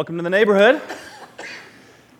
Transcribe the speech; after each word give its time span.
Welcome 0.00 0.16
to 0.16 0.22
the 0.22 0.30
neighborhood. 0.30 0.80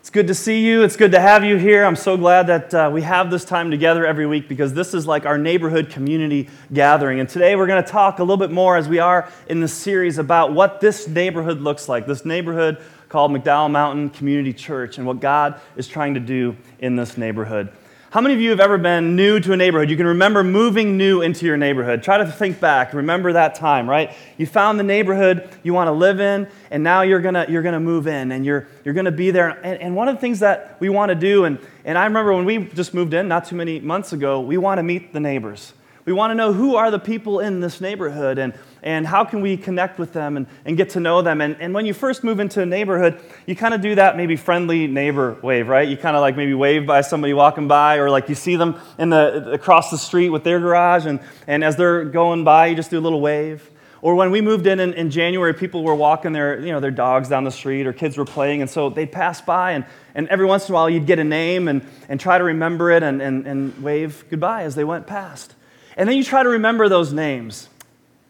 It's 0.01 0.11
good 0.11 0.27
to 0.27 0.35
see 0.35 0.67
you. 0.67 0.83
It's 0.83 0.97
good 0.97 1.13
to 1.13 1.19
have 1.19 1.45
you 1.45 1.57
here. 1.57 1.83
I'm 1.87 1.97
so 1.97 2.15
glad 2.15 2.47
that 2.49 2.75
uh, 2.75 2.91
we 2.93 3.01
have 3.01 3.31
this 3.31 3.43
time 3.43 3.71
together 3.71 4.05
every 4.05 4.27
week 4.27 4.51
because 4.51 4.75
this 4.75 4.93
is 4.93 5.07
like 5.07 5.25
our 5.25 5.39
neighborhood 5.39 5.89
community 5.89 6.51
gathering. 6.75 7.21
And 7.21 7.27
today 7.27 7.57
we're 7.57 7.67
going 7.67 7.83
to 7.83 7.91
talk 7.91 8.19
a 8.19 8.23
little 8.23 8.37
bit 8.37 8.51
more 8.51 8.77
as 8.77 8.87
we 8.87 8.99
are 8.99 9.33
in 9.47 9.61
this 9.61 9.73
series 9.73 10.19
about 10.19 10.53
what 10.53 10.83
this 10.83 11.09
neighborhood 11.09 11.63
looks 11.63 11.89
like, 11.89 12.07
this 12.07 12.27
neighborhood 12.27 12.83
called 13.09 13.33
McDowell 13.33 13.71
Mountain 13.71 14.11
Community 14.11 14.53
Church, 14.53 14.99
and 14.99 15.07
what 15.07 15.21
God 15.21 15.59
is 15.75 15.89
trying 15.89 16.13
to 16.13 16.21
do 16.21 16.59
in 16.81 16.97
this 16.97 17.17
neighborhood. 17.17 17.73
How 18.11 18.21
many 18.21 18.35
of 18.35 18.41
you 18.41 18.51
have 18.51 18.59
ever 18.59 18.77
been 18.77 19.15
new 19.15 19.39
to 19.39 19.53
a 19.53 19.57
neighborhood? 19.57 19.89
You 19.89 19.97
can 19.97 20.09
remember 20.09 20.43
moving 20.43 20.97
new 20.97 21.23
into 21.23 21.47
your 21.47 21.57
neighborhood. 21.57 22.03
Try 22.03 22.19
to 22.19 22.27
think 22.27 22.59
back. 22.59 22.93
Remember 22.93 23.33
that 23.35 23.55
time, 23.55 23.89
right? 23.89 24.13
You 24.37 24.47
found 24.47 24.81
the 24.81 24.83
neighborhood 24.83 25.49
you 25.63 25.75
want 25.75 25.87
to 25.87 25.93
live 25.93 26.19
in, 26.19 26.49
and 26.73 26.83
now 26.83 27.03
you're 27.03 27.21
going 27.21 27.35
to 27.35 27.47
you're 27.49 27.63
gonna 27.63 27.79
move 27.79 28.09
in, 28.09 28.33
and 28.33 28.45
you're, 28.45 28.67
you're 28.85 28.95
going 28.95 29.05
to 29.05 29.13
be 29.13 29.31
there. 29.31 29.51
And, 29.51 29.81
and 29.81 29.95
one 29.95 30.09
of 30.09 30.17
the 30.17 30.21
things 30.21 30.41
that 30.41 30.77
we 30.81 30.89
want 30.89 31.11
to 31.11 31.15
do, 31.15 31.45
and, 31.45 31.61
and 31.85 31.97
I 31.97 32.03
remember 32.03 32.35
when 32.35 32.45
we 32.45 32.65
just 32.75 32.95
moved 32.95 33.15
in 33.15 33.29
not 33.29 33.45
too 33.45 33.55
many 33.55 33.79
months 33.79 34.13
ago, 34.13 34.41
we 34.41 34.59
want 34.59 34.79
to 34.81 34.83
meet 34.83 35.13
the 35.13 35.21
neighbors. 35.21 35.73
We 36.11 36.15
want 36.15 36.33
to 36.33 36.35
know 36.35 36.53
who 36.53 36.75
are 36.75 36.91
the 36.91 36.99
people 36.99 37.39
in 37.39 37.61
this 37.61 37.81
neighborhood 37.81 38.39
and, 38.39 38.53
and 38.83 39.07
how 39.07 39.25
can 39.25 39.43
we 39.43 39.57
connect 39.57 39.97
with 39.97 40.13
them 40.13 40.37
and, 40.37 40.49
and 40.65 40.77
get 40.77 40.91
to 40.91 41.01
know 41.01 41.23
them. 41.23 41.41
And, 41.41 41.57
and 41.61 41.73
when 41.73 41.87
you 41.87 41.95
first 41.95 42.25
move 42.25 42.41
into 42.41 42.61
a 42.61 42.67
neighborhood, 42.67 43.21
you 43.47 43.55
kind 43.55 43.75
of 43.75 43.81
do 43.81 43.95
that 43.95 44.17
maybe 44.17 44.35
friendly 44.35 44.89
neighbor 44.89 45.39
wave, 45.41 45.69
right? 45.69 45.89
You 45.89 45.97
kind 45.97 46.17
of 46.17 46.21
like 46.21 46.37
maybe 46.37 46.53
wave 46.53 46.85
by 46.85 47.03
somebody 47.03 47.33
walking 47.33 47.69
by, 47.69 47.99
or 47.99 48.11
like 48.11 48.29
you 48.29 48.35
see 48.35 48.57
them 48.57 48.81
in 48.99 49.11
the, 49.11 49.53
across 49.53 49.93
the 49.93 49.99
street 49.99 50.31
with 50.31 50.43
their 50.43 50.59
garage, 50.59 51.07
and, 51.07 51.21
and 51.47 51.63
as 51.63 51.77
they're 51.77 52.05
going 52.07 52.43
by, 52.43 52.67
you 52.67 52.75
just 52.75 52.91
do 52.91 52.99
a 52.99 53.01
little 53.01 53.21
wave. 53.21 53.71
Or 54.03 54.17
when 54.17 54.33
we 54.33 54.41
moved 54.41 54.67
in, 54.67 54.81
in 54.81 54.95
in, 54.95 55.11
January, 55.13 55.55
people 55.55 55.85
were 55.85 55.95
walking 55.95 56.33
their, 56.33 56.59
you 56.59 56.73
know, 56.73 56.81
their 56.81 56.91
dogs 56.91 57.29
down 57.29 57.45
the 57.45 57.53
street 57.53 57.87
or 57.87 57.93
kids 57.93 58.19
were 58.19 58.25
playing, 58.25 58.63
and 58.63 58.69
so 58.69 58.91
they'd 58.91 59.13
pass 59.13 59.41
by, 59.41 59.75
and, 59.75 59.85
and 60.17 60.27
every 60.27 60.47
once 60.47 60.69
in 60.69 60.73
a 60.73 60.75
while 60.75 60.91
you'd 60.91 61.07
get 61.07 61.21
a 61.21 61.25
name 61.25 61.69
and, 61.69 61.87
and 62.09 62.19
try 62.19 62.37
to 62.37 62.43
remember 62.43 62.91
it 62.91 63.05
and, 63.05 63.23
and, 63.23 63.47
and 63.47 63.81
wave 63.81 64.25
goodbye 64.29 64.65
as 64.65 64.75
they 64.75 64.83
went 64.83 65.07
past. 65.07 65.55
And 65.97 66.09
then 66.09 66.17
you 66.17 66.25
try 66.25 66.43
to 66.43 66.49
remember 66.49 66.89
those 66.89 67.13
names. 67.13 67.69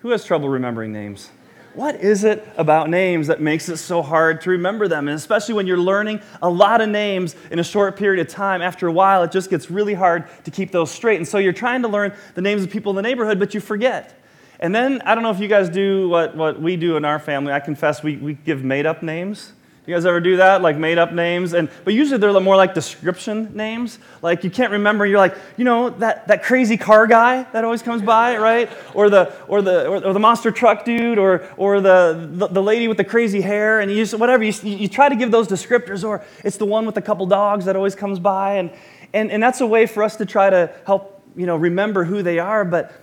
Who 0.00 0.10
has 0.10 0.24
trouble 0.24 0.48
remembering 0.48 0.92
names? 0.92 1.30
What 1.74 1.96
is 1.96 2.24
it 2.24 2.46
about 2.56 2.90
names 2.90 3.28
that 3.28 3.40
makes 3.40 3.68
it 3.68 3.76
so 3.76 4.02
hard 4.02 4.40
to 4.42 4.50
remember 4.50 4.88
them? 4.88 5.06
And 5.06 5.16
especially 5.16 5.54
when 5.54 5.68
you're 5.68 5.78
learning 5.78 6.20
a 6.42 6.50
lot 6.50 6.80
of 6.80 6.88
names 6.88 7.36
in 7.50 7.60
a 7.60 7.64
short 7.64 7.96
period 7.96 8.26
of 8.26 8.32
time, 8.32 8.60
after 8.60 8.88
a 8.88 8.92
while, 8.92 9.22
it 9.22 9.30
just 9.30 9.50
gets 9.50 9.70
really 9.70 9.94
hard 9.94 10.24
to 10.44 10.50
keep 10.50 10.72
those 10.72 10.90
straight. 10.90 11.18
And 11.18 11.28
so 11.28 11.38
you're 11.38 11.52
trying 11.52 11.82
to 11.82 11.88
learn 11.88 12.12
the 12.34 12.40
names 12.40 12.64
of 12.64 12.70
people 12.70 12.90
in 12.90 12.96
the 12.96 13.02
neighborhood, 13.02 13.38
but 13.38 13.54
you 13.54 13.60
forget. 13.60 14.20
And 14.58 14.74
then, 14.74 15.00
I 15.02 15.14
don't 15.14 15.22
know 15.22 15.30
if 15.30 15.38
you 15.38 15.48
guys 15.48 15.68
do 15.68 16.08
what, 16.08 16.36
what 16.36 16.60
we 16.60 16.76
do 16.76 16.96
in 16.96 17.04
our 17.04 17.20
family. 17.20 17.52
I 17.52 17.60
confess 17.60 18.02
we, 18.02 18.16
we 18.16 18.34
give 18.34 18.64
made 18.64 18.84
up 18.84 19.02
names. 19.02 19.52
You 19.86 19.94
guys 19.94 20.04
ever 20.04 20.20
do 20.20 20.36
that? 20.36 20.60
Like 20.60 20.76
made 20.76 20.98
up 20.98 21.12
names? 21.12 21.54
And, 21.54 21.70
but 21.84 21.94
usually 21.94 22.18
they're 22.18 22.38
more 22.38 22.56
like 22.56 22.74
description 22.74 23.56
names. 23.56 23.98
Like 24.20 24.44
you 24.44 24.50
can't 24.50 24.72
remember, 24.72 25.06
you're 25.06 25.18
like, 25.18 25.36
you 25.56 25.64
know, 25.64 25.90
that, 25.90 26.28
that 26.28 26.42
crazy 26.42 26.76
car 26.76 27.06
guy 27.06 27.44
that 27.52 27.64
always 27.64 27.80
comes 27.80 28.02
by, 28.02 28.36
right? 28.36 28.70
Or 28.94 29.08
the, 29.08 29.34
or 29.48 29.62
the, 29.62 29.88
or, 29.88 30.04
or 30.04 30.12
the 30.12 30.20
monster 30.20 30.50
truck 30.50 30.84
dude, 30.84 31.18
or, 31.18 31.48
or 31.56 31.80
the, 31.80 32.28
the, 32.30 32.48
the, 32.48 32.62
lady 32.62 32.88
with 32.88 32.98
the 32.98 33.04
crazy 33.04 33.40
hair, 33.40 33.80
and 33.80 33.90
you 33.90 33.96
just, 33.96 34.14
whatever. 34.14 34.44
You, 34.44 34.52
you 34.62 34.86
try 34.86 35.08
to 35.08 35.16
give 35.16 35.30
those 35.30 35.48
descriptors, 35.48 36.04
or 36.06 36.22
it's 36.44 36.58
the 36.58 36.66
one 36.66 36.84
with 36.84 36.96
a 36.98 37.02
couple 37.02 37.24
dogs 37.26 37.64
that 37.64 37.74
always 37.74 37.94
comes 37.94 38.18
by. 38.18 38.56
And, 38.56 38.70
and, 39.14 39.30
and 39.30 39.42
that's 39.42 39.60
a 39.60 39.66
way 39.66 39.86
for 39.86 40.02
us 40.02 40.16
to 40.16 40.26
try 40.26 40.50
to 40.50 40.72
help, 40.86 41.24
you 41.34 41.46
know, 41.46 41.56
remember 41.56 42.04
who 42.04 42.22
they 42.22 42.38
are. 42.38 42.64
But 42.64 42.99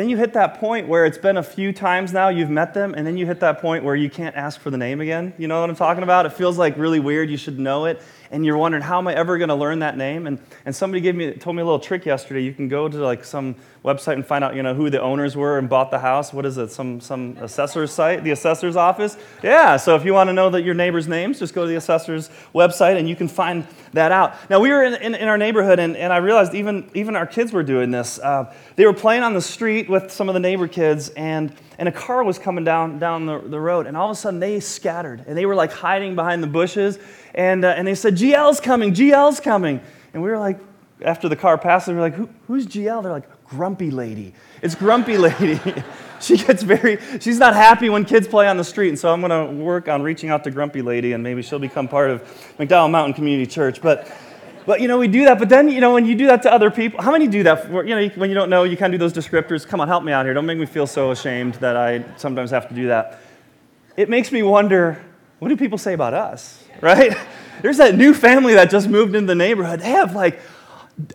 then 0.00 0.08
you 0.08 0.16
hit 0.16 0.32
that 0.32 0.58
point 0.58 0.88
where 0.88 1.04
it's 1.04 1.18
been 1.18 1.36
a 1.36 1.42
few 1.42 1.72
times 1.72 2.12
now 2.12 2.30
you've 2.30 2.48
met 2.48 2.72
them, 2.72 2.94
and 2.94 3.06
then 3.06 3.18
you 3.18 3.26
hit 3.26 3.40
that 3.40 3.60
point 3.60 3.84
where 3.84 3.94
you 3.94 4.08
can't 4.08 4.34
ask 4.34 4.58
for 4.58 4.70
the 4.70 4.78
name 4.78 5.00
again. 5.00 5.34
You 5.36 5.46
know 5.46 5.60
what 5.60 5.68
I'm 5.68 5.76
talking 5.76 6.02
about? 6.02 6.24
It 6.24 6.32
feels 6.32 6.56
like 6.56 6.76
really 6.78 7.00
weird. 7.00 7.28
You 7.28 7.36
should 7.36 7.58
know 7.58 7.84
it 7.84 8.02
and 8.30 8.46
you're 8.46 8.56
wondering 8.56 8.82
how 8.82 8.98
am 8.98 9.08
I 9.08 9.14
ever 9.14 9.38
going 9.38 9.48
to 9.48 9.54
learn 9.54 9.80
that 9.80 9.96
name? 9.96 10.26
And, 10.26 10.38
and 10.64 10.74
somebody 10.74 11.00
gave 11.00 11.16
me, 11.16 11.32
told 11.32 11.56
me 11.56 11.62
a 11.62 11.64
little 11.64 11.80
trick 11.80 12.06
yesterday. 12.06 12.42
You 12.42 12.54
can 12.54 12.68
go 12.68 12.88
to 12.88 12.96
like 12.98 13.24
some 13.24 13.56
website 13.84 14.14
and 14.14 14.26
find 14.26 14.44
out 14.44 14.54
you 14.54 14.62
know 14.62 14.74
who 14.74 14.90
the 14.90 15.00
owners 15.00 15.36
were 15.36 15.58
and 15.58 15.68
bought 15.68 15.90
the 15.90 15.98
house. 15.98 16.32
What 16.32 16.46
is 16.46 16.58
it? 16.58 16.70
Some 16.70 17.00
some 17.00 17.36
assessor's 17.40 17.90
site, 17.90 18.22
the 18.22 18.30
assessor's 18.30 18.76
office. 18.76 19.16
Yeah. 19.42 19.76
So 19.76 19.96
if 19.96 20.04
you 20.04 20.12
want 20.12 20.28
to 20.28 20.32
know 20.32 20.50
that 20.50 20.62
your 20.62 20.74
neighbor's 20.74 21.08
names, 21.08 21.38
just 21.38 21.54
go 21.54 21.62
to 21.62 21.68
the 21.68 21.76
assessor's 21.76 22.30
website 22.54 22.98
and 22.98 23.08
you 23.08 23.16
can 23.16 23.28
find 23.28 23.66
that 23.92 24.12
out. 24.12 24.34
Now 24.48 24.60
we 24.60 24.70
were 24.70 24.84
in, 24.84 24.94
in, 24.94 25.14
in 25.14 25.28
our 25.28 25.38
neighborhood 25.38 25.78
and, 25.78 25.96
and 25.96 26.12
I 26.12 26.18
realized 26.18 26.54
even 26.54 26.90
even 26.94 27.16
our 27.16 27.26
kids 27.26 27.52
were 27.52 27.62
doing 27.62 27.90
this. 27.90 28.18
Uh, 28.18 28.54
they 28.76 28.86
were 28.86 28.94
playing 28.94 29.22
on 29.22 29.34
the 29.34 29.42
street 29.42 29.88
with 29.88 30.12
some 30.12 30.28
of 30.28 30.34
the 30.34 30.40
neighbor 30.40 30.68
kids 30.68 31.08
and 31.10 31.52
and 31.78 31.88
a 31.88 31.92
car 31.92 32.22
was 32.22 32.38
coming 32.38 32.62
down 32.62 32.98
down 32.98 33.26
the, 33.26 33.38
the 33.40 33.58
road 33.58 33.86
and 33.86 33.96
all 33.96 34.10
of 34.10 34.16
a 34.16 34.20
sudden 34.20 34.38
they 34.38 34.60
scattered 34.60 35.24
and 35.26 35.36
they 35.36 35.46
were 35.46 35.54
like 35.54 35.72
hiding 35.72 36.14
behind 36.14 36.42
the 36.42 36.46
bushes 36.46 36.98
and, 37.34 37.64
uh, 37.64 37.68
and 37.76 37.86
they 37.86 37.94
said, 37.94 38.16
GL's 38.16 38.60
coming, 38.60 38.92
GL's 38.92 39.40
coming. 39.40 39.80
And 40.12 40.22
we 40.22 40.30
were 40.30 40.38
like, 40.38 40.58
after 41.02 41.28
the 41.28 41.36
car 41.36 41.56
passed, 41.56 41.88
we 41.88 41.94
were 41.94 42.00
like, 42.00 42.14
Who, 42.14 42.28
who's 42.46 42.66
GL? 42.66 43.02
They're 43.02 43.12
like, 43.12 43.44
Grumpy 43.44 43.90
Lady. 43.90 44.32
It's 44.62 44.74
Grumpy 44.74 45.18
Lady. 45.18 45.60
she 46.20 46.36
gets 46.36 46.62
very, 46.62 46.98
she's 47.18 47.38
not 47.38 47.54
happy 47.54 47.88
when 47.88 48.04
kids 48.04 48.28
play 48.28 48.46
on 48.46 48.56
the 48.56 48.64
street. 48.64 48.90
And 48.90 48.98
so 48.98 49.12
I'm 49.12 49.20
going 49.20 49.30
to 49.48 49.62
work 49.62 49.88
on 49.88 50.02
reaching 50.02 50.30
out 50.30 50.44
to 50.44 50.50
Grumpy 50.50 50.82
Lady 50.82 51.12
and 51.12 51.22
maybe 51.22 51.42
she'll 51.42 51.58
become 51.58 51.88
part 51.88 52.10
of 52.10 52.22
McDowell 52.58 52.90
Mountain 52.90 53.14
Community 53.14 53.50
Church. 53.50 53.82
But, 53.82 54.10
but 54.66 54.80
you 54.80 54.86
know, 54.86 54.98
we 54.98 55.08
do 55.08 55.24
that. 55.24 55.38
But 55.38 55.48
then, 55.48 55.68
you 55.68 55.80
know, 55.80 55.92
when 55.92 56.06
you 56.06 56.14
do 56.14 56.26
that 56.26 56.42
to 56.42 56.52
other 56.52 56.70
people, 56.70 57.02
how 57.02 57.10
many 57.10 57.26
do 57.26 57.42
that? 57.42 57.66
For, 57.66 57.84
you 57.84 57.96
know, 57.96 58.08
when 58.14 58.28
you 58.28 58.34
don't 58.34 58.50
know, 58.50 58.64
you 58.64 58.76
kind 58.76 58.94
of 58.94 59.00
do 59.00 59.04
those 59.04 59.12
descriptors. 59.12 59.66
Come 59.66 59.80
on, 59.80 59.88
help 59.88 60.04
me 60.04 60.12
out 60.12 60.24
here. 60.26 60.34
Don't 60.34 60.46
make 60.46 60.58
me 60.58 60.66
feel 60.66 60.86
so 60.86 61.10
ashamed 61.10 61.54
that 61.54 61.76
I 61.76 62.04
sometimes 62.16 62.50
have 62.50 62.68
to 62.68 62.74
do 62.74 62.86
that. 62.88 63.18
It 63.96 64.08
makes 64.08 64.30
me 64.30 64.42
wonder 64.42 65.02
what 65.40 65.48
do 65.48 65.56
people 65.56 65.78
say 65.78 65.94
about 65.94 66.14
us, 66.14 66.62
right? 66.80 67.16
There's 67.62 67.78
that 67.78 67.96
new 67.96 68.14
family 68.14 68.54
that 68.54 68.70
just 68.70 68.88
moved 68.88 69.14
into 69.14 69.26
the 69.26 69.34
neighborhood. 69.34 69.80
They 69.80 69.90
have 69.90 70.14
like 70.14 70.40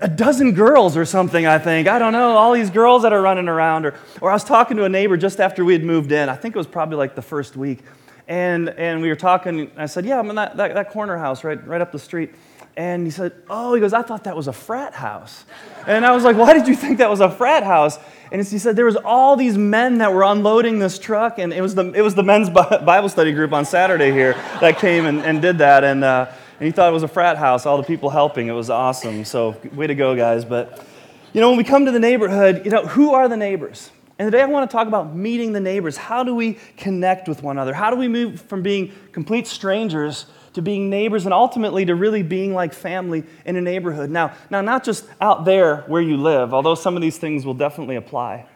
a 0.01 0.07
dozen 0.07 0.53
girls 0.53 0.97
or 0.97 1.05
something, 1.05 1.45
I 1.45 1.59
think. 1.59 1.87
I 1.87 1.99
don't 1.99 2.11
know, 2.11 2.35
all 2.35 2.51
these 2.53 2.71
girls 2.71 3.03
that 3.03 3.13
are 3.13 3.21
running 3.21 3.47
around. 3.47 3.85
Or, 3.85 3.93
or 4.21 4.31
I 4.31 4.33
was 4.33 4.43
talking 4.43 4.77
to 4.77 4.83
a 4.83 4.89
neighbor 4.89 5.15
just 5.15 5.39
after 5.39 5.63
we 5.63 5.73
had 5.73 5.83
moved 5.83 6.11
in. 6.11 6.27
I 6.27 6.35
think 6.35 6.55
it 6.55 6.57
was 6.57 6.67
probably 6.67 6.97
like 6.97 7.15
the 7.15 7.21
first 7.21 7.55
week. 7.55 7.79
And, 8.27 8.69
and 8.69 8.99
we 9.01 9.09
were 9.09 9.15
talking. 9.15 9.69
I 9.77 9.85
said, 9.85 10.05
Yeah, 10.05 10.17
I'm 10.17 10.29
in 10.31 10.35
that, 10.37 10.57
that, 10.57 10.73
that 10.73 10.89
corner 10.89 11.17
house 11.17 11.43
right, 11.43 11.65
right 11.67 11.81
up 11.81 11.91
the 11.91 11.99
street. 11.99 12.33
And 12.77 13.05
he 13.05 13.11
said, 13.11 13.33
Oh, 13.49 13.73
he 13.73 13.79
goes, 13.79 13.93
I 13.93 14.01
thought 14.01 14.25
that 14.25 14.35
was 14.35 14.47
a 14.47 14.53
frat 14.53 14.93
house. 14.93 15.45
And 15.87 16.05
I 16.05 16.11
was 16.11 16.23
like, 16.23 16.35
Why 16.35 16.53
did 16.53 16.67
you 16.67 16.75
think 16.75 16.97
that 16.97 17.09
was 17.09 17.21
a 17.21 17.29
frat 17.29 17.63
house? 17.63 17.97
And 18.31 18.45
he 18.45 18.57
said, 18.57 18.75
There 18.75 18.85
was 18.85 18.97
all 18.97 19.35
these 19.35 19.57
men 19.57 19.99
that 19.99 20.13
were 20.13 20.23
unloading 20.23 20.79
this 20.79 20.99
truck, 20.99 21.39
and 21.39 21.53
it 21.53 21.61
was 21.61 21.75
the, 21.75 21.91
it 21.93 22.01
was 22.01 22.15
the 22.15 22.23
men's 22.23 22.49
Bible 22.49 23.09
study 23.09 23.31
group 23.31 23.53
on 23.53 23.65
Saturday 23.65 24.11
here 24.11 24.33
that 24.59 24.77
came 24.77 25.05
and, 25.05 25.19
and 25.19 25.41
did 25.41 25.59
that. 25.59 25.83
And, 25.83 26.03
uh, 26.03 26.29
and 26.59 26.65
he 26.65 26.71
thought 26.71 26.89
it 26.89 26.93
was 26.93 27.03
a 27.03 27.07
frat 27.07 27.37
house, 27.37 27.65
all 27.65 27.77
the 27.77 27.83
people 27.83 28.09
helping. 28.09 28.47
It 28.47 28.53
was 28.53 28.69
awesome. 28.69 29.25
So, 29.25 29.55
way 29.73 29.87
to 29.87 29.95
go, 29.95 30.15
guys. 30.15 30.43
But, 30.43 30.85
you 31.33 31.41
know, 31.41 31.49
when 31.49 31.57
we 31.57 31.63
come 31.63 31.85
to 31.85 31.91
the 31.91 31.99
neighborhood, 31.99 32.65
you 32.65 32.71
know, 32.71 32.85
who 32.85 33.13
are 33.13 33.27
the 33.27 33.37
neighbors? 33.37 33.91
And 34.17 34.27
today 34.27 34.41
I 34.41 34.45
want 34.45 34.69
to 34.69 34.73
talk 34.73 34.87
about 34.87 35.13
meeting 35.13 35.51
the 35.51 35.59
neighbors. 35.59 35.97
How 35.97 36.23
do 36.23 36.33
we 36.33 36.57
connect 36.77 37.27
with 37.27 37.43
one 37.43 37.57
another? 37.57 37.73
How 37.73 37.89
do 37.89 37.97
we 37.97 38.07
move 38.07 38.41
from 38.41 38.61
being 38.61 38.93
complete 39.11 39.45
strangers 39.45 40.25
to 40.55 40.61
being 40.61 40.89
neighbors 40.89 41.25
and 41.25 41.33
ultimately 41.33 41.85
to 41.85 41.95
really 41.95 42.23
being 42.23 42.53
like 42.53 42.73
family 42.73 43.23
in 43.45 43.55
a 43.57 43.61
neighborhood. 43.61 44.09
Now, 44.09 44.33
now 44.49 44.61
not 44.61 44.83
just 44.83 45.05
out 45.21 45.45
there 45.45 45.81
where 45.87 46.01
you 46.01 46.17
live, 46.17 46.53
although 46.53 46.75
some 46.75 46.95
of 46.95 47.01
these 47.01 47.17
things 47.17 47.45
will 47.45 47.53
definitely 47.53 47.97
apply, 47.97 48.47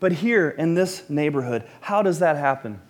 but 0.00 0.12
here 0.12 0.50
in 0.50 0.74
this 0.74 1.10
neighborhood, 1.10 1.64
how 1.80 2.00
does 2.02 2.20
that 2.20 2.36
happen? 2.36 2.80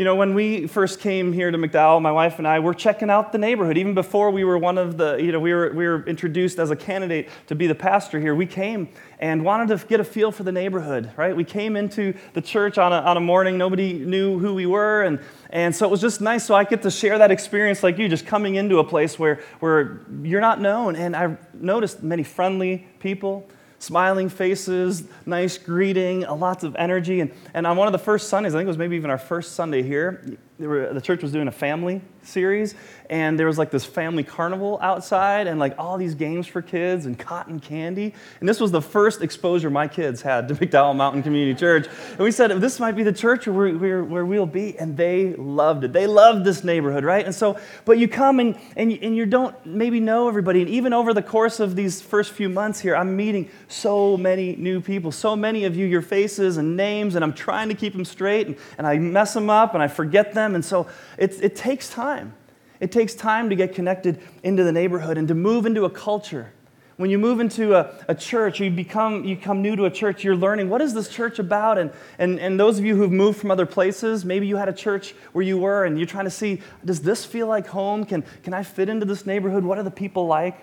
You 0.00 0.04
know, 0.04 0.14
when 0.14 0.32
we 0.32 0.66
first 0.66 0.98
came 1.00 1.30
here 1.30 1.50
to 1.50 1.58
McDowell, 1.58 2.00
my 2.00 2.10
wife 2.10 2.38
and 2.38 2.48
I 2.48 2.60
were 2.60 2.72
checking 2.72 3.10
out 3.10 3.32
the 3.32 3.38
neighborhood. 3.38 3.76
Even 3.76 3.92
before 3.92 4.30
we 4.30 4.44
were 4.44 4.56
one 4.56 4.78
of 4.78 4.96
the, 4.96 5.16
you 5.16 5.30
know, 5.30 5.38
we 5.38 5.52
were, 5.52 5.74
we 5.74 5.86
were 5.86 6.02
introduced 6.06 6.58
as 6.58 6.70
a 6.70 6.74
candidate 6.74 7.28
to 7.48 7.54
be 7.54 7.66
the 7.66 7.74
pastor 7.74 8.18
here. 8.18 8.34
We 8.34 8.46
came 8.46 8.88
and 9.18 9.44
wanted 9.44 9.76
to 9.76 9.86
get 9.86 10.00
a 10.00 10.04
feel 10.04 10.32
for 10.32 10.42
the 10.42 10.52
neighborhood, 10.52 11.12
right? 11.18 11.36
We 11.36 11.44
came 11.44 11.76
into 11.76 12.14
the 12.32 12.40
church 12.40 12.78
on 12.78 12.94
a, 12.94 12.96
on 12.96 13.18
a 13.18 13.20
morning, 13.20 13.58
nobody 13.58 13.92
knew 13.92 14.38
who 14.38 14.54
we 14.54 14.64
were, 14.64 15.02
and, 15.02 15.20
and 15.50 15.76
so 15.76 15.86
it 15.86 15.90
was 15.90 16.00
just 16.00 16.22
nice. 16.22 16.46
So 16.46 16.54
I 16.54 16.64
get 16.64 16.80
to 16.80 16.90
share 16.90 17.18
that 17.18 17.30
experience 17.30 17.82
like 17.82 17.98
you, 17.98 18.08
just 18.08 18.24
coming 18.24 18.54
into 18.54 18.78
a 18.78 18.84
place 18.84 19.18
where, 19.18 19.42
where 19.58 20.00
you're 20.22 20.40
not 20.40 20.62
known. 20.62 20.96
And 20.96 21.14
I 21.14 21.36
noticed 21.52 22.02
many 22.02 22.22
friendly 22.22 22.86
people 23.00 23.46
smiling 23.80 24.28
faces, 24.28 25.04
nice 25.26 25.58
greeting, 25.58 26.20
lots 26.20 26.64
of 26.64 26.76
energy. 26.76 27.20
And, 27.20 27.32
and 27.54 27.66
on 27.66 27.76
one 27.76 27.88
of 27.88 27.92
the 27.92 27.98
first 27.98 28.28
Sundays, 28.28 28.54
I 28.54 28.58
think 28.58 28.66
it 28.66 28.68
was 28.68 28.78
maybe 28.78 28.94
even 28.94 29.10
our 29.10 29.18
first 29.18 29.54
Sunday 29.54 29.82
here, 29.82 30.38
were, 30.58 30.92
the 30.92 31.00
church 31.00 31.22
was 31.22 31.32
doing 31.32 31.48
a 31.48 31.52
family 31.52 32.02
series, 32.22 32.74
and 33.10 33.38
there 33.38 33.46
was 33.46 33.58
like 33.58 33.70
this 33.70 33.84
family 33.84 34.22
carnival 34.22 34.78
outside, 34.82 35.46
and 35.46 35.58
like 35.58 35.74
all 35.78 35.98
these 35.98 36.14
games 36.14 36.46
for 36.46 36.62
kids 36.62 37.06
and 37.06 37.18
cotton 37.18 37.60
candy. 37.60 38.14
And 38.40 38.48
this 38.48 38.60
was 38.60 38.70
the 38.70 38.82
first 38.82 39.22
exposure 39.22 39.70
my 39.70 39.88
kids 39.88 40.22
had 40.22 40.48
to 40.48 40.54
McDowell 40.60 40.96
Mountain 40.96 41.22
Community 41.22 41.58
Church. 41.58 41.86
And 42.10 42.20
we 42.20 42.32
said, 42.32 42.50
this 42.60 42.80
might 42.80 42.92
be 42.92 43.02
the 43.02 43.12
church 43.12 43.46
where, 43.46 43.72
where, 43.74 44.04
where 44.04 44.24
we'll 44.24 44.46
be. 44.46 44.78
And 44.78 44.96
they 44.96 45.34
loved 45.34 45.84
it. 45.84 45.92
They 45.92 46.06
loved 46.06 46.44
this 46.44 46.64
neighborhood, 46.64 47.04
right? 47.04 47.24
And 47.24 47.34
so, 47.34 47.58
but 47.84 47.98
you 47.98 48.08
come 48.08 48.40
and, 48.40 48.58
and, 48.76 48.92
you, 48.92 48.98
and 49.02 49.16
you 49.16 49.26
don't 49.26 49.54
maybe 49.64 50.00
know 50.00 50.28
everybody. 50.28 50.62
And 50.62 50.70
even 50.70 50.92
over 50.92 51.14
the 51.14 51.22
course 51.22 51.60
of 51.60 51.76
these 51.76 52.00
first 52.00 52.32
few 52.32 52.48
months 52.48 52.80
here, 52.80 52.96
I'm 52.96 53.16
meeting 53.16 53.50
so 53.68 54.16
many 54.16 54.56
new 54.56 54.80
people, 54.80 55.12
so 55.12 55.36
many 55.36 55.64
of 55.64 55.76
you, 55.76 55.86
your 55.86 56.02
faces 56.02 56.56
and 56.56 56.76
names, 56.76 57.14
and 57.14 57.24
I'm 57.24 57.34
trying 57.34 57.68
to 57.68 57.74
keep 57.74 57.92
them 57.92 58.04
straight, 58.04 58.46
and, 58.46 58.56
and 58.78 58.86
I 58.86 58.98
mess 58.98 59.34
them 59.34 59.48
up 59.48 59.74
and 59.74 59.82
I 59.82 59.88
forget 59.88 60.34
them 60.34 60.40
them. 60.40 60.54
And 60.54 60.64
so 60.64 60.86
it, 61.18 61.42
it 61.42 61.56
takes 61.56 61.88
time. 61.88 62.34
It 62.80 62.90
takes 62.90 63.14
time 63.14 63.50
to 63.50 63.56
get 63.56 63.74
connected 63.74 64.20
into 64.42 64.64
the 64.64 64.72
neighborhood 64.72 65.18
and 65.18 65.28
to 65.28 65.34
move 65.34 65.66
into 65.66 65.84
a 65.84 65.90
culture. 65.90 66.52
When 66.96 67.08
you 67.08 67.18
move 67.18 67.40
into 67.40 67.74
a, 67.74 67.94
a 68.08 68.14
church, 68.14 68.60
you 68.60 68.70
become 68.70 69.24
you 69.24 69.36
come 69.36 69.62
new 69.62 69.74
to 69.76 69.86
a 69.86 69.90
church, 69.90 70.22
you're 70.22 70.36
learning 70.36 70.68
what 70.68 70.82
is 70.82 70.92
this 70.92 71.08
church 71.08 71.38
about? 71.38 71.78
And, 71.78 71.90
and, 72.18 72.38
and 72.38 72.60
those 72.60 72.78
of 72.78 72.84
you 72.84 72.94
who've 72.94 73.10
moved 73.10 73.38
from 73.38 73.50
other 73.50 73.64
places, 73.64 74.24
maybe 74.24 74.46
you 74.46 74.56
had 74.56 74.68
a 74.68 74.72
church 74.72 75.14
where 75.32 75.42
you 75.42 75.56
were 75.56 75.84
and 75.84 75.98
you're 75.98 76.06
trying 76.06 76.26
to 76.26 76.30
see, 76.30 76.60
does 76.84 77.00
this 77.00 77.24
feel 77.24 77.46
like 77.46 77.66
home? 77.66 78.04
Can, 78.04 78.22
can 78.42 78.52
I 78.52 78.62
fit 78.62 78.90
into 78.90 79.06
this 79.06 79.24
neighborhood? 79.24 79.64
What 79.64 79.78
are 79.78 79.82
the 79.82 79.90
people 79.90 80.26
like? 80.26 80.58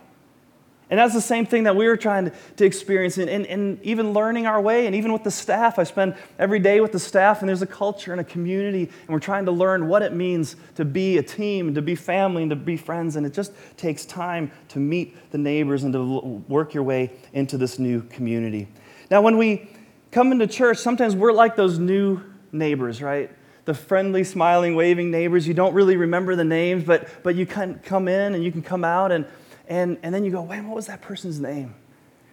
And 0.90 0.98
that's 0.98 1.14
the 1.14 1.22
same 1.22 1.46
thing 1.46 1.64
that 1.64 1.76
we 1.76 1.86
were 1.86 1.98
trying 1.98 2.26
to, 2.26 2.34
to 2.58 2.66
experience 2.66 3.18
and, 3.18 3.30
and, 3.30 3.46
and, 3.46 3.82
even 3.84 4.14
learning 4.14 4.48
our 4.48 4.62
way. 4.62 4.86
And 4.86 4.96
even 4.96 5.12
with 5.12 5.24
the 5.24 5.32
staff, 5.32 5.78
I 5.78 5.84
spend 5.84 6.16
every 6.40 6.60
day 6.60 6.80
with 6.80 6.94
the 6.94 7.00
staff, 7.00 7.42
and 7.42 7.50
there's 7.50 7.62
a 7.62 7.68
culture 7.68 8.14
and 8.14 8.22
a 8.22 8.24
community, 8.24 8.84
and 8.84 9.10
we're 9.10 9.20
trying 9.20 9.46
to 9.46 9.52
learn 9.52 9.90
what 9.90 10.02
it 10.02 10.14
means 10.14 10.56
to 10.76 10.86
be 10.86 11.18
a 11.18 11.24
team, 11.24 11.68
and 11.68 11.76
to 11.76 11.82
be 11.82 11.94
family, 11.94 12.44
and 12.44 12.50
to 12.52 12.56
be 12.56 12.78
friends. 12.78 13.18
And 13.18 13.26
it 13.26 13.34
just 13.34 13.52
takes 13.76 14.06
time 14.06 14.50
to 14.70 14.80
meet 14.80 15.30
the 15.32 15.38
neighbors 15.38 15.84
and 15.84 15.92
to 15.92 16.44
work 16.48 16.74
your 16.74 16.84
way 16.84 17.12
into 17.34 17.58
this 17.58 17.80
new 17.80 18.02
community. 18.04 18.70
Now, 19.12 19.22
when 19.22 19.38
we 19.38 19.70
come 20.12 20.32
into 20.32 20.48
church, 20.48 20.78
sometimes 20.78 21.18
we're 21.18 21.34
like 21.34 21.58
those 21.58 21.80
new 21.80 22.22
neighbors, 22.54 23.02
right? 23.02 23.30
The 23.66 23.74
friendly, 23.74 24.24
smiling, 24.24 24.76
waving 24.76 25.12
neighbors. 25.12 25.46
You 25.46 25.54
don't 25.54 25.74
really 25.74 25.98
remember 25.98 26.38
the 26.38 26.46
names, 26.46 26.86
but, 26.86 27.10
but 27.24 27.36
you 27.36 27.46
can 27.46 27.80
come 27.80 28.08
in 28.08 28.36
and 28.36 28.44
you 28.44 28.54
can 28.54 28.62
come 28.62 28.86
out 28.86 29.12
and 29.12 29.26
and, 29.68 29.98
and 30.04 30.14
then 30.14 30.24
you 30.24 30.32
go, 30.32 30.42
wait, 30.42 30.62
what 30.62 30.76
was 30.76 30.88
that 30.88 31.02
person's 31.02 31.40
name? 31.40 31.76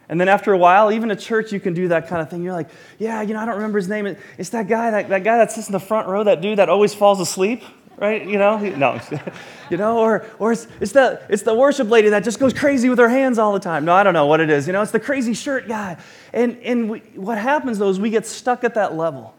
And 0.09 0.21
then 0.21 0.29
after 0.29 0.53
a 0.53 0.59
while, 0.59 0.93
even 0.93 1.11
at 1.11 1.19
church, 1.19 1.53
you 1.53 1.61
can 1.61 1.73
do 1.73 1.89
that 1.89 2.09
kind 2.09 2.21
of 2.21 2.29
thing. 2.29 2.43
You're 2.43 2.53
like, 2.53 2.69
yeah, 2.99 3.23
you 3.23 3.33
know, 3.33 3.41
I 3.41 3.47
don't 3.47 3.55
remember 3.55 3.79
his 3.79 3.89
name. 3.89 4.17
It's 4.37 4.51
that 4.51 4.69
guy, 4.69 4.91
that, 4.91 5.09
that 5.09 5.25
guy 5.25 5.39
that 5.39 5.51
sits 5.51 5.69
in 5.69 5.73
the 5.73 5.81
front 5.81 6.09
row, 6.09 6.25
that 6.25 6.41
dude 6.41 6.59
that 6.59 6.69
always 6.69 6.93
falls 6.93 7.21
asleep, 7.21 7.63
right? 7.97 8.27
You 8.27 8.37
know, 8.37 8.59
no, 8.59 9.01
you 9.71 9.79
know, 9.79 9.99
or, 9.99 10.27
or 10.39 10.53
it's, 10.53 10.67
it's, 10.79 10.93
the, 10.93 11.23
it's 11.31 11.43
the 11.43 11.55
worship 11.55 11.89
lady 11.89 12.11
that 12.11 12.23
just 12.23 12.39
goes 12.39 12.53
crazy 12.53 12.91
with 12.91 12.99
her 12.99 13.09
hands 13.09 13.39
all 13.39 13.53
the 13.53 13.61
time. 13.61 13.87
No, 13.87 13.95
I 13.95 14.03
don't 14.03 14.15
know 14.15 14.27
what 14.27 14.41
it 14.41 14.51
is. 14.51 14.67
You 14.67 14.75
know, 14.75 14.83
it's 14.83 14.93
the 14.93 15.01
crazy 15.01 15.33
shirt 15.33 15.69
guy. 15.69 15.97
And, 16.35 16.59
and 16.59 16.91
we, 16.91 16.99
what 17.15 17.39
happens 17.39 17.79
though 17.79 17.89
is 17.89 17.99
we 17.99 18.11
get 18.11 18.27
stuck 18.27 18.63
at 18.63 18.75
that 18.75 18.95
level. 18.95 19.35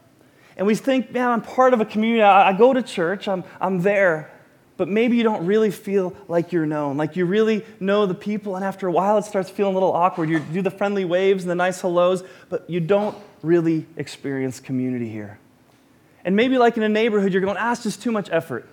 And 0.58 0.66
we 0.66 0.74
think, 0.74 1.12
man, 1.12 1.30
I'm 1.30 1.42
part 1.42 1.74
of 1.74 1.82
a 1.82 1.86
community. 1.86 2.24
I, 2.24 2.50
I 2.50 2.54
go 2.54 2.74
to 2.74 2.82
church, 2.82 3.28
I'm, 3.28 3.44
I'm 3.62 3.82
there 3.82 4.32
but 4.78 4.88
maybe 4.88 5.16
you 5.16 5.24
don't 5.24 5.46
really 5.46 5.72
feel 5.72 6.14
like 6.28 6.52
you're 6.52 6.66
known, 6.66 6.98
like 6.98 7.16
you 7.16 7.26
really 7.26 7.66
know 7.80 8.06
the 8.06 8.16
people, 8.16 8.56
and 8.56 8.66
after 8.66 8.88
a 8.88 8.92
while 8.92 9.18
it 9.18 9.26
starts 9.26 9.50
feeling 9.50 9.74
a 9.74 9.76
little 9.76 9.94
awkward. 9.94 10.30
You 10.30 10.40
do 10.40 10.62
the 10.62 10.72
friendly 10.72 11.06
waves 11.06 11.44
and 11.44 11.52
the 11.52 11.56
nice 11.56 11.82
hellos, 11.82 12.24
but 12.50 12.70
you 12.70 12.80
don't 12.80 13.18
really 13.42 13.86
experience 13.98 14.60
community 14.60 15.10
here. 15.10 15.40
And 16.24 16.36
maybe, 16.36 16.58
like 16.58 16.76
in 16.76 16.84
a 16.84 16.90
neighborhood, 16.90 17.32
you're 17.34 17.42
going, 17.42 17.58
ah, 17.58 17.72
it's 17.72 17.84
just 17.84 18.02
too 18.02 18.12
much 18.12 18.30
effort. 18.32 18.68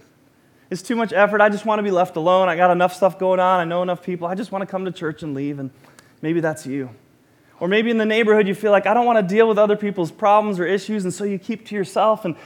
It's 0.70 0.80
too 0.80 0.96
much 0.96 1.12
effort. 1.12 1.42
I 1.42 1.50
just 1.50 1.66
want 1.66 1.80
to 1.80 1.82
be 1.82 1.90
left 1.90 2.16
alone. 2.16 2.48
I 2.48 2.56
got 2.56 2.70
enough 2.70 2.94
stuff 2.94 3.18
going 3.18 3.40
on. 3.40 3.60
I 3.60 3.64
know 3.64 3.82
enough 3.82 4.02
people. 4.02 4.26
I 4.26 4.34
just 4.34 4.50
want 4.50 4.62
to 4.62 4.66
come 4.66 4.86
to 4.86 4.90
church 4.90 5.22
and 5.22 5.34
leave. 5.34 5.58
And 5.58 5.70
maybe 6.22 6.40
that's 6.40 6.64
you. 6.64 6.88
Or 7.60 7.68
maybe 7.68 7.90
in 7.90 7.98
the 7.98 8.06
neighborhood, 8.06 8.48
you 8.48 8.54
feel 8.54 8.72
like, 8.72 8.86
I 8.86 8.94
don't 8.94 9.04
want 9.04 9.18
to 9.18 9.34
deal 9.34 9.46
with 9.46 9.58
other 9.58 9.76
people's 9.76 10.10
problems 10.10 10.58
or 10.58 10.64
issues, 10.64 11.04
and 11.04 11.12
so 11.12 11.24
you 11.24 11.38
keep 11.38 11.66
to 11.66 11.74
yourself. 11.74 12.24
And, 12.24 12.36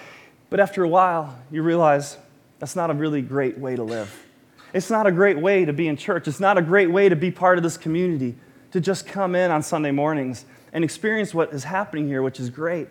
but 0.50 0.58
after 0.58 0.82
a 0.82 0.88
while, 0.88 1.38
you 1.52 1.62
realize, 1.62 2.18
that's 2.58 2.76
not 2.76 2.90
a 2.90 2.94
really 2.94 3.22
great 3.22 3.58
way 3.58 3.76
to 3.76 3.82
live. 3.82 4.24
It's 4.72 4.90
not 4.90 5.06
a 5.06 5.12
great 5.12 5.38
way 5.38 5.64
to 5.64 5.72
be 5.72 5.88
in 5.88 5.96
church. 5.96 6.28
It's 6.28 6.40
not 6.40 6.58
a 6.58 6.62
great 6.62 6.90
way 6.90 7.08
to 7.08 7.16
be 7.16 7.30
part 7.30 7.58
of 7.58 7.64
this 7.64 7.76
community, 7.76 8.34
to 8.72 8.80
just 8.80 9.06
come 9.06 9.34
in 9.34 9.50
on 9.50 9.62
Sunday 9.62 9.90
mornings 9.90 10.44
and 10.72 10.84
experience 10.84 11.32
what 11.32 11.52
is 11.52 11.64
happening 11.64 12.06
here, 12.06 12.22
which 12.22 12.40
is 12.40 12.50
great. 12.50 12.88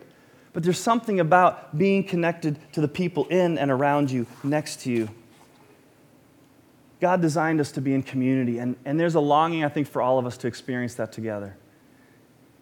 But 0.54 0.64
there's 0.64 0.80
something 0.80 1.20
about 1.20 1.78
being 1.78 2.04
connected 2.04 2.58
to 2.74 2.82
the 2.82 2.88
people 2.88 3.26
in 3.28 3.58
and 3.58 3.70
around 3.70 4.10
you, 4.10 4.26
next 4.44 4.82
to 4.82 4.92
you. 4.92 5.10
God 7.02 7.22
designed 7.22 7.60
us 7.60 7.72
to 7.74 7.82
be 7.82 7.94
in 7.94 8.02
community, 8.04 8.58
and, 8.60 8.78
and 8.86 9.00
there's 9.00 9.16
a 9.16 9.20
longing, 9.20 9.66
I 9.66 9.70
think, 9.70 9.88
for 9.88 10.02
all 10.02 10.18
of 10.18 10.26
us 10.26 10.38
to 10.38 10.48
experience 10.48 10.96
that 10.96 11.12
together. 11.12 11.58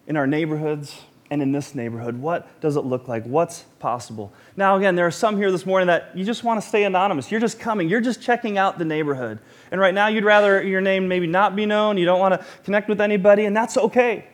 In 0.06 0.16
our 0.16 0.26
neighborhoods, 0.26 1.00
and 1.34 1.42
in 1.42 1.50
this 1.50 1.74
neighborhood? 1.74 2.16
What 2.16 2.60
does 2.60 2.76
it 2.76 2.82
look 2.84 3.08
like? 3.08 3.24
What's 3.24 3.64
possible? 3.80 4.32
Now, 4.56 4.76
again, 4.76 4.94
there 4.94 5.06
are 5.06 5.10
some 5.10 5.36
here 5.36 5.50
this 5.50 5.66
morning 5.66 5.88
that 5.88 6.16
you 6.16 6.24
just 6.24 6.44
want 6.44 6.62
to 6.62 6.66
stay 6.66 6.84
anonymous. 6.84 7.28
You're 7.28 7.40
just 7.40 7.58
coming, 7.58 7.88
you're 7.88 8.00
just 8.00 8.22
checking 8.22 8.56
out 8.56 8.78
the 8.78 8.84
neighborhood. 8.84 9.40
And 9.72 9.80
right 9.80 9.92
now, 9.92 10.06
you'd 10.06 10.24
rather 10.24 10.62
your 10.62 10.80
name 10.80 11.08
maybe 11.08 11.26
not 11.26 11.56
be 11.56 11.66
known, 11.66 11.98
you 11.98 12.04
don't 12.04 12.20
want 12.20 12.40
to 12.40 12.46
connect 12.62 12.88
with 12.88 13.00
anybody, 13.00 13.46
and 13.46 13.56
that's 13.56 13.76
okay. 13.76 14.28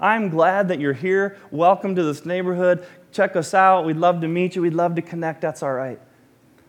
I'm 0.00 0.30
glad 0.30 0.68
that 0.68 0.80
you're 0.80 0.94
here. 0.94 1.36
Welcome 1.50 1.94
to 1.94 2.02
this 2.02 2.24
neighborhood. 2.24 2.86
Check 3.12 3.36
us 3.36 3.52
out. 3.52 3.84
We'd 3.84 3.96
love 3.96 4.22
to 4.22 4.28
meet 4.28 4.56
you, 4.56 4.62
we'd 4.62 4.72
love 4.72 4.94
to 4.94 5.02
connect. 5.02 5.42
That's 5.42 5.62
all 5.62 5.74
right. 5.74 6.00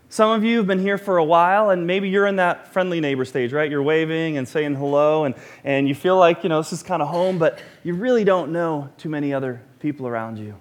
Some 0.10 0.32
of 0.32 0.44
you 0.44 0.58
have 0.58 0.68
been 0.68 0.80
here 0.80 0.98
for 0.98 1.18
a 1.18 1.24
while, 1.24 1.70
and 1.70 1.86
maybe 1.86 2.08
you're 2.10 2.28
in 2.28 2.38
that 2.38 2.72
friendly 2.72 3.02
neighbor 3.02 3.26
stage, 3.26 3.52
right? 3.52 3.70
You're 3.70 3.84
waving 3.84 4.38
and 4.38 4.48
saying 4.48 4.76
hello, 4.76 5.24
and, 5.24 5.36
and 5.66 5.88
you 5.88 5.96
feel 5.96 6.18
like, 6.18 6.44
you 6.44 6.50
know, 6.50 6.62
this 6.62 6.72
is 6.72 6.82
kind 6.84 7.02
of 7.02 7.10
home, 7.10 7.38
but 7.38 7.60
you 7.84 7.94
really 7.94 8.24
don't 8.24 8.54
know 8.54 8.90
too 8.98 9.10
many 9.10 9.34
other 9.34 9.62
people 9.80 10.08
around 10.08 10.38
you. 10.38 10.56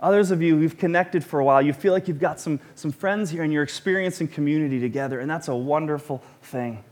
Others 0.00 0.30
of 0.30 0.40
you 0.40 0.56
who've 0.56 0.78
connected 0.78 1.22
for 1.22 1.40
a 1.40 1.44
while, 1.44 1.60
you 1.60 1.74
feel 1.74 1.92
like 1.92 2.08
you've 2.08 2.20
got 2.20 2.40
some, 2.40 2.58
some 2.74 2.90
friends 2.90 3.30
here 3.30 3.42
and 3.42 3.52
you're 3.52 3.62
experiencing 3.62 4.28
community 4.28 4.80
together, 4.80 5.20
and 5.20 5.30
that's 5.30 5.48
a 5.48 5.54
wonderful 5.54 6.22
thing. 6.42 6.82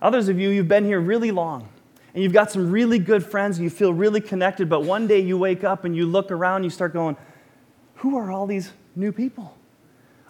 Others 0.00 0.28
of 0.28 0.38
you, 0.40 0.48
you've 0.48 0.66
been 0.66 0.84
here 0.84 1.00
really 1.00 1.30
long, 1.30 1.68
and 2.12 2.22
you've 2.22 2.32
got 2.32 2.50
some 2.50 2.72
really 2.72 2.98
good 2.98 3.24
friends, 3.24 3.58
and 3.58 3.64
you 3.64 3.70
feel 3.70 3.92
really 3.92 4.20
connected, 4.20 4.68
but 4.68 4.82
one 4.82 5.06
day 5.06 5.20
you 5.20 5.38
wake 5.38 5.62
up 5.62 5.84
and 5.84 5.94
you 5.94 6.06
look 6.06 6.32
around, 6.32 6.56
and 6.56 6.64
you 6.64 6.70
start 6.70 6.92
going, 6.92 7.16
Who 7.96 8.16
are 8.16 8.32
all 8.32 8.46
these 8.46 8.72
new 8.96 9.12
people? 9.12 9.56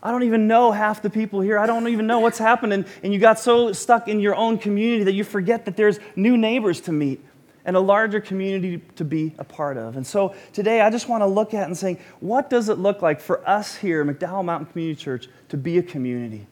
I 0.03 0.11
don't 0.11 0.25
even 0.25 0.49
know 0.49 0.73
half 0.73 1.01
the 1.01 1.09
people 1.09 1.41
here. 1.41 1.59
I 1.59 1.67
don't 1.67 1.87
even 1.87 2.09
know 2.09 2.19
what's 2.19 2.39
happening. 2.39 2.85
And 3.05 3.13
you 3.15 3.21
got 3.21 3.39
so 3.39 3.73
stuck 3.73 4.09
in 4.09 4.19
your 4.19 4.35
own 4.35 4.59
community 4.59 5.05
that 5.05 5.13
you 5.13 5.23
forget 5.23 5.65
that 5.67 5.77
there's 5.77 6.01
new 6.17 6.37
neighbors 6.37 6.81
to 6.83 6.93
meet 6.93 7.25
and 7.65 7.77
a 7.77 7.81
larger 7.81 8.21
community 8.21 8.83
to 8.97 9.05
be 9.05 9.35
a 9.39 9.45
part 9.45 9.77
of. 9.77 9.97
And 9.97 10.07
so 10.07 10.35
today 10.53 10.81
I 10.81 10.91
just 10.91 11.09
want 11.09 11.23
to 11.23 11.27
look 11.27 11.55
at 11.55 11.67
and 11.67 11.77
say, 11.77 11.99
what 12.21 12.51
does 12.51 12.69
it 12.69 12.79
look 12.79 13.03
like 13.03 13.21
for 13.21 13.47
us 13.49 13.77
here, 13.77 14.05
McDowell 14.05 14.45
Mountain 14.45 14.73
Community 14.73 15.01
Church, 15.01 15.29
to 15.49 15.57
be 15.57 15.79
a 15.79 15.83
community, 15.83 16.47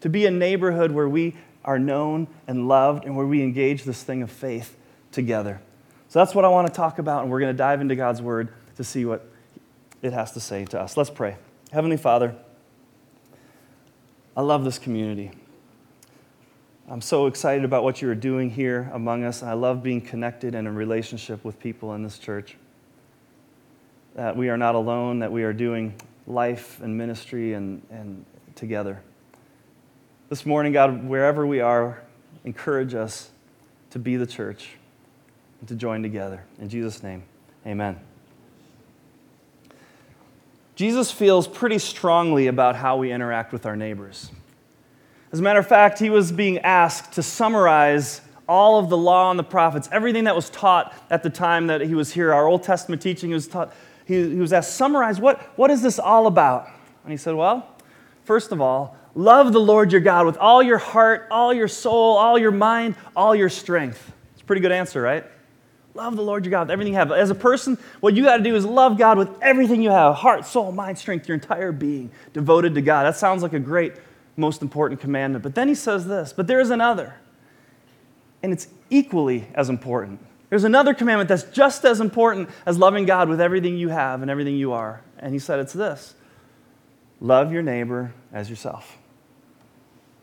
to 0.00 0.08
be 0.08 0.26
a 0.26 0.30
neighborhood 0.30 0.90
where 0.90 1.08
we 1.08 1.36
are 1.64 1.78
known 1.78 2.26
and 2.46 2.68
loved 2.68 3.04
and 3.04 3.16
where 3.16 3.26
we 3.26 3.42
engage 3.42 3.84
this 3.84 4.02
thing 4.02 4.22
of 4.22 4.30
faith 4.30 4.76
together? 5.12 5.60
So 6.08 6.18
that's 6.18 6.34
what 6.34 6.44
I 6.44 6.48
want 6.48 6.68
to 6.68 6.72
talk 6.72 6.98
about, 6.98 7.22
and 7.22 7.30
we're 7.30 7.40
going 7.40 7.52
to 7.52 7.58
dive 7.58 7.80
into 7.80 7.96
God's 7.96 8.22
Word 8.22 8.48
to 8.76 8.84
see 8.84 9.04
what 9.04 9.28
it 10.02 10.12
has 10.12 10.32
to 10.32 10.40
say 10.40 10.64
to 10.66 10.80
us. 10.80 10.96
Let's 10.96 11.10
pray. 11.10 11.36
Heavenly 11.72 11.96
Father, 11.96 12.34
I 14.36 14.42
love 14.42 14.64
this 14.64 14.78
community. 14.78 15.32
I'm 16.88 17.00
so 17.00 17.26
excited 17.26 17.64
about 17.64 17.82
what 17.82 18.00
you 18.00 18.08
are 18.10 18.14
doing 18.14 18.48
here 18.48 18.88
among 18.92 19.24
us, 19.24 19.42
I 19.42 19.54
love 19.54 19.82
being 19.82 20.00
connected 20.00 20.54
and 20.54 20.68
in 20.68 20.74
relationship 20.76 21.44
with 21.44 21.58
people 21.58 21.94
in 21.94 22.04
this 22.04 22.16
church. 22.16 22.56
That 24.14 24.36
we 24.36 24.50
are 24.50 24.56
not 24.56 24.76
alone, 24.76 25.18
that 25.18 25.32
we 25.32 25.42
are 25.42 25.52
doing 25.52 25.94
life 26.28 26.80
and 26.80 26.96
ministry 26.96 27.54
and, 27.54 27.82
and 27.90 28.24
together. 28.54 29.02
This 30.28 30.46
morning, 30.46 30.72
God, 30.72 31.04
wherever 31.04 31.44
we 31.44 31.60
are, 31.60 32.02
encourage 32.44 32.94
us 32.94 33.30
to 33.90 33.98
be 33.98 34.16
the 34.16 34.26
church 34.26 34.76
and 35.58 35.68
to 35.68 35.74
join 35.74 36.02
together. 36.02 36.44
In 36.60 36.68
Jesus' 36.68 37.02
name, 37.02 37.24
amen. 37.66 37.98
Jesus 40.76 41.10
feels 41.10 41.48
pretty 41.48 41.78
strongly 41.78 42.46
about 42.46 42.76
how 42.76 42.96
we 42.96 43.10
interact 43.10 43.52
with 43.52 43.66
our 43.66 43.74
neighbors. 43.74 44.30
As 45.36 45.40
a 45.40 45.42
matter 45.42 45.58
of 45.58 45.66
fact, 45.66 45.98
he 45.98 46.08
was 46.08 46.32
being 46.32 46.60
asked 46.60 47.12
to 47.12 47.22
summarize 47.22 48.22
all 48.48 48.78
of 48.78 48.88
the 48.88 48.96
law 48.96 49.28
and 49.28 49.38
the 49.38 49.44
prophets, 49.44 49.86
everything 49.92 50.24
that 50.24 50.34
was 50.34 50.48
taught 50.48 50.94
at 51.10 51.22
the 51.22 51.28
time 51.28 51.66
that 51.66 51.82
he 51.82 51.94
was 51.94 52.10
here, 52.10 52.32
our 52.32 52.46
Old 52.46 52.62
Testament 52.62 53.02
teaching, 53.02 53.28
he 53.28 53.34
was 53.34 53.46
taught, 53.46 53.74
he, 54.06 54.30
he 54.30 54.36
was 54.36 54.54
asked, 54.54 54.74
summarize, 54.76 55.20
what, 55.20 55.42
what 55.58 55.70
is 55.70 55.82
this 55.82 55.98
all 55.98 56.26
about? 56.26 56.70
And 57.04 57.12
he 57.12 57.18
said, 57.18 57.34
well, 57.34 57.68
first 58.24 58.50
of 58.50 58.62
all, 58.62 58.96
love 59.14 59.52
the 59.52 59.60
Lord 59.60 59.92
your 59.92 60.00
God 60.00 60.24
with 60.24 60.38
all 60.38 60.62
your 60.62 60.78
heart, 60.78 61.28
all 61.30 61.52
your 61.52 61.68
soul, 61.68 62.16
all 62.16 62.38
your 62.38 62.50
mind, 62.50 62.94
all 63.14 63.34
your 63.34 63.50
strength. 63.50 64.14
It's 64.32 64.40
a 64.40 64.44
pretty 64.46 64.62
good 64.62 64.72
answer, 64.72 65.02
right? 65.02 65.26
Love 65.92 66.16
the 66.16 66.22
Lord 66.22 66.46
your 66.46 66.50
God 66.50 66.68
with 66.68 66.70
everything 66.70 66.94
you 66.94 66.98
have. 66.98 67.12
As 67.12 67.28
a 67.28 67.34
person, 67.34 67.76
what 68.00 68.14
you 68.14 68.24
got 68.24 68.38
to 68.38 68.42
do 68.42 68.56
is 68.56 68.64
love 68.64 68.96
God 68.96 69.18
with 69.18 69.28
everything 69.42 69.82
you 69.82 69.90
have 69.90 70.14
heart, 70.14 70.46
soul, 70.46 70.72
mind, 70.72 70.96
strength, 70.96 71.28
your 71.28 71.34
entire 71.34 71.72
being 71.72 72.10
devoted 72.32 72.74
to 72.76 72.80
God. 72.80 73.02
That 73.02 73.18
sounds 73.18 73.42
like 73.42 73.52
a 73.52 73.60
great, 73.60 73.92
most 74.36 74.62
important 74.62 75.00
commandment. 75.00 75.42
But 75.42 75.54
then 75.54 75.68
he 75.68 75.74
says 75.74 76.06
this, 76.06 76.32
but 76.32 76.46
there 76.46 76.60
is 76.60 76.70
another, 76.70 77.14
and 78.42 78.52
it's 78.52 78.68
equally 78.90 79.48
as 79.54 79.68
important. 79.68 80.20
There's 80.50 80.64
another 80.64 80.94
commandment 80.94 81.28
that's 81.28 81.44
just 81.44 81.84
as 81.84 82.00
important 82.00 82.50
as 82.64 82.78
loving 82.78 83.04
God 83.04 83.28
with 83.28 83.40
everything 83.40 83.76
you 83.76 83.88
have 83.88 84.22
and 84.22 84.30
everything 84.30 84.56
you 84.56 84.72
are. 84.72 85.02
And 85.18 85.32
he 85.32 85.38
said 85.38 85.58
it's 85.58 85.72
this 85.72 86.14
love 87.20 87.52
your 87.52 87.62
neighbor 87.62 88.12
as 88.32 88.48
yourself. 88.48 88.98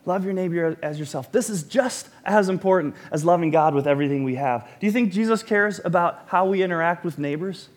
Love 0.05 0.25
your 0.25 0.33
neighbor 0.33 0.77
as 0.81 0.99
yourself. 0.99 1.31
This 1.31 1.49
is 1.49 1.63
just 1.63 2.09
as 2.25 2.49
important 2.49 2.95
as 3.11 3.23
loving 3.23 3.51
God 3.51 3.73
with 3.73 3.87
everything 3.87 4.23
we 4.23 4.35
have. 4.35 4.67
Do 4.79 4.85
you 4.85 4.91
think 4.91 5.13
Jesus 5.13 5.43
cares 5.43 5.79
about 5.83 6.23
how 6.27 6.45
we 6.45 6.61
interact 6.61 7.05
with 7.05 7.17
neighbors? 7.17 7.69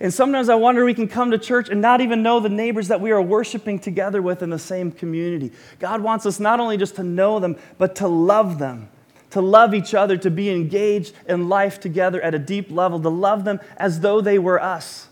And 0.00 0.12
sometimes 0.12 0.48
I 0.48 0.54
wonder 0.54 0.84
we 0.84 0.94
can 0.94 1.08
come 1.08 1.30
to 1.30 1.38
church 1.38 1.68
and 1.68 1.82
not 1.82 2.00
even 2.00 2.22
know 2.22 2.40
the 2.40 2.48
neighbors 2.48 2.88
that 2.88 3.02
we 3.02 3.10
are 3.10 3.20
worshiping 3.20 3.78
together 3.78 4.22
with 4.22 4.42
in 4.42 4.48
the 4.48 4.58
same 4.58 4.90
community. 4.90 5.52
God 5.78 6.00
wants 6.00 6.24
us 6.24 6.40
not 6.40 6.58
only 6.58 6.78
just 6.78 6.96
to 6.96 7.02
know 7.02 7.38
them, 7.38 7.56
but 7.76 7.96
to 7.96 8.08
love 8.08 8.58
them, 8.58 8.88
to 9.30 9.42
love 9.42 9.74
each 9.74 9.92
other, 9.92 10.16
to 10.16 10.30
be 10.30 10.48
engaged 10.48 11.14
in 11.28 11.50
life 11.50 11.80
together 11.80 12.20
at 12.22 12.34
a 12.34 12.38
deep 12.38 12.70
level, 12.70 12.98
to 12.98 13.10
love 13.10 13.44
them 13.44 13.60
as 13.76 14.00
though 14.00 14.22
they 14.22 14.38
were 14.38 14.60
us. 14.60 15.08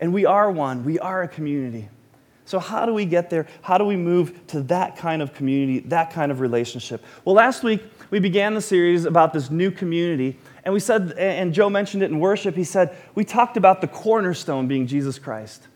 And 0.00 0.12
we 0.12 0.26
are 0.26 0.50
one, 0.50 0.84
we 0.84 0.98
are 0.98 1.22
a 1.22 1.28
community. 1.28 1.88
So, 2.44 2.58
how 2.58 2.84
do 2.84 2.92
we 2.92 3.04
get 3.04 3.30
there? 3.30 3.46
How 3.62 3.78
do 3.78 3.84
we 3.84 3.96
move 3.96 4.46
to 4.48 4.60
that 4.62 4.96
kind 4.96 5.22
of 5.22 5.32
community, 5.32 5.80
that 5.88 6.12
kind 6.12 6.32
of 6.32 6.40
relationship? 6.40 7.02
Well, 7.24 7.36
last 7.36 7.62
week 7.62 7.80
we 8.10 8.18
began 8.18 8.54
the 8.54 8.60
series 8.60 9.04
about 9.04 9.32
this 9.32 9.50
new 9.50 9.70
community. 9.70 10.36
And 10.64 10.74
we 10.74 10.80
said, 10.80 11.12
and 11.12 11.54
Joe 11.54 11.70
mentioned 11.70 12.02
it 12.02 12.10
in 12.10 12.20
worship, 12.20 12.54
he 12.54 12.64
said, 12.64 12.96
we 13.14 13.24
talked 13.24 13.56
about 13.56 13.80
the 13.80 13.88
cornerstone 13.88 14.68
being 14.68 14.86
Jesus 14.86 15.18
Christ. 15.18 15.66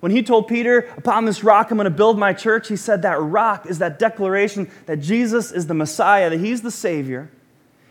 When 0.00 0.10
he 0.10 0.24
told 0.24 0.48
Peter, 0.48 0.88
Upon 0.96 1.26
this 1.26 1.44
rock 1.44 1.70
I'm 1.70 1.76
going 1.76 1.84
to 1.84 1.90
build 1.90 2.18
my 2.18 2.32
church, 2.32 2.66
he 2.66 2.74
said 2.74 3.02
that 3.02 3.20
rock 3.20 3.66
is 3.66 3.78
that 3.78 4.00
declaration 4.00 4.68
that 4.86 4.96
Jesus 4.96 5.52
is 5.52 5.68
the 5.68 5.74
Messiah, 5.74 6.28
that 6.28 6.40
he's 6.40 6.62
the 6.62 6.72
Savior. 6.72 7.30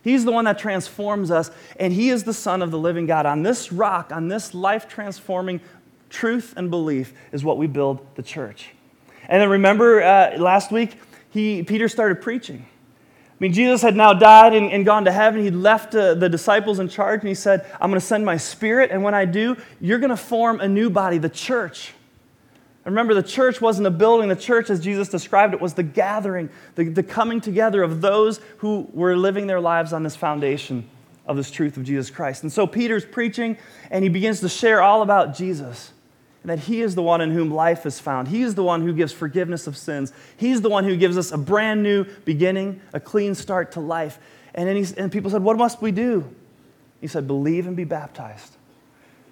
He's 0.04 0.26
the 0.26 0.32
one 0.32 0.46
that 0.46 0.58
transforms 0.58 1.32
us, 1.32 1.52
and 1.80 1.94
he 1.94 2.10
is 2.10 2.24
the 2.24 2.34
Son 2.34 2.62
of 2.62 2.72
the 2.72 2.78
living 2.78 3.06
God. 3.06 3.26
On 3.26 3.44
this 3.44 3.72
rock, 3.72 4.12
on 4.12 4.28
this 4.28 4.54
life 4.54 4.90
transforming 4.90 5.62
truth 6.10 6.54
and 6.58 6.70
belief, 6.70 7.14
is 7.32 7.46
what 7.46 7.58
we 7.58 7.68
build 7.68 8.06
the 8.16 8.24
church. 8.24 8.72
And 9.30 9.42
then 9.42 9.50
remember 9.50 10.02
uh, 10.02 10.38
last 10.38 10.72
week, 10.72 10.98
he, 11.30 11.64
Peter 11.64 11.88
started 11.88 12.22
preaching. 12.22 12.66
Mean, 13.42 13.54
Jesus 13.54 13.82
had 13.82 13.96
now 13.96 14.14
died 14.14 14.54
and, 14.54 14.72
and 14.72 14.86
gone 14.86 15.06
to 15.06 15.12
heaven. 15.12 15.42
He'd 15.42 15.56
left 15.56 15.96
uh, 15.96 16.14
the 16.14 16.30
disciples 16.30 16.78
in 16.78 16.88
charge, 16.88 17.22
and 17.22 17.28
he 17.28 17.34
said, 17.34 17.66
I'm 17.82 17.90
going 17.90 18.00
to 18.00 18.06
send 18.06 18.24
my 18.24 18.38
spirit, 18.38 18.92
and 18.92 19.02
when 19.02 19.16
I 19.16 19.26
do, 19.26 19.58
you're 19.80 19.98
going 19.98 20.12
to 20.12 20.16
form 20.16 20.62
a 20.62 20.68
new 20.68 20.92
body, 20.92 21.18
the 21.18 21.28
church. 21.28 21.96
remember, 22.86 23.16
the 23.16 23.24
church 23.24 23.60
wasn't 23.60 23.88
a 23.88 23.92
building. 23.92 24.30
The 24.30 24.36
church, 24.36 24.70
as 24.70 24.80
Jesus 24.80 25.10
described 25.10 25.56
it, 25.56 25.60
was 25.60 25.74
the 25.74 25.82
gathering, 25.82 26.52
the, 26.76 26.84
the 26.90 27.02
coming 27.02 27.42
together 27.42 27.82
of 27.82 28.00
those 28.00 28.40
who 28.58 28.88
were 28.94 29.18
living 29.18 29.48
their 29.48 29.60
lives 29.60 29.92
on 29.92 30.04
this 30.04 30.16
foundation 30.16 30.88
of 31.26 31.36
this 31.36 31.50
truth 31.50 31.78
of 31.78 31.84
Jesus 31.84 32.12
Christ. 32.12 32.44
And 32.44 32.54
so 32.54 32.68
Peter's 32.68 33.06
preaching, 33.06 33.58
and 33.90 34.04
he 34.04 34.10
begins 34.12 34.40
to 34.42 34.50
share 34.50 34.84
all 34.84 35.02
about 35.02 35.36
Jesus 35.36 35.94
and 36.42 36.50
that 36.50 36.60
He 36.60 36.82
is 36.82 36.96
the 36.96 37.04
one 37.04 37.22
in 37.22 37.32
whom 37.32 37.52
life 37.52 37.86
is 37.86 38.00
found. 38.00 38.28
He 38.28 38.42
is 38.42 38.56
the 38.56 38.64
one 38.64 38.82
who 38.82 38.94
gives 38.94 39.14
forgiveness 39.14 39.68
of 39.68 39.78
sins. 39.78 40.12
He's 40.38 40.62
the 40.62 40.70
one 40.70 40.84
who 40.84 40.98
gives 40.98 41.18
us 41.18 41.32
a 41.32 41.38
brand 41.38 41.84
new 41.84 42.06
beginning, 42.26 42.82
a 42.94 43.00
clean 43.00 43.36
start 43.36 43.74
to 43.74 43.80
life. 43.80 44.20
And, 44.54 44.68
then 44.68 44.76
he's, 44.76 44.94
and 44.94 45.12
people 45.12 45.32
said, 45.32 45.44
What 45.44 45.58
must 45.58 45.82
we 45.82 45.92
do? 45.92 46.34
He 47.00 47.08
said, 47.08 47.28
Believe 47.28 47.68
and 47.68 47.76
be 47.76 47.84
baptized. 47.84 48.56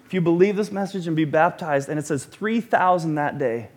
If 0.06 0.14
you 0.14 0.20
believe 0.20 0.56
this 0.56 0.72
message 0.72 1.06
and 1.06 1.14
be 1.14 1.24
baptized, 1.24 1.88
and 1.88 1.98
it 1.98 2.04
says 2.04 2.24
3,000 2.24 3.14
that 3.14 3.38
day 3.38 3.68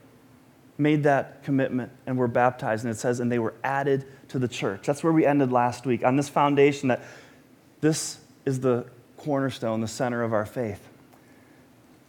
made 0.78 1.04
that 1.04 1.44
commitment 1.44 1.92
and 2.08 2.18
were 2.18 2.28
baptized, 2.28 2.84
and 2.86 2.92
it 2.92 2.98
says, 2.98 3.20
and 3.20 3.32
they 3.32 3.38
were 3.38 3.54
added 3.64 4.06
to 4.30 4.40
the 4.40 4.48
church. 4.48 4.88
That's 4.88 5.04
where 5.04 5.14
we 5.14 5.26
ended 5.28 5.52
last 5.52 5.86
week, 5.86 6.04
on 6.04 6.16
this 6.16 6.30
foundation 6.30 6.88
that 6.90 7.04
this 7.82 8.18
is 8.46 8.62
the 8.62 8.86
cornerstone, 9.18 9.82
the 9.82 9.88
center 9.88 10.24
of 10.24 10.34
our 10.34 10.46
faith. 10.46 10.90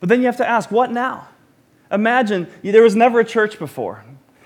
But 0.04 0.10
then 0.10 0.20
you 0.20 0.26
have 0.26 0.36
to 0.36 0.46
ask, 0.46 0.70
what 0.70 0.92
now? 0.92 1.28
Imagine 1.90 2.46
there 2.62 2.82
was 2.82 2.94
never 2.94 3.20
a 3.20 3.24
church 3.24 3.58
before. 3.58 4.04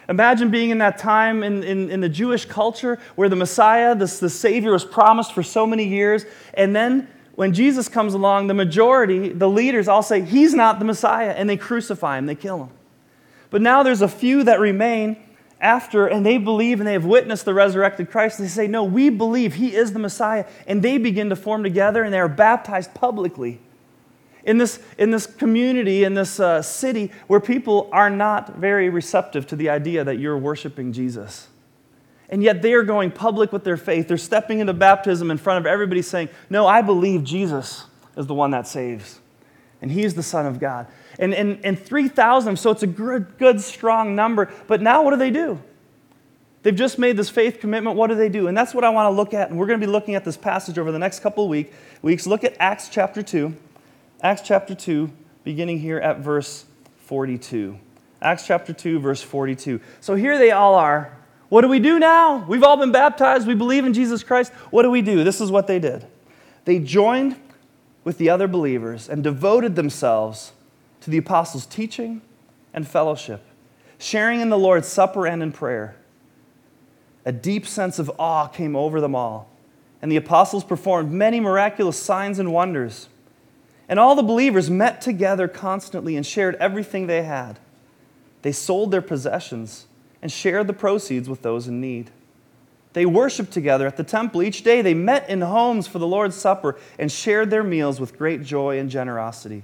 Imagine 0.08 0.52
being 0.52 0.70
in 0.70 0.78
that 0.78 0.98
time 0.98 1.42
in, 1.42 1.64
in, 1.64 1.90
in 1.90 2.00
the 2.00 2.08
Jewish 2.08 2.44
culture 2.44 3.00
where 3.16 3.28
the 3.28 3.34
Messiah, 3.34 3.96
this, 3.96 4.20
the 4.20 4.30
Savior, 4.30 4.70
was 4.70 4.84
promised 4.84 5.32
for 5.32 5.42
so 5.42 5.66
many 5.66 5.82
years. 5.82 6.24
And 6.54 6.76
then 6.76 7.08
when 7.34 7.52
Jesus 7.52 7.88
comes 7.88 8.14
along, 8.14 8.46
the 8.46 8.54
majority, 8.54 9.30
the 9.30 9.48
leaders, 9.48 9.88
all 9.88 10.04
say, 10.04 10.20
He's 10.20 10.54
not 10.54 10.78
the 10.78 10.84
Messiah. 10.84 11.30
And 11.30 11.50
they 11.50 11.56
crucify 11.56 12.18
him, 12.18 12.26
they 12.26 12.36
kill 12.36 12.62
him. 12.62 12.70
But 13.50 13.60
now 13.60 13.82
there's 13.82 14.00
a 14.00 14.06
few 14.06 14.44
that 14.44 14.60
remain 14.60 15.16
after, 15.60 16.06
and 16.06 16.24
they 16.24 16.38
believe 16.38 16.78
and 16.78 16.86
they 16.86 16.92
have 16.92 17.04
witnessed 17.04 17.44
the 17.44 17.52
resurrected 17.52 18.12
Christ. 18.12 18.38
They 18.38 18.46
say, 18.46 18.68
No, 18.68 18.84
we 18.84 19.10
believe 19.10 19.54
He 19.54 19.74
is 19.74 19.92
the 19.92 19.98
Messiah. 19.98 20.44
And 20.68 20.84
they 20.84 20.98
begin 20.98 21.30
to 21.30 21.36
form 21.36 21.64
together 21.64 22.04
and 22.04 22.14
they 22.14 22.20
are 22.20 22.28
baptized 22.28 22.94
publicly 22.94 23.58
in 24.48 24.56
this, 24.56 24.80
in 24.96 25.10
this 25.10 25.26
community, 25.26 26.04
in 26.04 26.14
this 26.14 26.40
uh, 26.40 26.62
city, 26.62 27.12
where 27.26 27.38
people 27.38 27.90
are 27.92 28.08
not 28.08 28.56
very 28.56 28.88
receptive 28.88 29.46
to 29.48 29.56
the 29.56 29.68
idea 29.68 30.02
that 30.04 30.18
you're 30.18 30.38
worshiping 30.38 30.90
Jesus. 30.90 31.48
And 32.30 32.42
yet 32.42 32.62
they 32.62 32.72
are 32.72 32.82
going 32.82 33.10
public 33.10 33.52
with 33.52 33.62
their 33.62 33.76
faith. 33.76 34.08
They're 34.08 34.16
stepping 34.16 34.60
into 34.60 34.72
baptism 34.72 35.30
in 35.30 35.36
front 35.36 35.58
of 35.58 35.66
everybody 35.66 36.00
saying, 36.00 36.30
No, 36.48 36.66
I 36.66 36.80
believe 36.80 37.24
Jesus 37.24 37.84
is 38.16 38.26
the 38.26 38.32
one 38.32 38.50
that 38.52 38.66
saves. 38.66 39.20
And 39.82 39.92
he's 39.92 40.14
the 40.14 40.22
Son 40.22 40.46
of 40.46 40.58
God. 40.58 40.86
And, 41.18 41.34
and, 41.34 41.60
and 41.62 41.78
3,000, 41.78 42.58
so 42.58 42.70
it's 42.70 42.82
a 42.82 42.86
good, 42.86 43.36
good, 43.36 43.60
strong 43.60 44.16
number. 44.16 44.50
But 44.66 44.80
now 44.80 45.02
what 45.02 45.10
do 45.10 45.16
they 45.16 45.30
do? 45.30 45.60
They've 46.62 46.74
just 46.74 46.98
made 46.98 47.18
this 47.18 47.28
faith 47.28 47.60
commitment. 47.60 47.96
What 47.96 48.08
do 48.08 48.14
they 48.14 48.30
do? 48.30 48.48
And 48.48 48.56
that's 48.56 48.74
what 48.74 48.82
I 48.82 48.88
want 48.88 49.12
to 49.12 49.16
look 49.16 49.34
at. 49.34 49.50
And 49.50 49.58
we're 49.58 49.66
going 49.66 49.78
to 49.78 49.86
be 49.86 49.90
looking 49.90 50.14
at 50.14 50.24
this 50.24 50.38
passage 50.38 50.78
over 50.78 50.90
the 50.90 50.98
next 50.98 51.20
couple 51.20 51.44
of 51.44 51.50
week, 51.50 51.72
weeks. 52.00 52.26
Look 52.26 52.44
at 52.44 52.56
Acts 52.58 52.88
chapter 52.88 53.22
2. 53.22 53.54
Acts 54.20 54.42
chapter 54.42 54.74
2, 54.74 55.10
beginning 55.44 55.78
here 55.78 55.98
at 55.98 56.18
verse 56.18 56.64
42. 57.04 57.78
Acts 58.20 58.46
chapter 58.46 58.72
2, 58.72 58.98
verse 58.98 59.22
42. 59.22 59.80
So 60.00 60.16
here 60.16 60.38
they 60.38 60.50
all 60.50 60.74
are. 60.74 61.16
What 61.48 61.62
do 61.62 61.68
we 61.68 61.78
do 61.78 62.00
now? 62.00 62.44
We've 62.48 62.64
all 62.64 62.76
been 62.76 62.90
baptized. 62.90 63.46
We 63.46 63.54
believe 63.54 63.84
in 63.84 63.94
Jesus 63.94 64.24
Christ. 64.24 64.52
What 64.70 64.82
do 64.82 64.90
we 64.90 65.02
do? 65.02 65.22
This 65.22 65.40
is 65.40 65.52
what 65.52 65.68
they 65.68 65.78
did. 65.78 66.04
They 66.64 66.80
joined 66.80 67.36
with 68.02 68.18
the 68.18 68.28
other 68.28 68.48
believers 68.48 69.08
and 69.08 69.22
devoted 69.22 69.76
themselves 69.76 70.52
to 71.02 71.10
the 71.10 71.18
apostles' 71.18 71.64
teaching 71.64 72.20
and 72.74 72.86
fellowship, 72.86 73.44
sharing 73.98 74.40
in 74.40 74.50
the 74.50 74.58
Lord's 74.58 74.88
Supper 74.88 75.26
and 75.26 75.42
in 75.42 75.52
prayer. 75.52 75.94
A 77.24 77.32
deep 77.32 77.66
sense 77.66 77.98
of 77.98 78.10
awe 78.18 78.48
came 78.48 78.74
over 78.74 79.00
them 79.00 79.14
all, 79.14 79.48
and 80.02 80.10
the 80.10 80.16
apostles 80.16 80.64
performed 80.64 81.12
many 81.12 81.38
miraculous 81.38 82.00
signs 82.02 82.38
and 82.38 82.52
wonders. 82.52 83.08
And 83.88 83.98
all 83.98 84.14
the 84.14 84.22
believers 84.22 84.68
met 84.68 85.00
together 85.00 85.48
constantly 85.48 86.16
and 86.16 86.26
shared 86.26 86.54
everything 86.56 87.06
they 87.06 87.22
had. 87.22 87.58
They 88.42 88.52
sold 88.52 88.90
their 88.90 89.02
possessions 89.02 89.86
and 90.20 90.30
shared 90.30 90.66
the 90.66 90.72
proceeds 90.72 91.28
with 91.28 91.42
those 91.42 91.66
in 91.68 91.80
need. 91.80 92.10
They 92.92 93.06
worshiped 93.06 93.52
together 93.52 93.86
at 93.86 93.96
the 93.96 94.04
temple 94.04 94.42
each 94.42 94.62
day. 94.62 94.82
They 94.82 94.94
met 94.94 95.28
in 95.28 95.40
homes 95.40 95.86
for 95.86 95.98
the 95.98 96.06
Lord's 96.06 96.36
Supper 96.36 96.76
and 96.98 97.10
shared 97.10 97.50
their 97.50 97.62
meals 97.62 98.00
with 98.00 98.18
great 98.18 98.42
joy 98.42 98.78
and 98.78 98.90
generosity, 98.90 99.62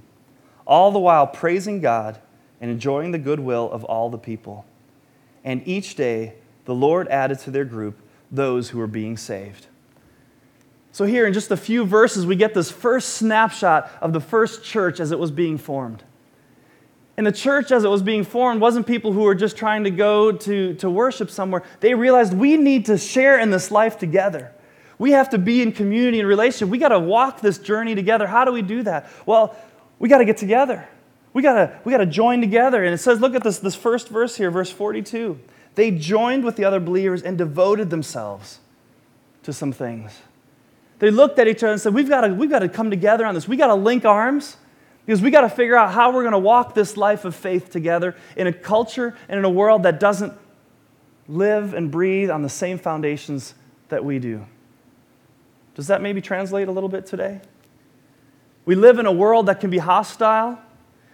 all 0.67 0.91
the 0.91 0.99
while 0.99 1.27
praising 1.27 1.81
God 1.81 2.19
and 2.61 2.71
enjoying 2.71 3.11
the 3.11 3.19
goodwill 3.19 3.71
of 3.71 3.85
all 3.85 4.09
the 4.09 4.19
people. 4.19 4.65
And 5.43 5.67
each 5.67 5.97
day, 5.97 6.35
the 6.65 6.75
Lord 6.75 7.09
added 7.09 7.39
to 7.41 7.51
their 7.51 7.65
group 7.65 7.99
those 8.31 8.71
who 8.71 8.79
were 8.79 8.87
being 8.87 9.17
saved. 9.17 9.67
So, 10.95 11.07
here 11.07 11.27
in 11.27 11.33
just 11.33 11.51
a 11.51 11.57
few 11.57 11.85
verses, 11.85 12.25
we 12.25 12.37
get 12.37 12.55
this 12.55 12.71
first 12.71 13.15
snapshot 13.15 13.91
of 14.01 14.13
the 14.13 14.21
first 14.21 14.63
church 14.63 15.01
as 15.01 15.11
it 15.11 15.19
was 15.19 15.33
being 15.33 15.59
formed. 15.59 16.05
And 17.17 17.27
the 17.27 17.33
church, 17.33 17.73
as 17.73 17.83
it 17.83 17.89
was 17.89 18.01
being 18.01 18.23
formed, 18.23 18.61
wasn't 18.61 18.87
people 18.87 19.13
who 19.13 19.23
were 19.23 19.35
just 19.35 19.57
trying 19.57 19.83
to 19.83 19.91
go 19.91 20.31
to, 20.31 20.75
to 20.75 20.89
worship 20.89 21.33
somewhere. 21.33 21.65
They 21.81 21.95
realized 21.95 22.33
we 22.33 22.57
need 22.57 22.87
to 22.87 22.97
share 22.97 23.41
in 23.41 23.51
this 23.51 23.73
life 23.73 23.99
together. 23.99 24.53
We 24.97 25.11
have 25.11 25.31
to 25.31 25.39
be 25.39 25.63
in 25.63 25.73
community 25.73 26.21
and 26.21 26.29
relationship. 26.29 26.69
We 26.69 26.79
got 26.79 26.91
to 26.91 27.01
walk 27.01 27.41
this 27.41 27.59
journey 27.59 27.97
together. 27.97 28.29
How 28.29 28.45
do 28.45 28.53
we 28.53 28.63
do 28.63 28.85
that? 28.85 29.11
Well, 29.27 29.57
we 29.99 30.09
got 30.09 30.19
to 30.19 30.25
get 30.25 30.37
together. 30.37 30.89
We 31.33 31.43
got 31.43 31.55
to 31.55 31.81
we 31.83 31.91
got 31.91 31.99
to 31.99 32.07
join 32.07 32.41
together. 32.41 32.85
And 32.85 32.95
it 32.95 32.99
says, 32.99 33.21
look 33.21 33.35
at 33.35 33.43
this, 33.43 33.59
this 33.59 33.75
first 33.75 34.11
verse 34.11 34.37
here, 34.37 34.53
verse 34.53 34.71
42. 34.71 35.41
They 35.75 35.91
joined 35.91 36.45
with 36.45 36.55
the 36.55 36.65
other 36.65 36.79
believers 36.79 37.25
and 37.25 37.37
devoted 37.37 37.91
themselves 37.91 38.61
to 39.43 39.53
some 39.53 39.73
things. 39.73 40.21
They 40.99 41.11
looked 41.11 41.39
at 41.39 41.49
each 41.49 41.63
other 41.63 41.73
and 41.73 41.81
said, 41.81 41.95
We've 41.95 42.09
got 42.09 42.23
to, 42.23 42.35
we've 42.35 42.51
got 42.51 42.61
to 42.61 42.69
come 42.69 42.91
together 42.91 43.27
on 43.27 43.35
this. 43.35 43.49
We've 43.49 43.59
got 43.59 43.69
to 43.69 43.75
link 43.75 44.05
arms 44.05 44.57
because 45.05 45.21
we've 45.21 45.33
got 45.33 45.43
to 45.43 45.49
figure 45.49 45.77
out 45.77 45.93
how 45.93 46.13
we're 46.13 46.23
going 46.23 46.33
to 46.33 46.39
walk 46.39 46.75
this 46.75 46.97
life 46.97 47.25
of 47.25 47.35
faith 47.35 47.71
together 47.71 48.15
in 48.37 48.47
a 48.47 48.53
culture 48.53 49.15
and 49.29 49.39
in 49.39 49.45
a 49.45 49.51
world 49.51 49.83
that 49.83 50.01
doesn't 50.01 50.33
live 51.29 51.75
and 51.75 51.91
breathe 51.91 52.31
on 52.31 52.43
the 52.43 52.49
same 52.49 52.79
foundations 52.79 53.55
that 53.89 54.05
we 54.05 54.19
do. 54.19 54.47
Does 55.75 55.89
that 55.89 56.01
maybe 56.01 56.21
translate 56.21 56.69
a 56.69 56.73
little 56.73 56.89
bit 56.89 57.07
today? 57.07 57.41
We 58.65 58.75
live 58.75 58.99
in 58.99 59.07
a 59.07 59.13
world 59.13 59.47
that 59.47 59.61
can 59.61 59.71
be 59.71 59.79
hostile, 59.79 60.59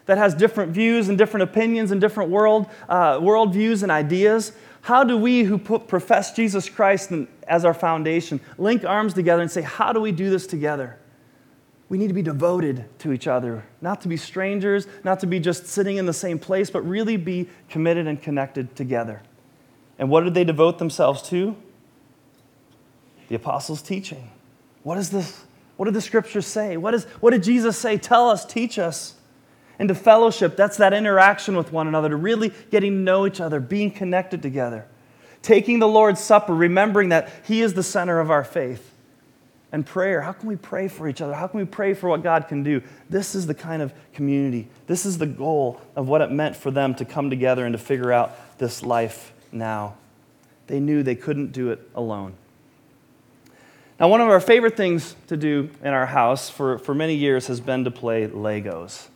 that 0.07 0.19
has 0.19 0.35
different 0.35 0.73
views 0.73 1.09
and 1.09 1.17
different 1.17 1.45
opinions 1.45 1.91
and 1.91 2.01
different 2.01 2.31
world, 2.31 2.67
uh, 2.89 3.19
world 3.21 3.53
views 3.53 3.83
and 3.83 3.91
ideas. 3.91 4.53
How 4.83 5.05
do 5.05 5.17
we 5.17 5.43
who 5.45 5.59
put, 5.59 5.89
profess 5.89 6.33
Jesus 6.35 6.69
Christ 6.69 7.13
as 7.47 7.65
our 7.65 7.75
foundation 7.75 8.41
link 8.57 8.85
arms 8.85 9.15
together 9.15 9.43
and 9.43 9.51
say, 9.51 9.63
How 9.63 9.93
do 9.93 10.01
we 10.01 10.13
do 10.13 10.31
this 10.31 10.47
together? 10.47 10.99
We 11.89 11.99
need 11.99 12.09
to 12.09 12.15
be 12.15 12.23
devoted 12.23 12.85
to 13.01 13.13
each 13.13 13.27
other, 13.27 13.65
not 13.81 14.01
to 14.03 14.09
be 14.09 14.17
strangers, 14.17 14.87
not 15.03 15.19
to 15.21 15.27
be 15.27 15.41
just 15.41 15.67
sitting 15.67 15.97
in 15.97 16.07
the 16.07 16.13
same 16.13 16.39
place, 16.39 16.71
but 16.71 16.83
really 16.83 17.17
be 17.17 17.49
committed 17.69 18.07
and 18.07 18.23
connected 18.23 18.77
together. 18.77 19.23
And 19.99 20.09
what 20.09 20.23
did 20.23 20.35
they 20.35 20.45
devote 20.45 20.79
themselves 20.79 21.21
to? 21.31 21.57
The 23.29 23.35
apostles' 23.35 23.83
teaching. 23.83 24.31
What 24.85 24.99
is 24.99 25.11
this? 25.11 25.45
What 25.77 25.87
did 25.87 25.95
the 25.95 26.01
scriptures 26.01 26.47
say? 26.47 26.77
What, 26.77 26.95
is, 26.95 27.05
what 27.21 27.31
did 27.31 27.43
Jesus 27.43 27.77
say? 27.77 27.99
Tell 27.99 28.29
us, 28.29 28.45
teach 28.45 28.79
us. 28.79 29.15
Into 29.81 29.95
fellowship. 29.95 30.57
That's 30.57 30.77
that 30.77 30.93
interaction 30.93 31.57
with 31.57 31.73
one 31.73 31.89
another, 31.89 32.11
to 32.11 32.17
really 32.17 32.53
getting 32.71 32.93
to 32.93 32.99
know 32.99 33.27
each 33.27 33.41
other, 33.41 33.59
being 33.59 33.91
connected 33.91 34.43
together. 34.43 34.87
Taking 35.43 35.79
the 35.79 35.89
Lord's 35.89 36.21
Supper, 36.21 36.55
remembering 36.55 37.09
that 37.09 37.33
He 37.47 37.63
is 37.63 37.73
the 37.73 37.83
center 37.83 38.21
of 38.21 38.31
our 38.31 38.45
faith. 38.45 38.87
And 39.73 39.87
prayer. 39.87 40.21
How 40.21 40.33
can 40.33 40.49
we 40.49 40.57
pray 40.57 40.89
for 40.89 41.09
each 41.09 41.21
other? 41.21 41.33
How 41.33 41.47
can 41.47 41.61
we 41.61 41.65
pray 41.65 41.95
for 41.95 42.09
what 42.09 42.23
God 42.23 42.49
can 42.49 42.63
do? 42.63 42.83
This 43.09 43.35
is 43.35 43.47
the 43.47 43.55
kind 43.55 43.81
of 43.81 43.95
community. 44.13 44.69
This 44.87 45.07
is 45.07 45.17
the 45.17 45.27
goal 45.27 45.81
of 45.97 46.09
what 46.09 46.21
it 46.21 46.31
meant 46.31 46.57
for 46.57 46.71
them 46.71 46.95
to 46.97 47.05
come 47.05 47.31
together 47.31 47.65
and 47.65 47.73
to 47.73 47.79
figure 47.79 48.13
out 48.13 48.59
this 48.59 48.83
life 48.83 49.33
now. 49.53 49.95
They 50.67 50.81
knew 50.81 51.03
they 51.03 51.15
couldn't 51.15 51.53
do 51.53 51.71
it 51.71 51.89
alone. 51.95 52.35
Now, 53.99 54.09
one 54.09 54.21
of 54.21 54.29
our 54.29 54.41
favorite 54.41 54.77
things 54.77 55.15
to 55.29 55.37
do 55.37 55.71
in 55.83 55.95
our 55.95 56.07
house 56.07 56.51
for, 56.51 56.79
for 56.79 56.95
many 56.95 57.15
years 57.15 57.47
has 57.47 57.61
been 57.61 57.85
to 57.85 57.91
play 57.91 58.27
Legos. 58.27 59.07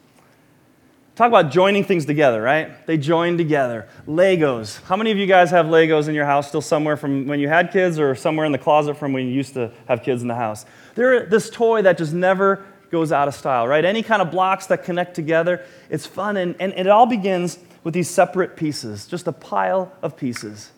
Talk 1.16 1.28
about 1.28 1.52
joining 1.52 1.84
things 1.84 2.06
together, 2.06 2.42
right? 2.42 2.84
They 2.88 2.98
join 2.98 3.38
together. 3.38 3.86
Legos. 4.08 4.82
How 4.82 4.96
many 4.96 5.12
of 5.12 5.16
you 5.16 5.26
guys 5.26 5.52
have 5.52 5.66
Legos 5.66 6.08
in 6.08 6.14
your 6.14 6.24
house 6.24 6.48
still 6.48 6.60
somewhere 6.60 6.96
from 6.96 7.28
when 7.28 7.38
you 7.38 7.46
had 7.46 7.70
kids 7.70 8.00
or 8.00 8.16
somewhere 8.16 8.44
in 8.46 8.50
the 8.50 8.58
closet 8.58 8.96
from 8.96 9.12
when 9.12 9.28
you 9.28 9.32
used 9.32 9.54
to 9.54 9.70
have 9.86 10.02
kids 10.02 10.22
in 10.22 10.28
the 10.28 10.34
house? 10.34 10.66
They're 10.96 11.24
this 11.26 11.50
toy 11.50 11.82
that 11.82 11.98
just 11.98 12.12
never 12.12 12.64
goes 12.90 13.12
out 13.12 13.28
of 13.28 13.34
style, 13.36 13.68
right? 13.68 13.84
Any 13.84 14.02
kind 14.02 14.22
of 14.22 14.32
blocks 14.32 14.66
that 14.66 14.82
connect 14.82 15.14
together, 15.14 15.64
it's 15.88 16.04
fun. 16.04 16.36
And, 16.36 16.56
and 16.58 16.72
it 16.72 16.88
all 16.88 17.06
begins 17.06 17.60
with 17.84 17.94
these 17.94 18.10
separate 18.10 18.56
pieces, 18.56 19.06
just 19.06 19.28
a 19.28 19.32
pile 19.32 19.92
of 20.02 20.16
pieces. 20.16 20.72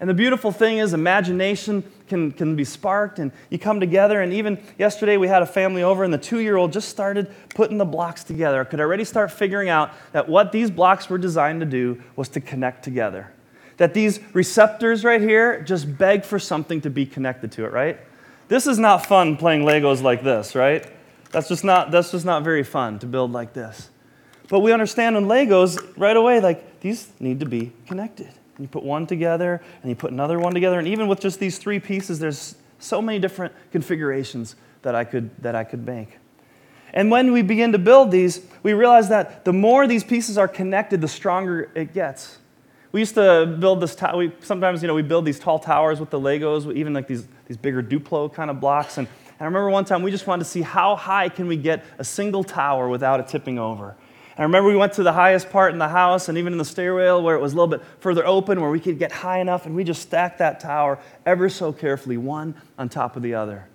And 0.00 0.08
the 0.08 0.14
beautiful 0.14 0.52
thing 0.52 0.78
is, 0.78 0.94
imagination 0.94 1.84
can, 2.08 2.32
can 2.32 2.56
be 2.56 2.64
sparked, 2.64 3.18
and 3.18 3.32
you 3.50 3.58
come 3.58 3.80
together. 3.80 4.20
And 4.20 4.32
even 4.32 4.62
yesterday, 4.78 5.16
we 5.16 5.28
had 5.28 5.42
a 5.42 5.46
family 5.46 5.82
over, 5.82 6.04
and 6.04 6.12
the 6.12 6.18
two 6.18 6.40
year 6.40 6.56
old 6.56 6.72
just 6.72 6.88
started 6.88 7.34
putting 7.50 7.78
the 7.78 7.84
blocks 7.84 8.24
together. 8.24 8.64
Could 8.64 8.80
already 8.80 9.04
start 9.04 9.30
figuring 9.30 9.68
out 9.68 9.92
that 10.12 10.28
what 10.28 10.52
these 10.52 10.70
blocks 10.70 11.08
were 11.08 11.18
designed 11.18 11.60
to 11.60 11.66
do 11.66 12.02
was 12.14 12.28
to 12.30 12.40
connect 12.40 12.84
together. 12.84 13.32
That 13.76 13.92
these 13.92 14.20
receptors 14.32 15.04
right 15.04 15.20
here 15.20 15.62
just 15.62 15.98
beg 15.98 16.24
for 16.24 16.38
something 16.38 16.80
to 16.82 16.90
be 16.90 17.06
connected 17.06 17.52
to 17.52 17.64
it, 17.64 17.72
right? 17.72 17.98
This 18.48 18.66
is 18.66 18.78
not 18.78 19.06
fun 19.06 19.36
playing 19.36 19.62
Legos 19.62 20.02
like 20.02 20.22
this, 20.22 20.54
right? 20.54 20.86
That's 21.32 21.48
just 21.48 21.64
not, 21.64 21.90
that's 21.90 22.12
just 22.12 22.24
not 22.24 22.44
very 22.44 22.62
fun 22.62 22.98
to 23.00 23.06
build 23.06 23.32
like 23.32 23.52
this. 23.52 23.90
But 24.48 24.60
we 24.60 24.72
understand 24.72 25.16
in 25.16 25.24
Legos 25.24 25.94
right 25.96 26.16
away, 26.16 26.40
like, 26.40 26.80
these 26.80 27.10
need 27.18 27.40
to 27.40 27.46
be 27.46 27.72
connected. 27.86 28.30
And 28.56 28.64
you 28.64 28.68
put 28.68 28.82
one 28.82 29.06
together, 29.06 29.62
and 29.82 29.90
you 29.90 29.94
put 29.94 30.12
another 30.12 30.38
one 30.38 30.54
together, 30.54 30.78
and 30.78 30.88
even 30.88 31.08
with 31.08 31.20
just 31.20 31.38
these 31.38 31.58
three 31.58 31.78
pieces, 31.78 32.18
there's 32.18 32.56
so 32.78 33.00
many 33.02 33.18
different 33.18 33.52
configurations 33.70 34.56
that 34.82 34.94
I 34.94 35.04
could, 35.04 35.30
that 35.42 35.54
I 35.54 35.64
could 35.64 35.86
make. 35.86 36.18
And 36.94 37.10
when 37.10 37.32
we 37.32 37.42
begin 37.42 37.72
to 37.72 37.78
build 37.78 38.10
these, 38.10 38.40
we 38.62 38.72
realize 38.72 39.08
that 39.10 39.44
the 39.44 39.52
more 39.52 39.86
these 39.86 40.04
pieces 40.04 40.38
are 40.38 40.48
connected, 40.48 41.00
the 41.00 41.08
stronger 41.08 41.70
it 41.74 41.92
gets. 41.92 42.38
We 42.92 43.00
used 43.00 43.14
to 43.16 43.56
build 43.58 43.80
this, 43.80 43.94
ta- 43.94 44.16
we, 44.16 44.32
sometimes, 44.40 44.80
you 44.80 44.88
know, 44.88 44.94
we 44.94 45.02
build 45.02 45.26
these 45.26 45.38
tall 45.38 45.58
towers 45.58 46.00
with 46.00 46.08
the 46.08 46.18
Legos, 46.18 46.74
even 46.74 46.94
like 46.94 47.06
these, 47.06 47.26
these 47.46 47.58
bigger 47.58 47.82
Duplo 47.82 48.32
kind 48.32 48.50
of 48.50 48.60
blocks. 48.60 48.96
And, 48.96 49.06
and 49.08 49.40
I 49.40 49.44
remember 49.44 49.68
one 49.68 49.84
time 49.84 50.02
we 50.02 50.10
just 50.10 50.26
wanted 50.26 50.44
to 50.44 50.50
see 50.50 50.62
how 50.62 50.96
high 50.96 51.28
can 51.28 51.46
we 51.46 51.56
get 51.56 51.84
a 51.98 52.04
single 52.04 52.42
tower 52.42 52.88
without 52.88 53.20
it 53.20 53.28
tipping 53.28 53.58
over. 53.58 53.96
I 54.38 54.42
remember 54.42 54.68
we 54.68 54.76
went 54.76 54.92
to 54.94 55.02
the 55.02 55.14
highest 55.14 55.50
part 55.50 55.72
in 55.72 55.78
the 55.78 55.88
house 55.88 56.28
and 56.28 56.36
even 56.36 56.52
in 56.52 56.58
the 56.58 56.64
stairwell 56.64 57.22
where 57.22 57.36
it 57.36 57.40
was 57.40 57.54
a 57.54 57.56
little 57.56 57.68
bit 57.78 57.80
further 58.00 58.26
open 58.26 58.60
where 58.60 58.70
we 58.70 58.80
could 58.80 58.98
get 58.98 59.10
high 59.10 59.40
enough 59.40 59.64
and 59.64 59.74
we 59.74 59.82
just 59.82 60.02
stacked 60.02 60.38
that 60.38 60.60
tower 60.60 60.98
ever 61.24 61.48
so 61.48 61.72
carefully, 61.72 62.18
one 62.18 62.54
on 62.78 62.90
top 62.90 63.16
of 63.16 63.22
the 63.22 63.32
other. 63.32 63.66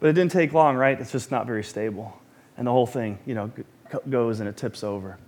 But 0.00 0.08
it 0.08 0.12
didn't 0.14 0.32
take 0.32 0.54
long, 0.54 0.76
right? 0.76 0.98
It's 0.98 1.12
just 1.12 1.30
not 1.30 1.46
very 1.46 1.62
stable. 1.62 2.18
And 2.56 2.66
the 2.66 2.70
whole 2.70 2.86
thing, 2.86 3.18
you 3.26 3.34
know, 3.34 3.50
goes 4.08 4.40
and 4.40 4.48
it 4.48 4.56
tips 4.56 4.82
over. 4.82 5.18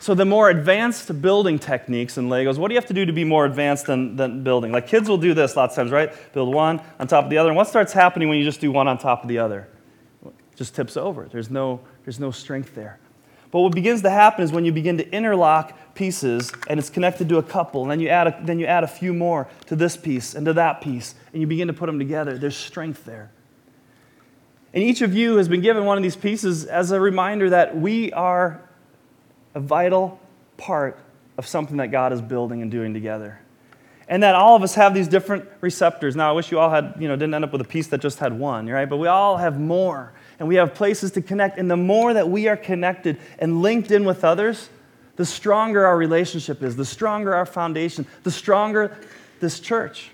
So 0.00 0.14
the 0.14 0.24
more 0.24 0.48
advanced 0.48 1.20
building 1.20 1.58
techniques 1.58 2.16
in 2.16 2.30
Legos, 2.30 2.56
what 2.56 2.68
do 2.68 2.74
you 2.74 2.80
have 2.80 2.88
to 2.88 2.94
do 2.94 3.04
to 3.04 3.12
be 3.12 3.24
more 3.24 3.44
advanced 3.44 3.84
than, 3.84 4.16
than 4.16 4.42
building? 4.42 4.72
Like 4.72 4.86
kids 4.86 5.10
will 5.10 5.18
do 5.18 5.34
this 5.34 5.56
lots 5.56 5.74
of 5.74 5.76
times, 5.76 5.90
right? 5.90 6.10
Build 6.32 6.54
one 6.54 6.80
on 6.98 7.06
top 7.06 7.24
of 7.24 7.30
the 7.30 7.36
other. 7.36 7.50
And 7.50 7.56
what 7.56 7.68
starts 7.68 7.92
happening 7.92 8.30
when 8.30 8.38
you 8.38 8.44
just 8.44 8.62
do 8.62 8.72
one 8.72 8.88
on 8.88 8.96
top 8.96 9.22
of 9.22 9.28
the 9.28 9.38
other? 9.38 9.68
Just 10.56 10.74
tips 10.74 10.96
over. 10.96 11.28
There's 11.30 11.50
no, 11.50 11.80
there's 12.04 12.18
no 12.18 12.30
strength 12.30 12.74
there. 12.74 12.98
But 13.50 13.60
what 13.60 13.74
begins 13.74 14.02
to 14.02 14.10
happen 14.10 14.44
is 14.44 14.52
when 14.52 14.64
you 14.64 14.72
begin 14.72 14.98
to 14.98 15.10
interlock 15.10 15.76
pieces 15.94 16.52
and 16.68 16.78
it's 16.78 16.90
connected 16.90 17.28
to 17.30 17.38
a 17.38 17.42
couple, 17.42 17.82
and 17.82 17.90
then 17.90 18.00
you 18.00 18.08
add 18.08 18.28
a, 18.28 18.40
then 18.44 18.58
you 18.58 18.66
add 18.66 18.84
a 18.84 18.88
few 18.88 19.12
more 19.12 19.48
to 19.66 19.76
this 19.76 19.96
piece 19.96 20.34
and 20.34 20.46
to 20.46 20.52
that 20.52 20.80
piece, 20.80 21.14
and 21.32 21.40
you 21.40 21.46
begin 21.46 21.66
to 21.66 21.74
put 21.74 21.86
them 21.86 21.98
together, 21.98 22.38
there's 22.38 22.56
strength 22.56 23.04
there. 23.04 23.30
And 24.72 24.84
each 24.84 25.02
of 25.02 25.12
you 25.14 25.36
has 25.36 25.48
been 25.48 25.62
given 25.62 25.84
one 25.84 25.96
of 25.96 26.02
these 26.02 26.16
pieces 26.16 26.64
as 26.64 26.92
a 26.92 27.00
reminder 27.00 27.50
that 27.50 27.76
we 27.76 28.12
are 28.12 28.62
a 29.54 29.60
vital 29.60 30.20
part 30.56 30.96
of 31.36 31.46
something 31.46 31.78
that 31.78 31.88
God 31.88 32.12
is 32.12 32.20
building 32.20 32.62
and 32.62 32.70
doing 32.70 32.94
together. 32.94 33.40
And 34.06 34.22
that 34.22 34.34
all 34.34 34.54
of 34.54 34.62
us 34.62 34.74
have 34.74 34.94
these 34.94 35.08
different 35.08 35.48
receptors. 35.60 36.14
Now, 36.14 36.30
I 36.30 36.32
wish 36.32 36.50
you 36.50 36.58
all 36.58 36.70
had, 36.70 36.94
you 36.98 37.08
know, 37.08 37.16
didn't 37.16 37.34
end 37.34 37.44
up 37.44 37.52
with 37.52 37.60
a 37.60 37.64
piece 37.64 37.88
that 37.88 38.00
just 38.00 38.18
had 38.18 38.38
one, 38.38 38.66
right? 38.66 38.88
But 38.88 38.98
we 38.98 39.08
all 39.08 39.38
have 39.38 39.58
more 39.58 40.12
and 40.40 40.48
we 40.48 40.56
have 40.56 40.74
places 40.74 41.12
to 41.12 41.22
connect. 41.22 41.58
And 41.58 41.70
the 41.70 41.76
more 41.76 42.14
that 42.14 42.28
we 42.28 42.48
are 42.48 42.56
connected 42.56 43.18
and 43.38 43.62
linked 43.62 43.90
in 43.90 44.04
with 44.04 44.24
others, 44.24 44.70
the 45.16 45.26
stronger 45.26 45.86
our 45.86 45.96
relationship 45.96 46.62
is, 46.62 46.76
the 46.76 46.84
stronger 46.84 47.34
our 47.34 47.44
foundation, 47.44 48.06
the 48.22 48.30
stronger 48.30 48.96
this 49.38 49.60
church 49.60 50.10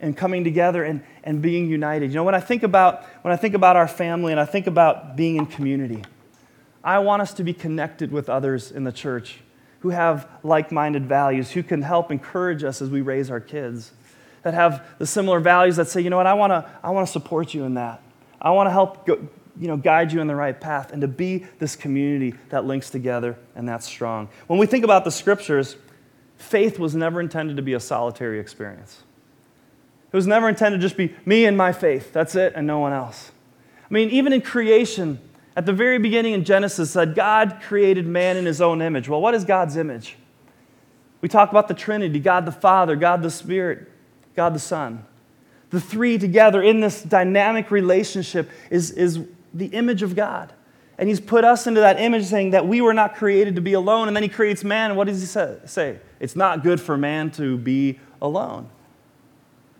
and 0.00 0.16
coming 0.16 0.42
together 0.42 0.82
and, 0.82 1.02
and 1.22 1.40
being 1.40 1.68
united. 1.68 2.10
You 2.10 2.16
know, 2.16 2.24
when 2.24 2.34
I 2.34 2.40
think 2.40 2.64
about 2.64 3.04
when 3.22 3.32
I 3.32 3.36
think 3.36 3.54
about 3.54 3.76
our 3.76 3.86
family 3.86 4.32
and 4.32 4.40
I 4.40 4.44
think 4.44 4.66
about 4.66 5.16
being 5.16 5.36
in 5.36 5.46
community, 5.46 6.04
I 6.82 6.98
want 6.98 7.22
us 7.22 7.32
to 7.34 7.44
be 7.44 7.54
connected 7.54 8.10
with 8.10 8.28
others 8.28 8.72
in 8.72 8.82
the 8.82 8.92
church 8.92 9.38
who 9.80 9.90
have 9.90 10.28
like-minded 10.42 11.06
values, 11.06 11.52
who 11.52 11.62
can 11.62 11.82
help 11.82 12.10
encourage 12.10 12.64
us 12.64 12.82
as 12.82 12.90
we 12.90 13.02
raise 13.02 13.30
our 13.30 13.40
kids, 13.40 13.92
that 14.42 14.52
have 14.52 14.84
the 14.98 15.06
similar 15.06 15.38
values 15.38 15.76
that 15.76 15.86
say, 15.86 16.00
you 16.00 16.10
know 16.10 16.16
what, 16.16 16.26
I 16.26 16.34
want 16.34 16.50
to 16.50 16.68
I 16.82 16.90
want 16.90 17.06
to 17.06 17.12
support 17.12 17.54
you 17.54 17.62
in 17.62 17.74
that. 17.74 18.02
I 18.42 18.50
want 18.50 18.66
to 18.66 18.72
help 18.72 19.06
go, 19.06 19.28
you 19.58 19.68
know, 19.68 19.76
guide 19.76 20.12
you 20.12 20.20
in 20.20 20.26
the 20.26 20.34
right 20.34 20.60
path 20.60 20.92
and 20.92 21.00
to 21.00 21.08
be 21.08 21.46
this 21.58 21.76
community 21.76 22.34
that 22.48 22.64
links 22.64 22.90
together 22.90 23.38
and 23.54 23.68
that's 23.68 23.86
strong. 23.86 24.28
When 24.46 24.58
we 24.58 24.66
think 24.66 24.84
about 24.84 25.04
the 25.04 25.10
scriptures, 25.10 25.76
faith 26.36 26.78
was 26.78 26.94
never 26.94 27.20
intended 27.20 27.56
to 27.56 27.62
be 27.62 27.74
a 27.74 27.80
solitary 27.80 28.40
experience. 28.40 29.02
It 30.12 30.16
was 30.16 30.26
never 30.26 30.48
intended 30.48 30.78
to 30.78 30.82
just 30.82 30.96
be 30.96 31.14
me 31.24 31.44
and 31.44 31.56
my 31.56 31.72
faith. 31.72 32.12
That's 32.12 32.36
it, 32.36 32.52
and 32.54 32.66
no 32.66 32.78
one 32.78 32.92
else. 32.92 33.32
I 33.90 33.92
mean, 33.92 34.10
even 34.10 34.32
in 34.32 34.42
creation, 34.42 35.18
at 35.56 35.66
the 35.66 35.72
very 35.72 35.98
beginning 35.98 36.34
in 36.34 36.44
Genesis, 36.44 36.92
said 36.92 37.14
God 37.14 37.60
created 37.62 38.06
man 38.06 38.36
in 38.36 38.46
his 38.46 38.60
own 38.60 38.80
image. 38.80 39.08
Well, 39.08 39.20
what 39.20 39.34
is 39.34 39.44
God's 39.44 39.76
image? 39.76 40.16
We 41.20 41.28
talk 41.28 41.50
about 41.50 41.68
the 41.68 41.74
Trinity 41.74 42.20
God 42.20 42.46
the 42.46 42.52
Father, 42.52 42.96
God 42.96 43.22
the 43.22 43.30
Spirit, 43.30 43.90
God 44.36 44.54
the 44.54 44.58
Son. 44.60 45.04
The 45.70 45.80
three 45.80 46.18
together 46.18 46.62
in 46.62 46.80
this 46.80 47.02
dynamic 47.02 47.70
relationship 47.70 48.50
is, 48.70 48.92
is 48.92 49.20
the 49.54 49.66
image 49.66 50.02
of 50.02 50.14
God. 50.14 50.52
And 50.98 51.08
he's 51.08 51.20
put 51.20 51.44
us 51.44 51.66
into 51.66 51.80
that 51.80 52.00
image 52.00 52.24
saying 52.24 52.50
that 52.50 52.68
we 52.68 52.80
were 52.80 52.94
not 52.94 53.16
created 53.16 53.56
to 53.56 53.60
be 53.60 53.72
alone. 53.72 54.08
And 54.08 54.16
then 54.16 54.22
he 54.22 54.28
creates 54.28 54.62
man, 54.62 54.90
and 54.90 54.98
what 54.98 55.06
does 55.06 55.20
he 55.20 55.26
say? 55.26 55.98
It's 56.20 56.36
not 56.36 56.62
good 56.62 56.80
for 56.80 56.96
man 56.96 57.30
to 57.32 57.56
be 57.58 57.98
alone. 58.22 58.68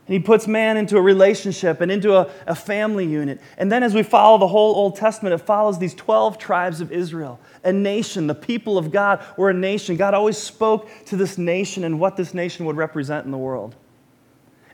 And 0.06 0.12
he 0.12 0.20
puts 0.20 0.46
man 0.46 0.76
into 0.76 0.98
a 0.98 1.00
relationship 1.00 1.80
and 1.80 1.90
into 1.90 2.14
a, 2.14 2.30
a 2.46 2.54
family 2.54 3.06
unit. 3.06 3.40
And 3.56 3.72
then, 3.72 3.82
as 3.82 3.94
we 3.94 4.02
follow 4.02 4.37
the 4.37 4.48
whole 4.48 4.74
Old 4.74 4.96
Testament, 4.96 5.34
it 5.34 5.38
follows 5.38 5.78
these 5.78 5.94
12 5.94 6.37
tribes 6.37 6.82
of 6.82 6.92
Israel, 6.92 7.40
a 7.62 7.72
nation, 7.72 8.26
the 8.26 8.34
people 8.34 8.76
of 8.76 8.90
God 8.90 9.24
were 9.38 9.48
a 9.48 9.54
nation. 9.54 9.96
God 9.96 10.12
always 10.12 10.37
spoke 10.37 10.90
to 11.06 11.16
this 11.16 11.38
nation 11.38 11.84
and 11.84 11.98
what 11.98 12.16
this 12.18 12.34
nation 12.34 12.66
would 12.66 12.76
represent 12.76 13.24
in 13.24 13.30
the 13.30 13.38
world. 13.38 13.76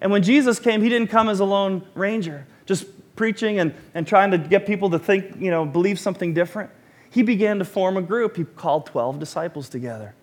And 0.00 0.10
when 0.10 0.22
Jesus 0.22 0.58
came, 0.58 0.82
he 0.82 0.88
didn't 0.88 1.08
come 1.08 1.28
as 1.28 1.38
a 1.38 1.44
lone 1.44 1.86
ranger, 1.94 2.46
just 2.66 2.86
preaching 3.20 3.59
and, 3.59 3.74
and 3.92 4.06
trying 4.06 4.30
to 4.30 4.38
get 4.38 4.64
people 4.64 4.88
to 4.88 4.98
think, 4.98 5.37
you 5.38 5.50
know, 5.50 5.66
believe 5.66 5.98
something 5.98 6.33
different, 6.33 6.70
he 7.11 7.22
began 7.22 7.59
to 7.59 7.66
form 7.66 7.98
a 7.98 8.00
group. 8.00 8.35
He 8.35 8.44
called 8.44 8.87
12 8.87 9.18
disciples 9.18 9.68
together. 9.68 10.14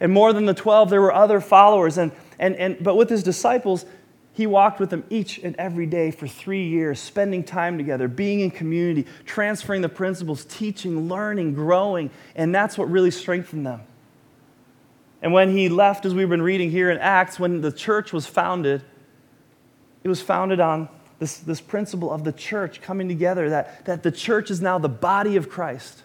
And 0.00 0.10
more 0.10 0.32
than 0.32 0.46
the 0.46 0.54
12, 0.54 0.88
there 0.88 1.02
were 1.02 1.12
other 1.12 1.42
followers. 1.42 1.98
And, 1.98 2.10
and, 2.38 2.56
and, 2.56 2.82
but 2.82 2.96
with 2.96 3.10
his 3.10 3.22
disciples, 3.22 3.84
he 4.32 4.46
walked 4.46 4.80
with 4.80 4.88
them 4.88 5.04
each 5.10 5.36
and 5.40 5.54
every 5.56 5.84
day 5.84 6.10
for 6.10 6.26
three 6.26 6.66
years, 6.66 6.98
spending 6.98 7.44
time 7.44 7.76
together, 7.76 8.08
being 8.08 8.40
in 8.40 8.50
community, 8.50 9.04
transferring 9.26 9.82
the 9.82 9.90
principles, 9.90 10.46
teaching, 10.46 11.06
learning, 11.06 11.52
growing. 11.52 12.10
And 12.34 12.54
that's 12.54 12.78
what 12.78 12.90
really 12.90 13.10
strengthened 13.10 13.66
them. 13.66 13.82
And 15.20 15.34
when 15.34 15.54
he 15.54 15.68
left, 15.68 16.06
as 16.06 16.14
we've 16.14 16.30
been 16.30 16.40
reading 16.40 16.70
here 16.70 16.90
in 16.90 16.96
Acts, 16.96 17.38
when 17.38 17.60
the 17.60 17.72
church 17.72 18.10
was 18.10 18.24
founded, 18.24 18.82
it 20.02 20.08
was 20.08 20.22
founded 20.22 20.60
on 20.60 20.88
this, 21.18 21.38
this 21.38 21.60
principle 21.60 22.12
of 22.12 22.24
the 22.24 22.32
church 22.32 22.80
coming 22.80 23.08
together, 23.08 23.50
that, 23.50 23.84
that 23.86 24.02
the 24.02 24.12
church 24.12 24.50
is 24.50 24.60
now 24.60 24.78
the 24.78 24.88
body 24.88 25.36
of 25.36 25.48
Christ. 25.48 26.02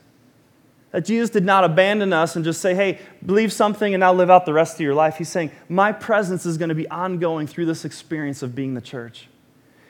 That 0.92 1.06
Jesus 1.06 1.30
did 1.30 1.44
not 1.44 1.64
abandon 1.64 2.14
us 2.14 2.36
and 2.36 2.46
just 2.46 2.62
say, 2.62 2.76
hey, 2.76 3.00
believe 3.26 3.52
something 3.52 3.94
and 3.94 4.02
now 4.02 4.14
live 4.14 4.30
out 4.30 4.46
the 4.46 4.54
rest 4.54 4.76
of 4.76 4.82
your 4.82 4.94
life. 4.94 5.18
He's 5.18 5.30
saying, 5.30 5.52
my 5.68 5.92
presence 5.92 6.46
is 6.46 6.58
going 6.58 6.70
to 6.70 6.76
be 6.76 6.88
ongoing 6.88 7.48
through 7.48 7.66
this 7.66 7.84
experience 7.84 8.44
of 8.44 8.54
being 8.54 8.74
the 8.76 8.82
church. 8.82 9.28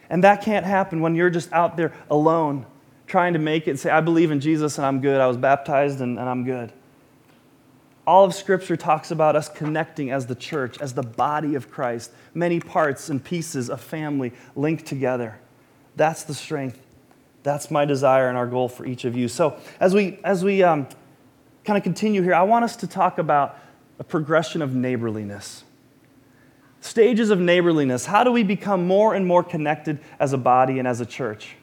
And 0.10 0.24
that 0.24 0.44
can't 0.44 0.66
happen 0.66 1.02
when 1.02 1.16
you're 1.16 1.30
just 1.30 1.52
out 1.52 1.76
there 1.76 1.94
alone, 2.10 2.66
trying 3.08 3.34
to 3.34 3.40
make 3.40 3.68
it 3.68 3.72
and 3.72 3.80
say, 3.80 3.90
I 3.90 4.00
believe 4.00 4.32
in 4.32 4.40
Jesus 4.40 4.78
and 4.78 4.86
I'm 4.86 5.02
good. 5.02 5.20
I 5.20 5.28
was 5.28 5.38
baptized 5.38 6.00
and, 6.02 6.18
and 6.20 6.30
I'm 6.30 6.46
good. 6.46 6.72
All 8.06 8.26
of 8.26 8.34
Scripture 8.34 8.76
talks 8.76 9.12
about 9.12 9.36
us 9.36 9.48
connecting 9.48 10.12
as 10.12 10.26
the 10.26 10.36
church, 10.36 10.78
as 10.82 10.94
the 10.94 11.04
body 11.04 11.56
of 11.56 11.72
Christ, 11.72 12.12
many 12.34 12.60
parts 12.60 13.10
and 13.10 13.24
pieces 13.24 13.70
of 13.70 13.80
family 13.80 14.34
linked 14.56 14.86
together. 14.86 15.40
That's 15.96 16.24
the 16.24 16.34
strength. 16.34 16.80
That's 17.44 17.72
my 17.72 17.86
desire 17.86 18.28
and 18.28 18.38
our 18.38 18.48
goal 18.48 18.68
for 18.68 18.86
each 18.86 19.06
of 19.06 19.16
you. 19.16 19.28
So, 19.28 19.58
as 19.80 19.94
we, 19.94 20.20
as 20.24 20.44
we 20.44 20.64
um, 20.64 20.88
kind 21.64 21.78
of 21.78 21.84
continue 21.84 22.22
here, 22.22 22.34
I 22.34 22.44
want 22.44 22.66
us 22.66 22.76
to 22.78 22.88
talk 22.88 23.20
about 23.20 23.58
a 24.00 24.04
progression 24.04 24.62
of 24.62 24.74
neighborliness. 24.76 25.64
Stages 26.82 27.30
of 27.30 27.40
neighborliness. 27.40 28.06
How 28.06 28.26
do 28.26 28.32
we 28.32 28.44
become 28.44 28.86
more 28.86 29.14
and 29.14 29.26
more 29.26 29.44
connected 29.44 30.00
as 30.20 30.34
a 30.34 30.38
body 30.38 30.80
and 30.80 30.88
as 30.88 31.00
a 31.00 31.06
church? 31.06 31.56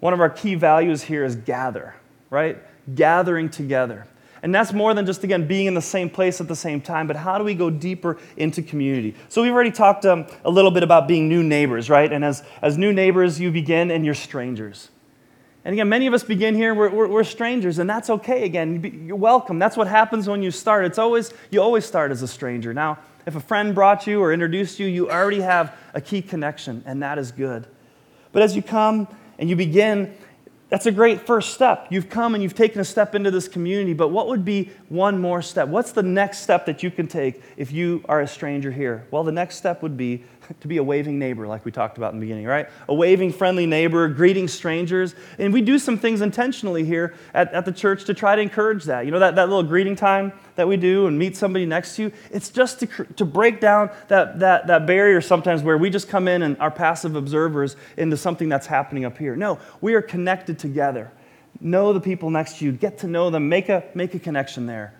One 0.00 0.14
of 0.14 0.20
our 0.20 0.30
key 0.30 0.54
values 0.54 1.02
here 1.02 1.24
is 1.24 1.36
gather, 1.36 1.94
right? 2.30 2.58
Gathering 2.94 3.50
together. 3.50 4.06
And 4.42 4.52
that's 4.52 4.72
more 4.72 4.92
than 4.92 5.06
just, 5.06 5.22
again, 5.22 5.46
being 5.46 5.66
in 5.66 5.74
the 5.74 5.80
same 5.80 6.10
place 6.10 6.40
at 6.40 6.48
the 6.48 6.56
same 6.56 6.80
time, 6.80 7.06
but 7.06 7.14
how 7.14 7.38
do 7.38 7.44
we 7.44 7.54
go 7.54 7.70
deeper 7.70 8.18
into 8.36 8.60
community? 8.60 9.14
So 9.28 9.40
we've 9.40 9.52
already 9.52 9.70
talked 9.70 10.04
um, 10.04 10.26
a 10.44 10.50
little 10.50 10.72
bit 10.72 10.82
about 10.82 11.06
being 11.06 11.28
new 11.28 11.44
neighbors, 11.44 11.88
right? 11.88 12.12
And 12.12 12.24
as, 12.24 12.42
as 12.60 12.76
new 12.76 12.92
neighbors, 12.92 13.38
you 13.38 13.52
begin 13.52 13.92
and 13.92 14.04
you're 14.04 14.14
strangers. 14.14 14.88
And 15.64 15.74
again, 15.74 15.88
many 15.88 16.08
of 16.08 16.14
us 16.14 16.24
begin 16.24 16.56
here, 16.56 16.74
we're, 16.74 16.90
we're, 16.90 17.06
we're, 17.06 17.22
strangers, 17.22 17.78
and 17.78 17.88
that's 17.88 18.10
okay 18.10 18.44
again. 18.44 19.04
You're 19.06 19.14
welcome. 19.14 19.60
That's 19.60 19.76
what 19.76 19.86
happens 19.86 20.28
when 20.28 20.42
you 20.42 20.50
start. 20.50 20.86
It's 20.86 20.98
always, 20.98 21.32
you 21.52 21.62
always 21.62 21.84
start 21.84 22.10
as 22.10 22.20
a 22.22 22.28
stranger. 22.28 22.74
Now, 22.74 22.98
if 23.26 23.36
a 23.36 23.40
friend 23.40 23.72
brought 23.72 24.08
you 24.08 24.20
or 24.20 24.32
introduced 24.32 24.80
you, 24.80 24.88
you 24.88 25.08
already 25.08 25.40
have 25.40 25.76
a 25.94 26.00
key 26.00 26.20
connection, 26.20 26.82
and 26.84 27.00
that 27.04 27.16
is 27.16 27.30
good. 27.30 27.68
But 28.32 28.42
as 28.42 28.56
you 28.56 28.62
come 28.62 29.06
and 29.38 29.48
you 29.48 29.54
begin, 29.54 30.12
that's 30.72 30.86
a 30.86 30.90
great 30.90 31.26
first 31.26 31.52
step. 31.52 31.88
You've 31.90 32.08
come 32.08 32.32
and 32.34 32.42
you've 32.42 32.54
taken 32.54 32.80
a 32.80 32.84
step 32.84 33.14
into 33.14 33.30
this 33.30 33.46
community, 33.46 33.92
but 33.92 34.08
what 34.08 34.28
would 34.28 34.42
be 34.42 34.70
one 34.88 35.20
more 35.20 35.42
step? 35.42 35.68
What's 35.68 35.92
the 35.92 36.02
next 36.02 36.38
step 36.38 36.64
that 36.64 36.82
you 36.82 36.90
can 36.90 37.06
take 37.06 37.42
if 37.58 37.70
you 37.70 38.02
are 38.08 38.22
a 38.22 38.26
stranger 38.26 38.70
here? 38.70 39.06
Well, 39.10 39.22
the 39.22 39.32
next 39.32 39.56
step 39.56 39.82
would 39.82 39.98
be 39.98 40.24
to 40.60 40.68
be 40.68 40.76
a 40.76 40.82
waving 40.82 41.18
neighbor, 41.18 41.46
like 41.46 41.64
we 41.64 41.72
talked 41.72 41.98
about 41.98 42.12
in 42.12 42.20
the 42.20 42.24
beginning, 42.24 42.46
right? 42.46 42.68
A 42.88 42.94
waving, 42.94 43.32
friendly 43.32 43.66
neighbor, 43.66 44.08
greeting 44.08 44.48
strangers. 44.48 45.14
And 45.38 45.52
we 45.52 45.62
do 45.62 45.78
some 45.78 45.98
things 45.98 46.20
intentionally 46.20 46.84
here 46.84 47.14
at, 47.34 47.52
at 47.52 47.64
the 47.64 47.72
church 47.72 48.04
to 48.04 48.14
try 48.14 48.36
to 48.36 48.42
encourage 48.42 48.84
that. 48.84 49.04
You 49.04 49.10
know, 49.10 49.18
that, 49.18 49.36
that 49.36 49.48
little 49.48 49.62
greeting 49.62 49.96
time 49.96 50.32
that 50.56 50.68
we 50.68 50.76
do 50.76 51.06
and 51.06 51.18
meet 51.18 51.36
somebody 51.36 51.66
next 51.66 51.96
to 51.96 52.02
you, 52.02 52.12
it's 52.30 52.50
just 52.50 52.80
to, 52.80 52.86
to 52.86 53.24
break 53.24 53.60
down 53.60 53.90
that, 54.08 54.38
that, 54.40 54.66
that 54.66 54.86
barrier 54.86 55.20
sometimes 55.20 55.62
where 55.62 55.78
we 55.78 55.90
just 55.90 56.08
come 56.08 56.28
in 56.28 56.42
and 56.42 56.56
are 56.58 56.70
passive 56.70 57.16
observers 57.16 57.76
into 57.96 58.16
something 58.16 58.48
that's 58.48 58.66
happening 58.66 59.04
up 59.04 59.18
here. 59.18 59.36
No, 59.36 59.58
we 59.80 59.94
are 59.94 60.02
connected 60.02 60.58
together. 60.58 61.10
Know 61.60 61.92
the 61.92 62.00
people 62.00 62.30
next 62.30 62.58
to 62.58 62.64
you, 62.64 62.72
get 62.72 62.98
to 62.98 63.06
know 63.06 63.30
them, 63.30 63.48
make 63.48 63.68
a, 63.68 63.84
make 63.94 64.14
a 64.14 64.18
connection 64.18 64.66
there. 64.66 64.94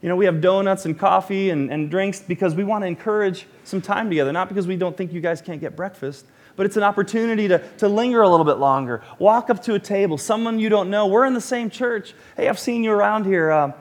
You 0.00 0.08
know, 0.08 0.16
we 0.16 0.26
have 0.26 0.40
donuts 0.40 0.84
and 0.84 0.96
coffee 0.96 1.50
and, 1.50 1.72
and 1.72 1.90
drinks 1.90 2.20
because 2.20 2.54
we 2.54 2.62
want 2.62 2.82
to 2.82 2.86
encourage 2.86 3.46
some 3.64 3.80
time 3.80 4.08
together, 4.08 4.32
not 4.32 4.48
because 4.48 4.66
we 4.66 4.76
don't 4.76 4.96
think 4.96 5.12
you 5.12 5.20
guys 5.20 5.42
can't 5.42 5.60
get 5.60 5.74
breakfast, 5.74 6.26
but 6.54 6.66
it's 6.66 6.76
an 6.76 6.84
opportunity 6.84 7.48
to, 7.48 7.58
to 7.78 7.88
linger 7.88 8.22
a 8.22 8.28
little 8.28 8.46
bit 8.46 8.58
longer. 8.58 9.02
Walk 9.18 9.50
up 9.50 9.62
to 9.64 9.74
a 9.74 9.78
table, 9.78 10.16
someone 10.16 10.60
you 10.60 10.68
don't 10.68 10.88
know. 10.88 11.08
We're 11.08 11.26
in 11.26 11.34
the 11.34 11.40
same 11.40 11.68
church. 11.68 12.14
Hey, 12.36 12.48
I've 12.48 12.60
seen 12.60 12.84
you 12.84 12.92
around 12.92 13.26
here. 13.26 13.50
Uh, 13.50 13.72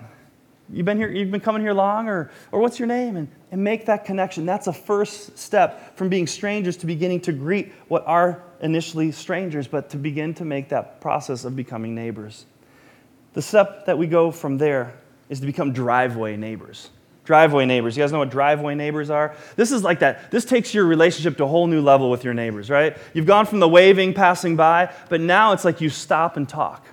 you've 0.71 0.87
been 0.87 0.97
here, 0.97 1.09
you've 1.09 1.29
been 1.29 1.39
coming 1.39 1.61
here 1.61 1.73
long, 1.73 2.07
or, 2.09 2.31
or 2.51 2.61
what's 2.61 2.79
your 2.79 2.87
name? 2.87 3.15
And, 3.15 3.27
and 3.51 3.63
make 3.63 3.85
that 3.85 4.03
connection. 4.03 4.47
That's 4.47 4.65
a 4.65 4.73
first 4.73 5.37
step 5.37 5.95
from 5.97 6.09
being 6.09 6.25
strangers 6.25 6.77
to 6.77 6.87
beginning 6.87 7.21
to 7.21 7.31
greet 7.31 7.71
what 7.89 8.03
are 8.07 8.41
initially 8.61 9.11
strangers, 9.11 9.67
but 9.67 9.91
to 9.91 9.97
begin 9.97 10.33
to 10.35 10.45
make 10.45 10.69
that 10.69 10.99
process 10.99 11.45
of 11.45 11.55
becoming 11.55 11.93
neighbors. 11.93 12.47
The 13.33 13.41
step 13.43 13.85
that 13.85 13.99
we 13.99 14.07
go 14.07 14.31
from 14.31 14.57
there 14.57 14.95
is 15.29 15.39
to 15.39 15.45
become 15.45 15.73
driveway 15.73 16.37
neighbors. 16.37 16.89
Driveway 17.25 17.65
neighbors. 17.65 17.97
You 17.97 18.03
guys 18.03 18.13
know 18.13 18.19
what 18.19 18.29
driveway 18.29 18.73
neighbors 18.73 19.09
are? 19.09 19.35
This 19.57 19.73
is 19.73 19.83
like 19.83 19.99
that. 19.99 20.31
This 20.31 20.45
takes 20.45 20.73
your 20.73 20.85
relationship 20.85 21.35
to 21.37 21.43
a 21.43 21.47
whole 21.47 21.67
new 21.67 21.81
level 21.81 22.09
with 22.09 22.23
your 22.23 22.33
neighbors, 22.33 22.69
right? 22.69 22.97
You've 23.13 23.25
gone 23.25 23.45
from 23.45 23.59
the 23.59 23.67
waving, 23.67 24.13
passing 24.13 24.55
by, 24.55 24.93
but 25.09 25.19
now 25.19 25.51
it's 25.51 25.65
like 25.65 25.81
you 25.81 25.89
stop 25.89 26.37
and 26.37 26.47
talk. 26.47 26.87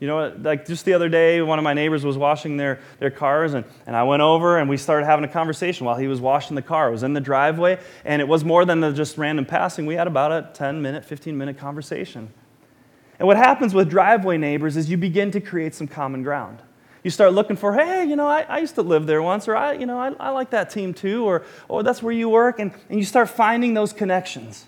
You 0.00 0.06
know, 0.06 0.34
like 0.40 0.66
just 0.66 0.86
the 0.86 0.94
other 0.94 1.10
day, 1.10 1.42
one 1.42 1.58
of 1.58 1.62
my 1.62 1.74
neighbors 1.74 2.04
was 2.04 2.16
washing 2.16 2.56
their, 2.56 2.80
their 3.00 3.10
cars, 3.10 3.52
and, 3.52 3.64
and 3.86 3.94
I 3.94 4.02
went 4.04 4.22
over 4.22 4.58
and 4.58 4.68
we 4.68 4.78
started 4.78 5.04
having 5.04 5.24
a 5.24 5.28
conversation 5.28 5.84
while 5.86 5.96
he 5.96 6.06
was 6.06 6.20
washing 6.22 6.54
the 6.54 6.62
car. 6.62 6.88
It 6.88 6.92
was 6.92 7.02
in 7.02 7.12
the 7.12 7.20
driveway, 7.20 7.78
and 8.04 8.22
it 8.22 8.28
was 8.28 8.44
more 8.44 8.64
than 8.64 8.94
just 8.94 9.18
random 9.18 9.44
passing. 9.44 9.84
We 9.84 9.94
had 9.94 10.06
about 10.06 10.32
a 10.32 10.50
10 10.54 10.80
minute, 10.80 11.04
15 11.04 11.36
minute 11.36 11.58
conversation. 11.58 12.30
And 13.18 13.26
what 13.26 13.36
happens 13.36 13.74
with 13.74 13.90
driveway 13.90 14.38
neighbors 14.38 14.76
is 14.76 14.90
you 14.90 14.96
begin 14.96 15.30
to 15.32 15.40
create 15.40 15.74
some 15.74 15.86
common 15.86 16.22
ground 16.22 16.60
you 17.06 17.10
start 17.10 17.34
looking 17.34 17.54
for, 17.54 17.72
hey, 17.72 18.04
you 18.04 18.16
know, 18.16 18.26
I, 18.26 18.40
I 18.48 18.58
used 18.58 18.74
to 18.74 18.82
live 18.82 19.06
there 19.06 19.22
once, 19.22 19.46
or 19.46 19.54
I, 19.54 19.74
you 19.74 19.86
know, 19.86 19.96
I, 19.96 20.08
I 20.18 20.30
like 20.30 20.50
that 20.50 20.70
team 20.70 20.92
too, 20.92 21.24
or, 21.24 21.44
or 21.68 21.84
that's 21.84 22.02
where 22.02 22.12
you 22.12 22.28
work, 22.28 22.58
and, 22.58 22.72
and 22.90 22.98
you 22.98 23.04
start 23.04 23.30
finding 23.30 23.74
those 23.74 23.92
connections. 23.92 24.66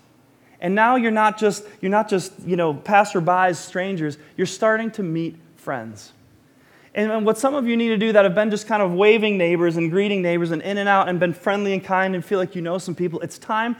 And 0.61 0.73
now 0.73 0.95
you're 0.95 1.11
not 1.11 1.37
just, 1.37 1.65
you're 1.81 1.91
not 1.91 2.07
just, 2.07 2.31
you 2.45 2.55
know, 2.55 2.73
passerbys, 2.73 3.57
strangers, 3.57 4.17
you're 4.37 4.47
starting 4.47 4.89
to 4.91 5.03
meet 5.03 5.35
friends. 5.57 6.13
And 6.95 7.25
what 7.25 7.37
some 7.37 7.55
of 7.55 7.67
you 7.67 7.75
need 7.75 7.89
to 7.89 7.97
do 7.97 8.13
that 8.13 8.23
have 8.23 8.35
been 8.35 8.51
just 8.51 8.67
kind 8.67 8.81
of 8.81 8.93
waving 8.93 9.37
neighbors 9.37 9.75
and 9.75 9.91
greeting 9.91 10.21
neighbors 10.21 10.51
and 10.51 10.61
in 10.61 10.77
and 10.77 10.87
out 10.87 11.09
and 11.09 11.19
been 11.19 11.33
friendly 11.33 11.73
and 11.73 11.83
kind 11.83 12.15
and 12.15 12.23
feel 12.23 12.39
like 12.39 12.55
you 12.55 12.61
know 12.61 12.77
some 12.77 12.95
people, 12.95 13.19
it's 13.19 13.37
time 13.37 13.75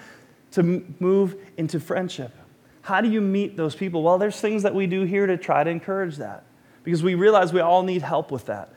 to 0.52 0.84
move 1.00 1.38
into 1.56 1.80
friendship. 1.80 2.34
How 2.82 3.00
do 3.00 3.10
you 3.10 3.22
meet 3.22 3.56
those 3.56 3.74
people? 3.74 4.04
Well, 4.04 4.18
there's 4.18 4.42
things 4.42 4.64
that 4.64 4.76
we 4.76 4.86
do 4.86 5.04
here 5.04 5.28
to 5.28 5.38
try 5.38 5.64
to 5.64 5.70
encourage 5.70 6.18
that 6.18 6.44
because 6.90 7.04
we 7.04 7.14
realize 7.14 7.54
we 7.54 7.60
all 7.62 7.84
need 7.84 8.02
help 8.02 8.32
with 8.32 8.48
that. 8.48 8.74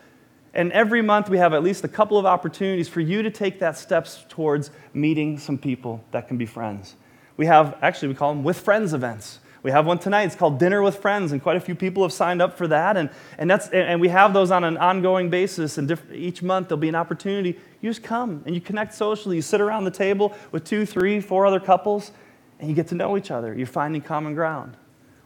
And 0.52 0.70
every 0.72 1.00
month 1.00 1.30
we 1.30 1.38
have 1.38 1.54
at 1.54 1.62
least 1.62 1.82
a 1.82 1.88
couple 1.88 2.18
of 2.18 2.26
opportunities 2.26 2.86
for 2.86 3.00
you 3.00 3.22
to 3.22 3.30
take 3.30 3.58
that 3.60 3.78
steps 3.78 4.26
towards 4.28 4.70
meeting 4.92 5.38
some 5.38 5.56
people 5.56 6.04
that 6.10 6.28
can 6.28 6.36
be 6.36 6.44
friends. 6.44 6.94
We 7.38 7.46
have, 7.46 7.78
actually, 7.80 8.08
we 8.08 8.14
call 8.14 8.34
them 8.34 8.44
with 8.44 8.60
friends 8.60 8.92
events. 8.92 9.38
We 9.62 9.70
have 9.70 9.86
one 9.86 9.98
tonight. 9.98 10.24
It's 10.24 10.36
called 10.36 10.58
Dinner 10.58 10.82
with 10.82 10.98
Friends, 10.98 11.32
and 11.32 11.42
quite 11.42 11.56
a 11.56 11.60
few 11.60 11.74
people 11.74 12.02
have 12.02 12.12
signed 12.12 12.42
up 12.42 12.58
for 12.58 12.68
that. 12.68 12.98
And, 12.98 13.08
and, 13.38 13.50
that's, 13.50 13.68
and 13.68 13.98
we 13.98 14.08
have 14.08 14.34
those 14.34 14.50
on 14.50 14.62
an 14.62 14.76
ongoing 14.76 15.30
basis. 15.30 15.78
And 15.78 15.98
each 16.12 16.42
month 16.42 16.68
there'll 16.68 16.80
be 16.80 16.90
an 16.90 16.94
opportunity. 16.94 17.58
You 17.80 17.88
just 17.88 18.02
come 18.02 18.42
and 18.44 18.54
you 18.54 18.60
connect 18.60 18.92
socially. 18.92 19.36
You 19.36 19.42
sit 19.42 19.62
around 19.62 19.84
the 19.84 19.90
table 19.90 20.34
with 20.50 20.64
two, 20.64 20.84
three, 20.84 21.18
four 21.18 21.46
other 21.46 21.60
couples, 21.60 22.12
and 22.58 22.68
you 22.68 22.74
get 22.74 22.88
to 22.88 22.94
know 22.94 23.16
each 23.16 23.30
other. 23.30 23.54
You're 23.54 23.66
finding 23.66 24.02
common 24.02 24.34
ground. 24.34 24.76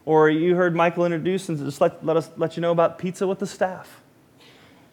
Or 0.07 0.29
you 0.29 0.55
heard 0.55 0.73
Michael 0.73 1.03
introduce 1.03 1.49
and 1.49 1.59
just 1.59 1.81
let, 1.81 2.03
let 2.05 2.15
us 2.15 2.31
let 2.37 2.55
you 2.55 2.61
know 2.61 2.71
about 2.71 2.97
pizza 2.97 3.27
with 3.27 3.39
the 3.39 3.45
staff. 3.45 4.01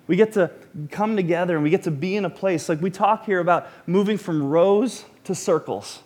We 0.08 0.16
get 0.16 0.32
to 0.32 0.50
come 0.90 1.14
together 1.14 1.54
and 1.54 1.62
we 1.62 1.70
get 1.70 1.84
to 1.84 1.92
be 1.92 2.16
in 2.16 2.24
a 2.24 2.30
place. 2.30 2.68
Like 2.68 2.82
we 2.82 2.90
talk 2.90 3.24
here 3.24 3.38
about 3.38 3.68
moving 3.86 4.18
from 4.18 4.42
rows 4.42 5.04
to 5.22 5.32
circles. 5.32 6.02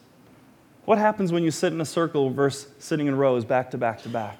What 0.85 0.99
happens 0.99 1.33
when 1.33 1.43
you 1.43 1.51
sit 1.51 1.73
in 1.73 1.81
a 1.81 1.87
circle 1.87 2.29
versus 2.29 2.71
sitting 2.81 3.07
in 3.07 3.15
rows 3.15 3.47
back 3.47 3.71
to 3.71 3.79
back 3.79 4.03
to 4.03 4.11
back? 4.11 4.37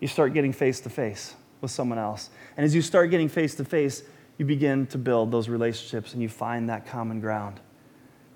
You 0.00 0.08
start 0.08 0.32
getting 0.32 0.54
face 0.54 0.80
to 0.80 0.88
face 0.88 1.34
with 1.60 1.70
someone 1.70 1.98
else. 1.98 2.30
And 2.56 2.64
as 2.64 2.74
you 2.74 2.80
start 2.80 3.10
getting 3.10 3.28
face 3.28 3.56
to 3.56 3.64
face, 3.66 4.02
you 4.38 4.46
begin 4.46 4.86
to 4.86 4.96
build 4.96 5.30
those 5.30 5.50
relationships 5.50 6.14
and 6.14 6.22
you 6.22 6.30
find 6.30 6.70
that 6.70 6.86
common 6.86 7.20
ground. 7.20 7.60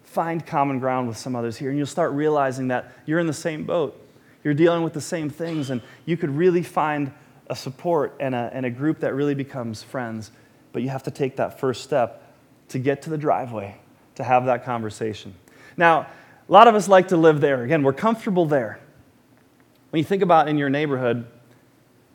Find 0.03 0.45
common 0.45 0.81
ground 0.81 1.09
with 1.09 1.17
some 1.17 1.35
others 1.35 1.57
here, 1.57 1.71
and 1.71 1.79
you'll 1.79 1.87
start 1.87 2.13
realizing 2.13 2.69
that 2.69 2.93
you're 3.07 3.21
in 3.21 3.27
the 3.27 3.33
same 3.33 3.65
boat. 3.65 3.99
You're 4.45 4.55
dealing 4.55 4.83
with 4.83 4.93
the 4.93 5.01
same 5.01 5.31
things, 5.31 5.71
and 5.71 5.81
you 6.05 6.17
could 6.17 6.31
really 6.31 6.63
find 6.63 7.13
a 7.49 7.57
support 7.57 8.17
and 8.21 8.35
a, 8.35 8.51
and 8.53 8.67
a 8.67 8.71
group 8.71 9.01
that 9.01 9.15
really 9.15 9.35
becomes 9.35 9.83
friends. 9.83 10.33
But 10.73 10.83
you 10.83 10.89
have 10.89 11.03
to 11.05 11.11
take 11.11 11.37
that 11.37 11.61
first 11.61 11.83
step 11.83 12.35
to 12.69 12.79
get 12.79 13.03
to 13.03 13.11
the 13.11 13.19
driveway 13.19 13.77
to 14.15 14.25
have 14.25 14.47
that 14.47 14.65
conversation. 14.65 15.35
Now, 15.77 16.07
a 16.49 16.53
lot 16.53 16.69
of 16.69 16.75
us 16.75 16.89
like 16.89 17.09
to 17.09 17.17
live 17.17 17.41
there. 17.41 17.63
Again, 17.63 17.83
we're 17.83 17.93
comfortable 17.93 18.47
there. 18.47 18.79
When 19.91 19.99
you 19.99 20.05
think 20.05 20.23
about 20.23 20.49
in 20.49 20.59
your 20.59 20.71
neighborhood, 20.71 21.27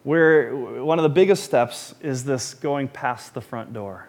where 0.04 0.56
one 0.56 1.00
of 1.00 1.04
the 1.04 1.10
biggest 1.10 1.44
steps 1.44 1.94
is 2.02 2.24
this 2.24 2.54
going 2.54 2.88
past 2.88 3.34
the 3.34 3.42
front 3.42 3.74
door. 3.74 4.08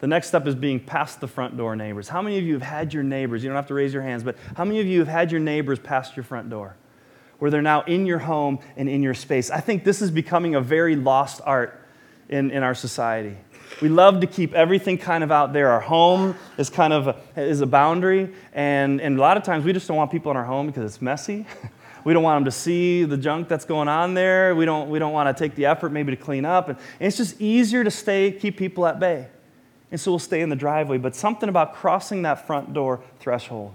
The 0.00 0.06
next 0.06 0.28
step 0.28 0.46
is 0.46 0.54
being 0.54 0.80
past 0.80 1.20
the 1.20 1.28
front 1.28 1.56
door 1.56 1.76
neighbors. 1.76 2.08
How 2.08 2.22
many 2.22 2.38
of 2.38 2.44
you 2.44 2.54
have 2.54 2.62
had 2.62 2.94
your 2.94 3.02
neighbors? 3.02 3.42
You 3.42 3.50
don't 3.50 3.56
have 3.56 3.68
to 3.68 3.74
raise 3.74 3.92
your 3.92 4.02
hands, 4.02 4.22
but 4.22 4.36
how 4.56 4.64
many 4.64 4.80
of 4.80 4.86
you 4.86 4.98
have 4.98 5.08
had 5.08 5.30
your 5.30 5.40
neighbors 5.40 5.78
past 5.78 6.16
your 6.16 6.24
front 6.24 6.48
door? 6.50 6.74
Where 7.40 7.50
they're 7.50 7.62
now 7.62 7.82
in 7.82 8.06
your 8.06 8.20
home 8.20 8.60
and 8.76 8.88
in 8.88 9.02
your 9.02 9.14
space. 9.14 9.50
I 9.50 9.60
think 9.60 9.82
this 9.82 10.00
is 10.00 10.10
becoming 10.10 10.54
a 10.54 10.60
very 10.60 10.94
lost 10.94 11.40
art 11.44 11.84
in, 12.28 12.50
in 12.52 12.62
our 12.62 12.74
society. 12.74 13.36
We 13.80 13.88
love 13.88 14.20
to 14.20 14.26
keep 14.26 14.52
everything 14.52 14.98
kind 14.98 15.24
of 15.24 15.32
out 15.32 15.52
there. 15.52 15.68
Our 15.68 15.80
home 15.80 16.36
is 16.58 16.70
kind 16.70 16.92
of 16.92 17.08
a, 17.08 17.16
is 17.36 17.60
a 17.60 17.66
boundary, 17.66 18.32
and, 18.52 19.00
and 19.00 19.16
a 19.16 19.20
lot 19.20 19.36
of 19.36 19.42
times 19.42 19.64
we 19.64 19.72
just 19.72 19.88
don't 19.88 19.96
want 19.96 20.10
people 20.10 20.30
in 20.30 20.36
our 20.36 20.44
home 20.44 20.66
because 20.66 20.84
it's 20.84 21.02
messy. 21.02 21.46
we 22.04 22.12
don't 22.12 22.22
want 22.22 22.36
them 22.36 22.44
to 22.44 22.50
see 22.50 23.04
the 23.04 23.16
junk 23.16 23.48
that's 23.48 23.64
going 23.64 23.88
on 23.88 24.14
there. 24.14 24.54
We 24.54 24.66
don't, 24.66 24.90
we 24.90 24.98
don't 24.98 25.12
want 25.12 25.34
to 25.34 25.44
take 25.44 25.54
the 25.54 25.66
effort 25.66 25.92
maybe 25.92 26.14
to 26.14 26.22
clean 26.22 26.44
up. 26.44 26.68
And, 26.68 26.78
and 26.98 27.06
it's 27.06 27.16
just 27.16 27.40
easier 27.40 27.82
to 27.82 27.90
stay, 27.90 28.32
keep 28.32 28.56
people 28.56 28.86
at 28.86 29.00
bay. 29.00 29.28
And 29.90 29.98
so 29.98 30.12
we'll 30.12 30.18
stay 30.18 30.40
in 30.40 30.50
the 30.50 30.56
driveway. 30.56 30.98
But 30.98 31.16
something 31.16 31.48
about 31.48 31.74
crossing 31.74 32.22
that 32.22 32.46
front 32.46 32.74
door 32.74 33.00
threshold 33.18 33.74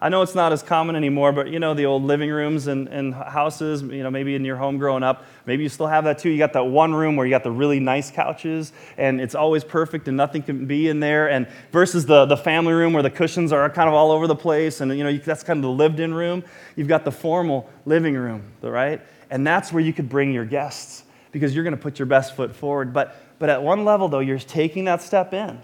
I 0.00 0.08
know 0.08 0.22
it's 0.22 0.36
not 0.36 0.52
as 0.52 0.62
common 0.62 0.94
anymore, 0.94 1.32
but 1.32 1.48
you 1.48 1.58
know, 1.58 1.74
the 1.74 1.86
old 1.86 2.04
living 2.04 2.30
rooms 2.30 2.68
and, 2.68 2.86
and 2.86 3.12
houses, 3.12 3.82
you 3.82 4.04
know, 4.04 4.10
maybe 4.10 4.36
in 4.36 4.44
your 4.44 4.56
home 4.56 4.78
growing 4.78 5.02
up, 5.02 5.24
maybe 5.44 5.64
you 5.64 5.68
still 5.68 5.88
have 5.88 6.04
that 6.04 6.18
too. 6.18 6.30
You 6.30 6.38
got 6.38 6.52
that 6.52 6.66
one 6.66 6.94
room 6.94 7.16
where 7.16 7.26
you 7.26 7.30
got 7.30 7.42
the 7.42 7.50
really 7.50 7.80
nice 7.80 8.08
couches 8.12 8.72
and 8.96 9.20
it's 9.20 9.34
always 9.34 9.64
perfect 9.64 10.06
and 10.06 10.16
nothing 10.16 10.42
can 10.42 10.66
be 10.66 10.88
in 10.88 11.00
there. 11.00 11.28
And 11.28 11.48
versus 11.72 12.06
the, 12.06 12.26
the 12.26 12.36
family 12.36 12.74
room 12.74 12.92
where 12.92 13.02
the 13.02 13.10
cushions 13.10 13.50
are 13.50 13.68
kind 13.70 13.88
of 13.88 13.94
all 13.94 14.12
over 14.12 14.28
the 14.28 14.36
place 14.36 14.80
and, 14.80 14.96
you 14.96 15.02
know, 15.02 15.16
that's 15.16 15.42
kind 15.42 15.58
of 15.58 15.62
the 15.64 15.70
lived 15.70 15.98
in 15.98 16.14
room. 16.14 16.44
You've 16.76 16.88
got 16.88 17.04
the 17.04 17.12
formal 17.12 17.68
living 17.84 18.14
room, 18.14 18.44
right? 18.62 19.00
And 19.30 19.44
that's 19.44 19.72
where 19.72 19.82
you 19.82 19.92
could 19.92 20.08
bring 20.08 20.32
your 20.32 20.44
guests 20.44 21.02
because 21.32 21.56
you're 21.56 21.64
going 21.64 21.76
to 21.76 21.82
put 21.82 21.98
your 21.98 22.06
best 22.06 22.36
foot 22.36 22.54
forward. 22.54 22.92
But, 22.92 23.16
but 23.40 23.50
at 23.50 23.64
one 23.64 23.84
level, 23.84 24.08
though, 24.08 24.20
you're 24.20 24.38
taking 24.38 24.84
that 24.84 25.02
step 25.02 25.34
in 25.34 25.60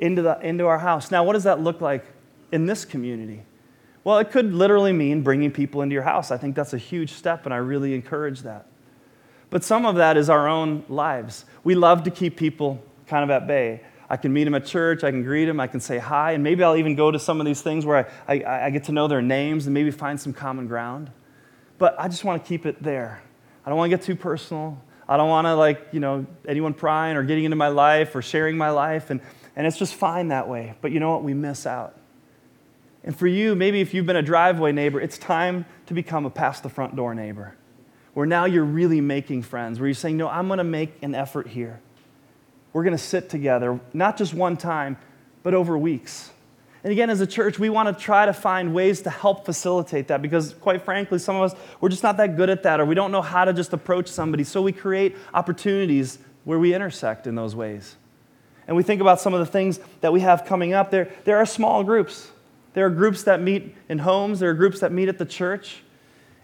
into, 0.00 0.22
the, 0.22 0.40
into 0.40 0.66
our 0.66 0.80
house. 0.80 1.12
Now, 1.12 1.22
what 1.22 1.34
does 1.34 1.44
that 1.44 1.60
look 1.60 1.80
like 1.80 2.04
in 2.50 2.66
this 2.66 2.84
community? 2.84 3.44
Well, 4.08 4.16
it 4.20 4.30
could 4.30 4.54
literally 4.54 4.94
mean 4.94 5.20
bringing 5.20 5.50
people 5.50 5.82
into 5.82 5.92
your 5.92 6.02
house. 6.02 6.30
I 6.30 6.38
think 6.38 6.56
that's 6.56 6.72
a 6.72 6.78
huge 6.78 7.12
step, 7.12 7.44
and 7.44 7.52
I 7.52 7.58
really 7.58 7.92
encourage 7.92 8.40
that. 8.40 8.66
But 9.50 9.62
some 9.64 9.84
of 9.84 9.96
that 9.96 10.16
is 10.16 10.30
our 10.30 10.48
own 10.48 10.86
lives. 10.88 11.44
We 11.62 11.74
love 11.74 12.04
to 12.04 12.10
keep 12.10 12.34
people 12.34 12.82
kind 13.06 13.22
of 13.22 13.28
at 13.28 13.46
bay. 13.46 13.82
I 14.08 14.16
can 14.16 14.32
meet 14.32 14.44
them 14.44 14.54
at 14.54 14.64
church, 14.64 15.04
I 15.04 15.10
can 15.10 15.24
greet 15.24 15.44
them, 15.44 15.60
I 15.60 15.66
can 15.66 15.80
say 15.80 15.98
hi, 15.98 16.32
and 16.32 16.42
maybe 16.42 16.64
I'll 16.64 16.76
even 16.76 16.94
go 16.94 17.10
to 17.10 17.18
some 17.18 17.38
of 17.38 17.44
these 17.44 17.60
things 17.60 17.84
where 17.84 18.08
I, 18.26 18.34
I, 18.34 18.64
I 18.64 18.70
get 18.70 18.84
to 18.84 18.92
know 18.92 19.08
their 19.08 19.20
names 19.20 19.66
and 19.66 19.74
maybe 19.74 19.90
find 19.90 20.18
some 20.18 20.32
common 20.32 20.68
ground. 20.68 21.10
But 21.76 21.94
I 22.00 22.08
just 22.08 22.24
want 22.24 22.42
to 22.42 22.48
keep 22.48 22.64
it 22.64 22.82
there. 22.82 23.20
I 23.66 23.68
don't 23.68 23.76
want 23.76 23.90
to 23.90 23.98
get 23.98 24.06
too 24.06 24.16
personal. 24.16 24.82
I 25.06 25.18
don't 25.18 25.28
want 25.28 25.48
to, 25.48 25.54
like, 25.54 25.86
you 25.92 26.00
know, 26.00 26.24
anyone 26.46 26.72
prying 26.72 27.18
or 27.18 27.24
getting 27.24 27.44
into 27.44 27.58
my 27.58 27.68
life 27.68 28.16
or 28.16 28.22
sharing 28.22 28.56
my 28.56 28.70
life. 28.70 29.10
And, 29.10 29.20
and 29.54 29.66
it's 29.66 29.76
just 29.76 29.94
fine 29.94 30.28
that 30.28 30.48
way. 30.48 30.76
But 30.80 30.92
you 30.92 30.98
know 30.98 31.10
what? 31.10 31.24
We 31.24 31.34
miss 31.34 31.66
out. 31.66 31.97
And 33.08 33.16
for 33.16 33.26
you, 33.26 33.54
maybe 33.54 33.80
if 33.80 33.94
you've 33.94 34.04
been 34.04 34.16
a 34.16 34.22
driveway 34.22 34.70
neighbor, 34.70 35.00
it's 35.00 35.16
time 35.16 35.64
to 35.86 35.94
become 35.94 36.26
a 36.26 36.30
past 36.30 36.62
the 36.62 36.68
front 36.68 36.94
door 36.94 37.14
neighbor, 37.14 37.54
where 38.12 38.26
now 38.26 38.44
you're 38.44 38.66
really 38.66 39.00
making 39.00 39.44
friends, 39.44 39.80
where 39.80 39.88
you're 39.88 39.94
saying, 39.94 40.18
No, 40.18 40.28
I'm 40.28 40.46
going 40.46 40.58
to 40.58 40.64
make 40.64 41.02
an 41.02 41.14
effort 41.14 41.46
here. 41.46 41.80
We're 42.74 42.84
going 42.84 42.94
to 42.94 43.02
sit 43.02 43.30
together, 43.30 43.80
not 43.94 44.18
just 44.18 44.34
one 44.34 44.58
time, 44.58 44.98
but 45.42 45.54
over 45.54 45.78
weeks. 45.78 46.30
And 46.84 46.92
again, 46.92 47.08
as 47.08 47.22
a 47.22 47.26
church, 47.26 47.58
we 47.58 47.70
want 47.70 47.88
to 47.88 48.04
try 48.04 48.26
to 48.26 48.34
find 48.34 48.74
ways 48.74 49.00
to 49.00 49.10
help 49.10 49.46
facilitate 49.46 50.08
that 50.08 50.20
because, 50.20 50.52
quite 50.52 50.82
frankly, 50.82 51.18
some 51.18 51.34
of 51.34 51.50
us, 51.50 51.58
we're 51.80 51.88
just 51.88 52.02
not 52.02 52.18
that 52.18 52.36
good 52.36 52.50
at 52.50 52.64
that 52.64 52.78
or 52.78 52.84
we 52.84 52.94
don't 52.94 53.10
know 53.10 53.22
how 53.22 53.46
to 53.46 53.54
just 53.54 53.72
approach 53.72 54.08
somebody. 54.08 54.44
So 54.44 54.60
we 54.60 54.72
create 54.72 55.16
opportunities 55.32 56.18
where 56.44 56.58
we 56.58 56.74
intersect 56.74 57.26
in 57.26 57.36
those 57.36 57.56
ways. 57.56 57.96
And 58.66 58.76
we 58.76 58.82
think 58.82 59.00
about 59.00 59.18
some 59.18 59.32
of 59.32 59.40
the 59.40 59.46
things 59.46 59.80
that 60.02 60.12
we 60.12 60.20
have 60.20 60.44
coming 60.44 60.74
up. 60.74 60.90
There, 60.90 61.10
there 61.24 61.38
are 61.38 61.46
small 61.46 61.82
groups. 61.82 62.30
There 62.78 62.86
are 62.86 62.90
groups 62.90 63.24
that 63.24 63.42
meet 63.42 63.74
in 63.88 63.98
homes, 63.98 64.38
there 64.38 64.50
are 64.50 64.54
groups 64.54 64.78
that 64.78 64.92
meet 64.92 65.08
at 65.08 65.18
the 65.18 65.24
church. 65.24 65.82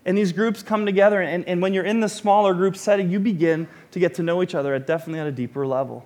And 0.04 0.18
these 0.18 0.32
groups 0.32 0.64
come 0.64 0.84
together, 0.84 1.22
and, 1.22 1.46
and 1.46 1.62
when 1.62 1.72
you're 1.72 1.84
in 1.84 2.00
the 2.00 2.08
smaller 2.08 2.54
group 2.54 2.76
setting, 2.76 3.08
you 3.08 3.20
begin 3.20 3.68
to 3.92 4.00
get 4.00 4.14
to 4.14 4.24
know 4.24 4.42
each 4.42 4.52
other 4.52 4.74
at 4.74 4.84
definitely 4.84 5.20
at 5.20 5.28
a 5.28 5.30
deeper 5.30 5.64
level. 5.64 6.04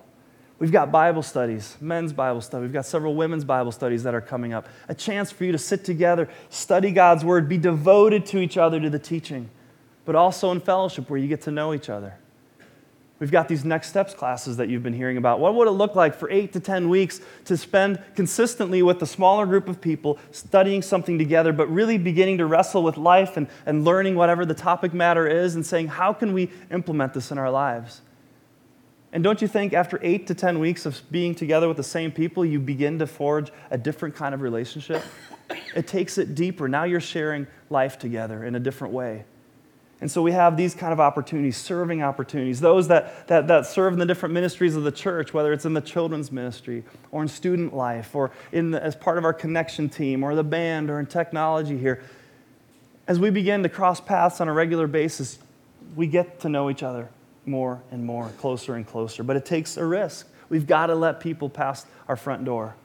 We've 0.59 0.71
got 0.71 0.91
Bible 0.91 1.23
studies, 1.23 1.77
men's 1.81 2.13
Bible 2.13 2.41
study. 2.41 2.61
We've 2.61 2.71
got 2.71 2.85
several 2.85 3.15
women's 3.15 3.43
Bible 3.43 3.71
studies 3.71 4.03
that 4.03 4.13
are 4.13 4.21
coming 4.21 4.53
up. 4.53 4.67
A 4.87 4.93
chance 4.93 5.31
for 5.31 5.45
you 5.45 5.51
to 5.51 5.57
sit 5.57 5.83
together, 5.83 6.29
study 6.49 6.91
God's 6.91 7.25
Word, 7.25 7.49
be 7.49 7.57
devoted 7.57 8.27
to 8.27 8.37
each 8.37 8.55
other, 8.55 8.79
to 8.79 8.91
the 8.91 8.99
teaching, 8.99 9.49
but 10.05 10.13
also 10.15 10.51
in 10.51 10.61
fellowship 10.61 11.09
where 11.09 11.17
you 11.17 11.27
get 11.27 11.41
to 11.41 11.51
know 11.51 11.73
each 11.73 11.89
other. 11.89 12.13
We've 13.19 13.31
got 13.31 13.49
these 13.49 13.65
next 13.65 13.89
steps 13.89 14.13
classes 14.13 14.55
that 14.57 14.69
you've 14.69 14.81
been 14.81 14.93
hearing 14.93 15.17
about. 15.17 15.41
What 15.41 15.53
would 15.55 15.67
it 15.67 15.71
look 15.71 15.93
like 15.93 16.15
for 16.15 16.31
eight 16.31 16.53
to 16.53 16.61
10 16.61 16.87
weeks 16.87 17.19
to 17.45 17.57
spend 17.57 18.01
consistently 18.15 18.81
with 18.81 19.01
a 19.01 19.05
smaller 19.05 19.45
group 19.45 19.67
of 19.67 19.81
people 19.81 20.17
studying 20.31 20.81
something 20.81 21.17
together, 21.17 21.51
but 21.51 21.69
really 21.69 21.97
beginning 21.97 22.37
to 22.37 22.45
wrestle 22.45 22.81
with 22.81 22.95
life 22.95 23.35
and, 23.35 23.47
and 23.65 23.83
learning 23.83 24.15
whatever 24.15 24.45
the 24.45 24.53
topic 24.53 24.93
matter 24.93 25.27
is 25.27 25.55
and 25.55 25.65
saying, 25.65 25.89
how 25.89 26.13
can 26.13 26.31
we 26.31 26.49
implement 26.71 27.13
this 27.13 27.29
in 27.29 27.37
our 27.37 27.51
lives? 27.51 28.01
And 29.11 29.21
don't 29.23 29.41
you 29.41 29.47
think 29.47 29.73
after 29.73 29.99
eight 30.01 30.27
to 30.27 30.35
10 30.35 30.59
weeks 30.59 30.85
of 30.85 31.01
being 31.11 31.35
together 31.35 31.67
with 31.67 31.77
the 31.77 31.83
same 31.83 32.11
people, 32.11 32.45
you 32.45 32.59
begin 32.59 32.99
to 32.99 33.07
forge 33.07 33.51
a 33.69 33.77
different 33.77 34.15
kind 34.15 34.33
of 34.33 34.41
relationship? 34.41 35.03
It 35.75 35.87
takes 35.87 36.17
it 36.17 36.35
deeper. 36.35 36.69
Now 36.69 36.83
you're 36.83 37.01
sharing 37.01 37.47
life 37.69 37.99
together 37.99 38.45
in 38.45 38.55
a 38.55 38.59
different 38.59 38.93
way. 38.93 39.25
And 40.01 40.09
so 40.09 40.21
we 40.21 40.31
have 40.31 40.55
these 40.55 40.73
kind 40.73 40.93
of 40.93 40.99
opportunities, 41.01 41.57
serving 41.57 42.01
opportunities, 42.01 42.61
those 42.61 42.87
that, 42.87 43.27
that, 43.27 43.47
that 43.47 43.65
serve 43.65 43.93
in 43.93 43.99
the 43.99 44.05
different 44.05 44.33
ministries 44.33 44.75
of 44.75 44.83
the 44.83 44.93
church, 44.93 45.33
whether 45.33 45.51
it's 45.51 45.65
in 45.65 45.73
the 45.73 45.81
children's 45.81 46.31
ministry 46.31 46.85
or 47.11 47.21
in 47.21 47.27
student 47.27 47.75
life 47.75 48.15
or 48.15 48.31
in 48.53 48.71
the, 48.71 48.81
as 48.81 48.95
part 48.95 49.17
of 49.17 49.25
our 49.25 49.33
connection 49.33 49.89
team 49.89 50.23
or 50.23 50.35
the 50.35 50.43
band 50.43 50.89
or 50.89 50.99
in 50.99 51.05
technology 51.05 51.77
here. 51.77 52.01
As 53.07 53.19
we 53.19 53.29
begin 53.29 53.61
to 53.63 53.69
cross 53.69 53.99
paths 53.99 54.39
on 54.39 54.47
a 54.47 54.53
regular 54.53 54.87
basis, 54.87 55.39
we 55.95 56.07
get 56.07 56.39
to 56.41 56.49
know 56.49 56.69
each 56.69 56.83
other 56.83 57.09
more 57.45 57.81
and 57.91 58.05
more, 58.05 58.29
closer 58.37 58.75
and 58.75 58.87
closer. 58.87 59.23
But 59.23 59.35
it 59.35 59.45
takes 59.45 59.75
a 59.75 59.85
risk. 59.85 60.27
We've 60.47 60.67
got 60.67 60.87
to 60.87 60.95
let 60.95 61.19
people 61.19 61.49
past 61.49 61.87
our 62.07 62.15
front 62.15 62.45
door 62.45 62.75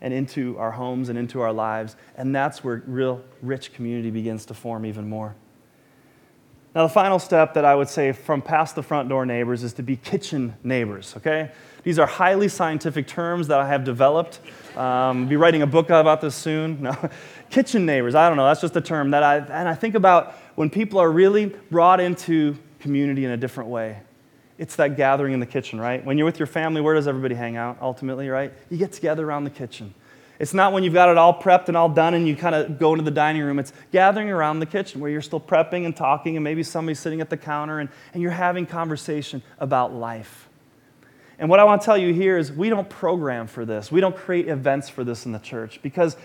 and 0.00 0.12
into 0.12 0.58
our 0.58 0.72
homes 0.72 1.08
and 1.08 1.16
into 1.16 1.40
our 1.40 1.52
lives. 1.52 1.94
And 2.16 2.34
that's 2.34 2.64
where 2.64 2.82
real 2.86 3.22
rich 3.42 3.72
community 3.74 4.10
begins 4.10 4.44
to 4.46 4.54
form 4.54 4.84
even 4.84 5.08
more. 5.08 5.36
Now, 6.74 6.82
the 6.82 6.92
final 6.92 7.20
step 7.20 7.54
that 7.54 7.64
I 7.64 7.74
would 7.76 7.88
say 7.88 8.10
from 8.10 8.42
past 8.42 8.74
the 8.74 8.82
front 8.82 9.08
door 9.08 9.24
neighbors 9.24 9.62
is 9.62 9.72
to 9.74 9.82
be 9.82 9.94
kitchen 9.96 10.54
neighbors, 10.64 11.14
okay? 11.16 11.52
These 11.84 12.00
are 12.00 12.06
highly 12.06 12.48
scientific 12.48 13.06
terms 13.06 13.46
that 13.46 13.60
I 13.60 13.68
have 13.68 13.84
developed. 13.84 14.40
Um, 14.76 15.28
be 15.28 15.36
writing 15.36 15.62
a 15.62 15.68
book 15.68 15.90
about 15.90 16.20
this 16.20 16.34
soon. 16.34 16.82
No. 16.84 17.10
kitchen 17.48 17.86
neighbors, 17.86 18.16
I 18.16 18.28
don't 18.28 18.36
know, 18.36 18.46
that's 18.46 18.60
just 18.60 18.74
a 18.74 18.80
term 18.80 19.12
that 19.12 19.22
I, 19.22 19.36
and 19.36 19.68
I 19.68 19.74
think 19.74 19.94
about 19.94 20.32
when 20.56 20.68
people 20.68 20.98
are 20.98 21.10
really 21.10 21.46
brought 21.70 22.00
into 22.00 22.58
community 22.80 23.24
in 23.24 23.30
a 23.30 23.36
different 23.36 23.70
way. 23.70 24.00
It's 24.58 24.74
that 24.76 24.96
gathering 24.96 25.32
in 25.32 25.40
the 25.40 25.46
kitchen, 25.46 25.80
right? 25.80 26.04
When 26.04 26.18
you're 26.18 26.24
with 26.24 26.40
your 26.40 26.46
family, 26.46 26.80
where 26.80 26.94
does 26.94 27.06
everybody 27.06 27.36
hang 27.36 27.56
out 27.56 27.78
ultimately, 27.80 28.28
right? 28.28 28.52
You 28.70 28.78
get 28.78 28.92
together 28.92 29.24
around 29.24 29.44
the 29.44 29.50
kitchen. 29.50 29.94
It's 30.38 30.52
not 30.52 30.72
when 30.72 30.82
you've 30.82 30.94
got 30.94 31.08
it 31.08 31.16
all 31.16 31.38
prepped 31.38 31.68
and 31.68 31.76
all 31.76 31.88
done 31.88 32.14
and 32.14 32.26
you 32.26 32.34
kind 32.34 32.54
of 32.54 32.78
go 32.78 32.92
into 32.92 33.04
the 33.04 33.10
dining 33.10 33.42
room. 33.42 33.58
It's 33.58 33.72
gathering 33.92 34.30
around 34.30 34.58
the 34.58 34.66
kitchen 34.66 35.00
where 35.00 35.10
you're 35.10 35.22
still 35.22 35.40
prepping 35.40 35.84
and 35.84 35.94
talking, 35.94 36.36
and 36.36 36.42
maybe 36.42 36.62
somebody's 36.62 36.98
sitting 36.98 37.20
at 37.20 37.30
the 37.30 37.36
counter 37.36 37.78
and, 37.78 37.88
and 38.12 38.22
you're 38.22 38.32
having 38.32 38.66
conversation 38.66 39.42
about 39.58 39.94
life. 39.94 40.48
And 41.38 41.48
what 41.48 41.60
I 41.60 41.64
want 41.64 41.82
to 41.82 41.84
tell 41.84 41.98
you 41.98 42.12
here 42.12 42.38
is 42.38 42.52
we 42.52 42.68
don't 42.68 42.88
program 42.88 43.46
for 43.46 43.64
this, 43.64 43.90
we 43.92 44.00
don't 44.00 44.16
create 44.16 44.48
events 44.48 44.88
for 44.88 45.04
this 45.04 45.26
in 45.26 45.32
the 45.32 45.38
church 45.38 45.80
because 45.82 46.16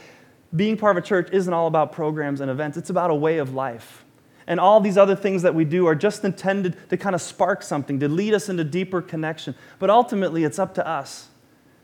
being 0.55 0.77
part 0.77 0.97
of 0.97 1.03
a 1.03 1.05
church 1.05 1.29
isn't 1.31 1.53
all 1.53 1.67
about 1.67 1.91
programs 1.91 2.41
and 2.41 2.49
events, 2.49 2.77
it's 2.77 2.89
about 2.89 3.11
a 3.11 3.15
way 3.15 3.37
of 3.37 3.53
life. 3.53 4.05
And 4.47 4.59
all 4.59 4.79
these 4.79 4.97
other 4.97 5.15
things 5.15 5.43
that 5.43 5.53
we 5.53 5.63
do 5.63 5.85
are 5.85 5.93
just 5.93 6.25
intended 6.25 6.75
to 6.89 6.97
kind 6.97 7.13
of 7.13 7.21
spark 7.21 7.61
something, 7.61 7.99
to 7.99 8.09
lead 8.09 8.33
us 8.33 8.49
into 8.49 8.63
deeper 8.63 8.99
connection. 8.99 9.53
But 9.77 9.91
ultimately, 9.91 10.43
it's 10.43 10.57
up 10.57 10.73
to 10.75 10.87
us 10.87 11.27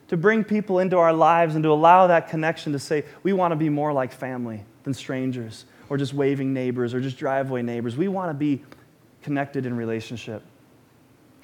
to 0.08 0.18
bring 0.18 0.44
people 0.44 0.80
into 0.80 0.98
our 0.98 1.14
lives 1.14 1.56
and 1.56 1.64
to 1.64 1.72
allow 1.72 2.08
that 2.08 2.30
connection 2.30 2.74
to 2.74 2.80
say, 2.80 3.04
we 3.24 3.34
want 3.34 3.52
to 3.52 3.56
be 3.56 3.70
more 3.70 3.92
like 3.92 4.12
family 4.12 4.64
than 4.84 4.94
strangers 4.94 5.66
or 5.90 5.98
just 5.98 6.14
waving 6.14 6.54
neighbors 6.54 6.94
or 6.94 7.02
just 7.02 7.18
driveway 7.18 7.62
neighbors. 7.62 7.98
We 7.98 8.08
want 8.08 8.30
to 8.30 8.34
be 8.34 8.64
connected 9.24 9.66
in 9.66 9.76
relationship. 9.76 10.44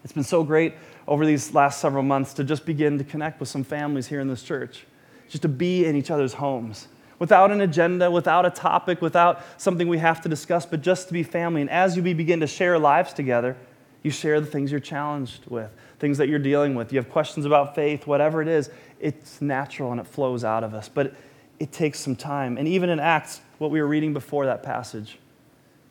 It's 0.04 0.14
been 0.14 0.24
so 0.24 0.44
great 0.44 0.76
over 1.08 1.26
these 1.26 1.54
last 1.54 1.80
several 1.80 2.04
months 2.04 2.34
to 2.36 2.44
just 2.44 2.66
begin 2.66 2.98
to 2.98 3.04
connect 3.04 3.40
with 3.40 3.50
some 3.50 3.64
families 3.64 4.08
here 4.08 4.20
in 4.20 4.28
this 4.28 4.44
church, 4.44 4.86
just 5.30 5.42
to 5.44 5.50
be 5.50 5.86
in 5.86 5.96
each 5.96 6.12
other's 6.12 6.34
homes 6.34 6.88
without 7.22 7.52
an 7.52 7.62
agenda, 7.62 8.10
without 8.10 8.48
a 8.48 8.50
topic, 8.50 9.00
without 9.00 9.44
something 9.58 9.88
we 9.88 10.00
have 10.00 10.22
to 10.22 10.28
discuss, 10.28 10.66
but 10.66 10.82
just 10.82 11.08
to 11.08 11.14
be 11.14 11.22
family. 11.22 11.62
And 11.62 11.70
as 11.70 11.96
you 11.96 12.02
begin 12.02 12.40
to 12.40 12.48
share 12.48 12.80
lives 12.80 13.14
together, 13.14 13.56
you 14.04 14.12
share 14.12 14.40
the 14.40 14.48
things 14.48 14.72
you're 14.72 14.80
challenged 14.80 15.46
with 15.48 15.72
things 16.02 16.18
that 16.18 16.28
you're 16.28 16.40
dealing 16.40 16.74
with, 16.74 16.92
you 16.92 16.98
have 16.98 17.10
questions 17.10 17.46
about 17.46 17.76
faith, 17.76 18.08
whatever 18.08 18.42
it 18.42 18.48
is, 18.48 18.72
it's 19.00 19.40
natural 19.40 19.92
and 19.92 20.02
it 20.02 20.08
flows 20.08 20.44
out 20.44 20.64
of 20.64 20.74
us. 20.74 20.90
But 20.90 21.14
it 21.60 21.72
takes 21.72 22.00
some 22.00 22.16
time. 22.16 22.58
And 22.58 22.68
even 22.68 22.90
in 22.90 23.00
Acts, 23.00 23.40
what 23.60 23.70
we 23.70 23.80
were 23.80 23.88
reading 23.88 24.12
before 24.12 24.48
that 24.48 24.64
passage, 24.64 25.20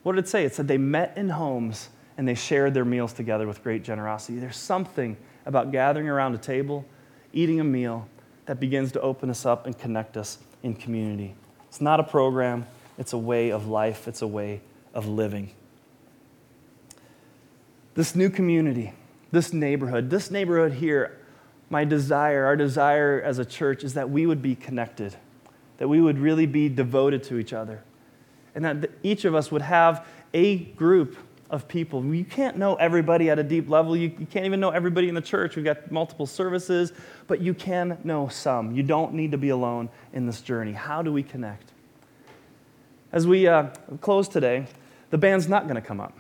what 0.03 0.17
did 0.17 0.25
it 0.25 0.29
say? 0.29 0.45
It 0.45 0.53
said 0.53 0.67
they 0.67 0.79
met 0.79 1.17
in 1.17 1.29
homes 1.29 1.91
and 2.19 2.27
they 2.27 2.35
shared 2.35 2.75
their 2.75 2.85
meals 2.85 3.13
together 3.13 3.47
with 3.47 3.63
great 3.63 3.85
generosity. 3.85 4.41
There's 4.41 4.57
something 4.57 5.17
about 5.47 5.71
gathering 5.71 6.09
around 6.09 6.35
a 6.35 6.39
table, 6.39 6.85
eating 7.33 7.61
a 7.61 7.65
meal, 7.65 8.09
that 8.47 8.59
begins 8.59 8.91
to 8.93 9.01
open 9.01 9.31
us 9.31 9.47
up 9.47 9.67
and 9.67 9.79
connect 9.79 10.17
us 10.17 10.39
in 10.65 10.75
community. 10.75 11.37
It's 11.69 11.81
not 11.81 12.01
a 12.01 12.03
program, 12.03 12.67
it's 12.99 13.13
a 13.13 13.19
way 13.19 13.51
of 13.51 13.69
life, 13.69 14.09
it's 14.09 14.23
a 14.23 14.27
way 14.27 14.61
of 14.93 15.07
living. 15.07 15.53
This 18.01 18.17
new 18.17 18.31
community, 18.31 18.95
this 19.31 19.53
neighborhood, 19.53 20.09
this 20.09 20.31
neighborhood 20.31 20.73
here, 20.73 21.19
my 21.69 21.85
desire, 21.85 22.47
our 22.47 22.57
desire 22.57 23.21
as 23.23 23.39
a 23.39 23.45
church 23.45 23.85
is 23.85 23.93
that 23.93 24.09
we 24.09 24.25
would 24.25 24.41
be 24.41 24.55
connected, 24.55 25.15
that 25.77 25.87
we 25.87 26.01
would 26.01 26.19
really 26.19 26.47
be 26.47 26.71
devoted 26.71 27.23
to 27.25 27.37
each 27.37 27.53
other, 27.53 27.85
and 28.55 28.65
that 28.65 28.91
each 29.03 29.27
of 29.27 29.35
us 29.35 29.53
would 29.53 29.61
have 29.61 30.07
a 30.33 30.57
group 30.57 31.15
of 31.51 31.69
people. 31.69 32.03
You 32.03 32.25
can't 32.25 32.57
know 32.57 32.77
everybody 32.77 33.29
at 33.29 33.39
a 33.39 33.43
deep 33.43 33.69
level. 33.69 33.95
You, 33.95 34.11
you, 34.19 34.25
can't 34.25 34.47
even 34.47 34.61
know 34.61 34.71
everybody 34.71 35.11
in 35.11 35.15
the 35.15 35.21
church. 35.21 35.55
We've 35.55 35.65
got 35.67 35.93
multiple 35.93 36.25
services, 36.25 36.95
but 37.27 37.43
you 37.43 37.53
can 37.53 37.99
know 38.03 38.29
some. 38.29 38.75
You 38.75 38.83
don't 38.83 39.13
need 39.13 39.33
to 39.33 39.37
be 39.37 39.51
alone 39.51 39.91
in 40.15 40.25
this 40.25 40.41
journey. 40.41 40.73
How 40.73 41.03
do 41.03 41.13
we 41.13 41.23
connect? 41.23 41.71
as 43.13 43.27
we 43.27 43.47
uh, 43.47 43.65
close 44.01 44.27
today, 44.27 44.65
the 45.11 45.19
band's 45.19 45.51
not 45.51 45.65
going 45.65 45.75
to 45.75 45.83
come 45.83 46.01
up 46.01 46.15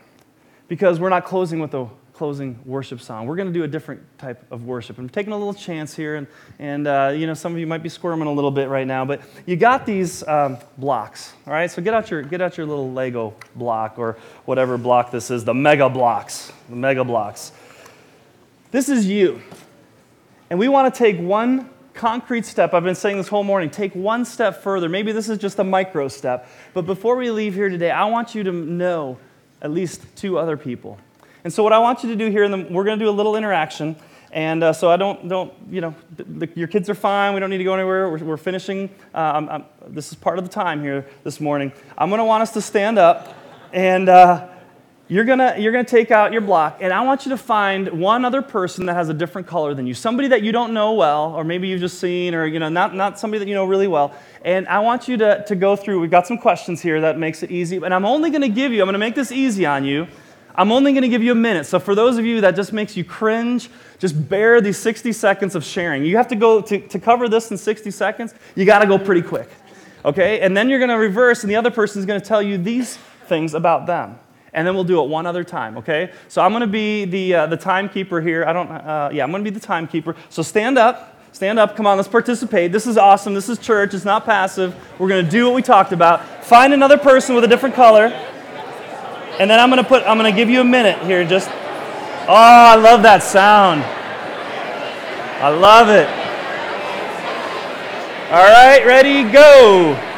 because 0.71 1.01
we're 1.01 1.09
not 1.09 1.25
closing 1.25 1.59
with 1.59 1.75
a 1.75 1.89
closing 2.13 2.57
worship 2.65 3.01
song. 3.01 3.27
We're 3.27 3.35
going 3.35 3.49
to 3.49 3.53
do 3.53 3.65
a 3.65 3.69
different 3.69 4.03
type 4.19 4.45
of 4.53 4.67
worship. 4.67 4.99
I'm 4.99 5.09
taking 5.09 5.33
a 5.33 5.37
little 5.37 5.53
chance 5.53 5.97
here, 5.97 6.15
and, 6.15 6.29
and 6.61 6.87
uh, 6.87 7.13
you 7.13 7.27
know, 7.27 7.35
some 7.35 7.53
of 7.53 7.59
you 7.59 7.67
might 7.67 7.83
be 7.83 7.89
squirming 7.89 8.29
a 8.29 8.33
little 8.33 8.53
bit 8.53 8.69
right 8.69 8.87
now, 8.87 9.05
but 9.05 9.21
you 9.47 9.57
got 9.57 9.85
these 9.85 10.27
um, 10.29 10.59
blocks, 10.79 11.33
all 11.45 11.53
right? 11.53 11.69
So 11.69 11.83
get 11.83 11.93
out, 11.93 12.09
your, 12.09 12.23
get 12.23 12.41
out 12.41 12.57
your 12.57 12.67
little 12.67 12.93
Lego 12.93 13.35
block 13.57 13.99
or 13.99 14.17
whatever 14.45 14.79
block 14.79 15.11
this 15.11 15.33
is, 15.33 15.45
the 15.45 15.55
mega 15.55 15.91
blocks, 15.91 16.53
the 16.69 16.77
mega 16.77 17.03
blocks. 17.03 17.51
This 18.71 18.89
is 18.89 19.09
you. 19.09 19.43
And 20.51 20.59
we 20.59 20.69
want 20.69 20.95
to 20.95 20.97
take 20.97 21.19
one 21.19 21.69
concrete 21.95 22.47
step. 22.47 22.75
I've 22.75 22.85
been 22.85 22.95
saying 22.95 23.17
this 23.17 23.29
whole 23.29 23.43
morning. 23.43 23.71
Take 23.71 23.93
one 23.97 24.25
step 24.25 24.63
further. 24.63 24.89
Maybe 24.89 25.11
this 25.11 25.29
is 25.29 25.39
just 25.39 25.59
a 25.59 25.65
micro 25.65 26.07
step. 26.07 26.49
But 26.75 26.83
before 26.83 27.17
we 27.17 27.33
leave 27.33 27.55
here 27.55 27.69
today, 27.69 27.91
I 27.91 28.05
want 28.05 28.37
you 28.37 28.45
to 28.45 28.53
know 28.53 29.19
at 29.63 29.71
least 29.71 30.05
two 30.17 30.39
other 30.39 30.57
people 30.57 30.99
and 31.45 31.53
so 31.53 31.63
what 31.63 31.73
I 31.73 31.79
want 31.79 32.03
you 32.03 32.11
to 32.11 32.17
do 32.17 32.31
here, 32.31 32.47
the, 32.49 32.67
we're 32.71 32.85
going 32.85 32.99
to 32.99 33.05
do 33.05 33.09
a 33.09 33.13
little 33.13 33.37
interaction. 33.37 33.97
And 34.33 34.63
uh, 34.63 34.73
so 34.73 34.91
I 34.91 34.97
don't, 34.97 35.27
don't, 35.27 35.53
you 35.71 35.81
know, 35.81 35.95
the, 36.17 36.49
your 36.55 36.69
kids 36.69 36.89
are 36.91 36.95
fine. 36.95 37.35
We 37.35 37.41
don't 37.41 37.51
need 37.51 37.59
to 37.59 37.65
go 37.65 37.75
anywhere. 37.75 38.11
We're, 38.11 38.19
we're 38.19 38.37
finishing. 38.37 38.91
Uh, 39.15 39.19
I'm, 39.19 39.49
I'm, 39.49 39.65
this 39.89 40.13
is 40.13 40.15
part 40.15 40.39
of 40.39 40.45
the 40.45 40.51
time 40.51 40.83
here 40.83 41.07
this 41.25 41.41
morning. 41.41 41.73
I'm 41.97 42.11
going 42.11 42.19
to 42.19 42.25
want 42.25 42.43
us 42.43 42.53
to 42.53 42.61
stand 42.61 42.99
up, 42.99 43.35
and 43.73 44.09
uh, 44.09 44.49
you're 45.11 45.25
to 45.25 45.57
you're 45.59 45.73
gonna 45.73 45.83
take 45.83 46.13
out 46.13 46.31
your 46.31 46.41
block, 46.41 46.79
and 46.81 46.93
I 46.93 47.01
want 47.01 47.27
you 47.27 47.31
to 47.31 47.37
find 47.37 47.89
one 48.01 48.25
other 48.25 48.43
person 48.43 48.87
that 48.87 48.95
has 48.95 49.09
a 49.09 49.15
different 49.15 49.49
color 49.49 49.75
than 49.75 49.85
you, 49.85 49.93
somebody 49.93 50.29
that 50.29 50.43
you 50.43 50.53
don't 50.53 50.73
know 50.73 50.93
well, 50.93 51.35
or 51.35 51.43
maybe 51.43 51.67
you've 51.67 51.81
just 51.81 51.99
seen, 51.99 52.33
or, 52.33 52.47
you 52.47 52.61
know, 52.61 52.69
not, 52.69 52.95
not 52.95 53.19
somebody 53.19 53.41
that 53.41 53.49
you 53.49 53.57
know 53.57 53.65
really 53.65 53.89
well. 53.89 54.15
And 54.45 54.69
I 54.69 54.79
want 54.79 55.09
you 55.09 55.17
to, 55.17 55.45
to 55.49 55.57
go 55.57 55.75
through. 55.75 56.01
We've 56.01 56.13
got 56.13 56.29
some 56.29 56.39
questions 56.39 56.81
here 56.81 57.01
that 57.01 57.19
makes 57.19 57.43
it 57.43 57.51
easy, 57.51 57.79
and 57.79 57.93
I'm 57.93 58.05
only 58.05 58.31
to 58.31 58.49
give 58.49 58.73
you, 58.73 58.83
I'm 58.83 58.93
to 58.93 58.99
make 58.99 59.17
this 59.17 59.33
easy 59.33 59.67
on 59.67 59.85
you. 59.85 60.07
I'm 60.55 60.71
only 60.71 60.95
to 60.95 61.09
give 61.09 61.25
you 61.25 61.33
a 61.33 61.37
minute. 61.37 61.67
So, 61.67 61.81
for 61.81 61.97
those 61.97 62.17
of 62.17 62.25
you 62.25 62.41
that 62.43 62.55
just 62.55 62.73
makes 62.73 62.97
you 62.97 63.03
cringe, 63.03 63.69
just 63.99 64.29
bear 64.29 64.61
these 64.61 64.79
60 64.79 65.13
seconds 65.13 65.57
of 65.57 65.65
sharing. 65.65 66.05
You 66.05 66.19
have 66.19 66.29
to 66.29 66.37
go 66.37 66.61
to, 66.61 66.87
to 66.87 66.99
cover 67.01 67.29
this 67.29 67.51
in 67.51 67.59
60 67.59 67.91
seconds, 67.91 68.33
you 68.55 68.65
got 68.65 68.79
to 68.79 68.87
go 68.87 68.97
pretty 68.97 69.23
quick. 69.23 69.49
Okay? 70.05 70.41
And 70.41 70.57
then 70.57 70.69
you're 70.69 70.79
to 70.87 70.95
reverse, 70.95 71.43
and 71.43 71.51
the 71.51 71.57
other 71.57 71.71
person 71.73 71.99
is 71.99 72.07
going 72.07 72.21
to 72.21 72.27
tell 72.27 72.43
you 72.43 72.59
these 72.59 72.97
things 73.27 73.55
about 73.55 73.87
them. 73.87 74.21
And 74.53 74.67
then 74.67 74.75
we'll 74.75 74.85
do 74.85 75.03
it 75.03 75.09
one 75.09 75.27
other 75.27 75.45
time, 75.45 75.79
okay? 75.79 76.13
So 76.29 76.43
I'm 76.43 76.51
going 76.51 76.63
to 76.63 76.67
be 76.67 77.05
the, 77.05 77.35
uh, 77.35 77.47
the 77.47 77.57
timekeeper 77.57 78.21
here. 78.21 78.45
I 78.45 78.53
don't, 78.53 78.69
uh, 78.71 79.11
yeah, 79.13 79.23
I'm 79.23 79.31
going 79.31 79.45
to 79.45 79.51
be 79.51 79.55
the 79.55 79.65
timekeeper. 79.65 80.17
So 80.29 80.43
stand 80.43 80.79
up. 80.79 81.17
Stand 81.33 81.61
up. 81.61 81.77
Come 81.77 81.87
on, 81.87 81.97
let's 81.97 82.09
participate. 82.09 82.73
This 82.73 82.89
is 82.89 82.99
awesome. 82.99 83.35
This 83.35 83.49
is 83.49 83.59
church. 83.59 83.95
It's 83.95 84.05
not 84.05 84.25
passive. 84.25 84.75
We're 84.99 85.09
going 85.09 85.25
to 85.25 85.31
do 85.31 85.47
what 85.47 85.55
we 85.55 85.63
talked 85.63 85.93
about. 85.93 86.45
Find 86.45 86.75
another 86.75 86.99
person 86.99 87.37
with 87.37 87.45
a 87.45 87.49
different 87.49 87.77
color. 87.77 88.07
And 89.39 89.49
then 89.49 89.61
I'm 89.61 89.71
going 89.71 89.83
to 89.83 89.89
put, 89.89 90.03
I'm 90.03 90.19
to 90.19 90.33
give 90.33 90.51
you 90.51 90.61
a 90.61 90.65
minute 90.65 90.99
here. 91.05 91.25
Just, 91.25 91.49
oh, 91.49 92.27
I 92.29 92.75
love 92.75 93.03
that 93.05 93.23
sound. 93.23 93.83
I 95.43 95.49
love 95.49 95.89
it. 95.89 96.09
All 98.33 98.47
right, 98.47 98.85
ready, 98.85 99.23
go. 99.33 100.10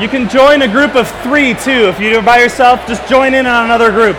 You 0.00 0.08
can 0.08 0.28
join 0.28 0.62
a 0.62 0.66
group 0.66 0.96
of 0.96 1.08
three 1.22 1.54
too. 1.54 1.86
If 1.86 2.00
you're 2.00 2.20
by 2.20 2.40
yourself, 2.40 2.84
just 2.88 3.08
join 3.08 3.32
in 3.32 3.46
on 3.46 3.66
another 3.66 3.92
group. 3.92 4.16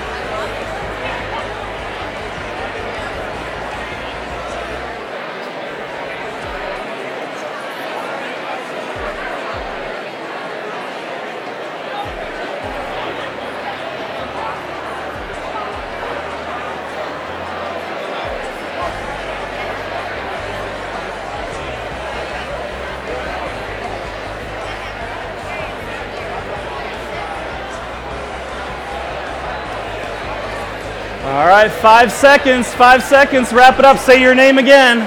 Five 31.85 32.11
seconds, 32.11 32.73
five 32.73 33.03
seconds, 33.03 33.53
wrap 33.53 33.77
it 33.77 33.85
up, 33.85 33.99
say 33.99 34.19
your 34.19 34.33
name 34.33 34.57
again. 34.57 35.01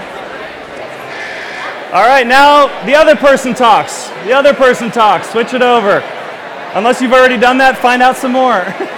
All 1.93 2.07
right, 2.07 2.25
now 2.25 2.69
the 2.87 2.95
other 2.95 3.17
person 3.17 3.53
talks. 3.53 4.11
The 4.23 4.33
other 4.33 4.55
person 4.55 4.89
talks. 4.89 5.29
Switch 5.31 5.55
it 5.55 5.63
over. 5.63 6.05
Unless 6.75 7.03
you've 7.03 7.13
already 7.13 7.37
done 7.37 7.59
that, 7.59 7.79
find 7.79 8.01
out 8.01 8.17
some 8.17 8.31
more. 8.31 8.63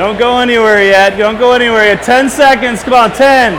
Don't 0.00 0.18
go 0.18 0.38
anywhere 0.38 0.82
yet. 0.82 1.18
Don't 1.18 1.36
go 1.36 1.52
anywhere 1.52 1.84
yet. 1.84 2.02
10 2.02 2.30
seconds. 2.30 2.82
Come 2.82 2.94
on. 2.94 3.12
10, 3.12 3.52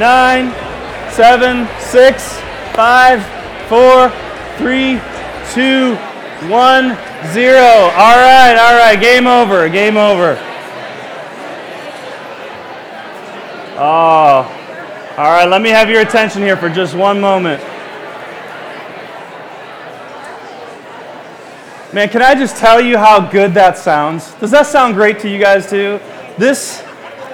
9, 0.00 1.10
7, 1.12 1.68
6, 1.78 2.40
5, 2.74 3.68
4, 3.68 4.08
3, 4.56 5.00
2, 5.52 5.94
1, 6.48 6.96
0. 7.34 7.58
All 7.58 8.16
right. 8.16 8.56
All 8.56 8.74
right. 8.74 8.98
Game 8.98 9.26
over. 9.26 9.68
Game 9.68 9.98
over. 9.98 10.38
Oh. 13.76 14.48
All 15.18 15.30
right. 15.30 15.44
Let 15.44 15.60
me 15.60 15.68
have 15.68 15.90
your 15.90 16.00
attention 16.00 16.40
here 16.40 16.56
for 16.56 16.70
just 16.70 16.94
one 16.94 17.20
moment. 17.20 17.62
Man, 21.94 22.08
can 22.08 22.22
I 22.22 22.34
just 22.34 22.56
tell 22.56 22.80
you 22.80 22.96
how 22.96 23.20
good 23.20 23.52
that 23.52 23.76
sounds? 23.76 24.32
Does 24.36 24.50
that 24.52 24.64
sound 24.64 24.94
great 24.94 25.18
to 25.20 25.28
you 25.28 25.38
guys 25.38 25.68
too? 25.68 26.00
This 26.38 26.82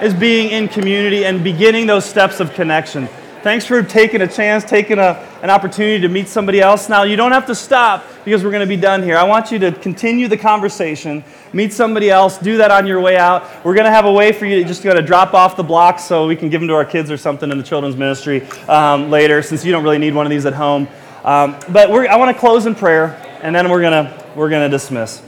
is 0.01 0.13
being 0.13 0.49
in 0.49 0.67
community 0.67 1.23
and 1.23 1.41
beginning 1.41 1.87
those 1.87 2.03
steps 2.03 2.41
of 2.41 2.53
connection. 2.53 3.07
Thanks 3.41 3.65
for 3.65 3.81
taking 3.81 4.19
a 4.19 4.27
chance, 4.27 4.65
taking 4.65 4.99
a, 4.99 5.25
an 5.43 5.49
opportunity 5.49 6.01
to 6.01 6.09
meet 6.09 6.27
somebody 6.27 6.59
else. 6.59 6.89
Now, 6.89 7.03
you 7.03 7.15
don't 7.15 7.31
have 7.31 7.45
to 7.45 7.55
stop 7.55 8.03
because 8.25 8.43
we're 8.43 8.51
going 8.51 8.59
to 8.59 8.67
be 8.67 8.75
done 8.75 9.01
here. 9.01 9.15
I 9.15 9.23
want 9.23 9.49
you 9.49 9.59
to 9.59 9.71
continue 9.71 10.27
the 10.27 10.37
conversation, 10.37 11.23
meet 11.53 11.71
somebody 11.71 12.09
else, 12.09 12.37
do 12.37 12.57
that 12.57 12.69
on 12.69 12.85
your 12.85 12.99
way 12.99 13.15
out. 13.15 13.45
We're 13.63 13.75
going 13.75 13.85
to 13.85 13.91
have 13.91 14.03
a 14.03 14.11
way 14.11 14.33
for 14.33 14.45
you 14.45 14.61
to 14.61 14.67
just 14.67 14.83
go 14.83 14.93
to 14.93 15.01
drop 15.01 15.33
off 15.33 15.55
the 15.55 15.63
blocks 15.63 16.03
so 16.03 16.27
we 16.27 16.35
can 16.35 16.49
give 16.49 16.59
them 16.59 16.67
to 16.67 16.73
our 16.73 16.83
kids 16.83 17.09
or 17.09 17.15
something 17.15 17.49
in 17.49 17.57
the 17.57 17.63
children's 17.63 17.95
ministry 17.95 18.41
um, 18.67 19.09
later, 19.09 19.41
since 19.41 19.63
you 19.63 19.71
don't 19.71 19.85
really 19.85 19.99
need 19.99 20.13
one 20.13 20.25
of 20.25 20.29
these 20.29 20.45
at 20.45 20.53
home. 20.53 20.85
Um, 21.23 21.57
but 21.69 21.89
I 21.89 22.17
want 22.17 22.35
to 22.35 22.37
close 22.37 22.65
in 22.65 22.75
prayer, 22.75 23.25
and 23.41 23.55
then 23.55 23.69
we're 23.69 23.81
going 23.81 24.05
to 24.05 24.25
we're 24.35 24.49
going 24.49 24.69
to 24.69 24.75
dismiss. 24.75 25.21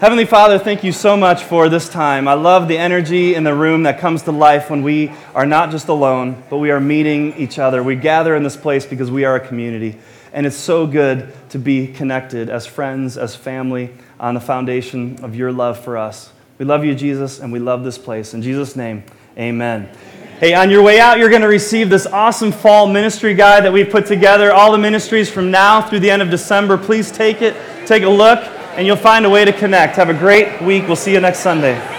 Heavenly 0.00 0.26
Father, 0.26 0.58
thank 0.58 0.84
you 0.84 0.92
so 0.92 1.16
much 1.16 1.44
for 1.44 1.70
this 1.70 1.88
time. 1.88 2.28
I 2.28 2.34
love 2.34 2.68
the 2.68 2.76
energy 2.76 3.34
in 3.34 3.44
the 3.44 3.54
room 3.54 3.84
that 3.84 3.98
comes 3.98 4.22
to 4.24 4.32
life 4.32 4.68
when 4.68 4.82
we 4.82 5.10
are 5.34 5.46
not 5.46 5.70
just 5.70 5.88
alone, 5.88 6.42
but 6.50 6.58
we 6.58 6.70
are 6.70 6.80
meeting 6.80 7.34
each 7.38 7.58
other. 7.58 7.82
We 7.82 7.96
gather 7.96 8.36
in 8.36 8.42
this 8.42 8.58
place 8.58 8.84
because 8.84 9.10
we 9.10 9.24
are 9.24 9.36
a 9.36 9.40
community. 9.40 9.98
And 10.34 10.44
it's 10.44 10.56
so 10.56 10.86
good 10.86 11.32
to 11.50 11.58
be 11.58 11.86
connected 11.86 12.50
as 12.50 12.66
friends, 12.66 13.16
as 13.16 13.34
family. 13.34 13.90
on 14.18 14.34
the 14.34 14.40
foundation 14.40 15.22
of 15.22 15.34
your 15.34 15.52
love 15.52 15.82
for 15.82 15.96
us. 15.96 16.30
We 16.58 16.64
love 16.64 16.84
you, 16.84 16.94
Jesus, 16.94 17.38
and 17.38 17.52
we 17.52 17.58
love 17.58 17.84
this 17.84 17.98
place. 17.98 18.32
In 18.32 18.42
Jesus' 18.42 18.76
name, 18.76 19.04
amen. 19.36 19.90
Hey, 20.38 20.52
on 20.52 20.68
your 20.70 20.82
way 20.82 21.00
out, 21.00 21.16
you're 21.16 21.30
going 21.30 21.40
to 21.40 21.48
receive 21.48 21.88
this 21.88 22.04
awesome 22.04 22.52
fall 22.52 22.86
ministry 22.86 23.32
guide 23.32 23.64
that 23.64 23.72
we've 23.72 23.88
put 23.88 24.04
together. 24.04 24.52
All 24.52 24.70
the 24.70 24.76
ministries 24.76 25.30
from 25.30 25.50
now 25.50 25.80
through 25.80 26.00
the 26.00 26.10
end 26.10 26.20
of 26.20 26.28
December. 26.28 26.76
Please 26.76 27.10
take 27.10 27.40
it, 27.40 27.56
take 27.86 28.02
a 28.02 28.08
look, 28.08 28.40
and 28.76 28.86
you'll 28.86 28.96
find 28.96 29.24
a 29.24 29.30
way 29.30 29.46
to 29.46 29.52
connect. 29.52 29.96
Have 29.96 30.10
a 30.10 30.14
great 30.14 30.60
week. 30.60 30.86
We'll 30.86 30.94
see 30.94 31.14
you 31.14 31.20
next 31.20 31.38
Sunday. 31.38 31.95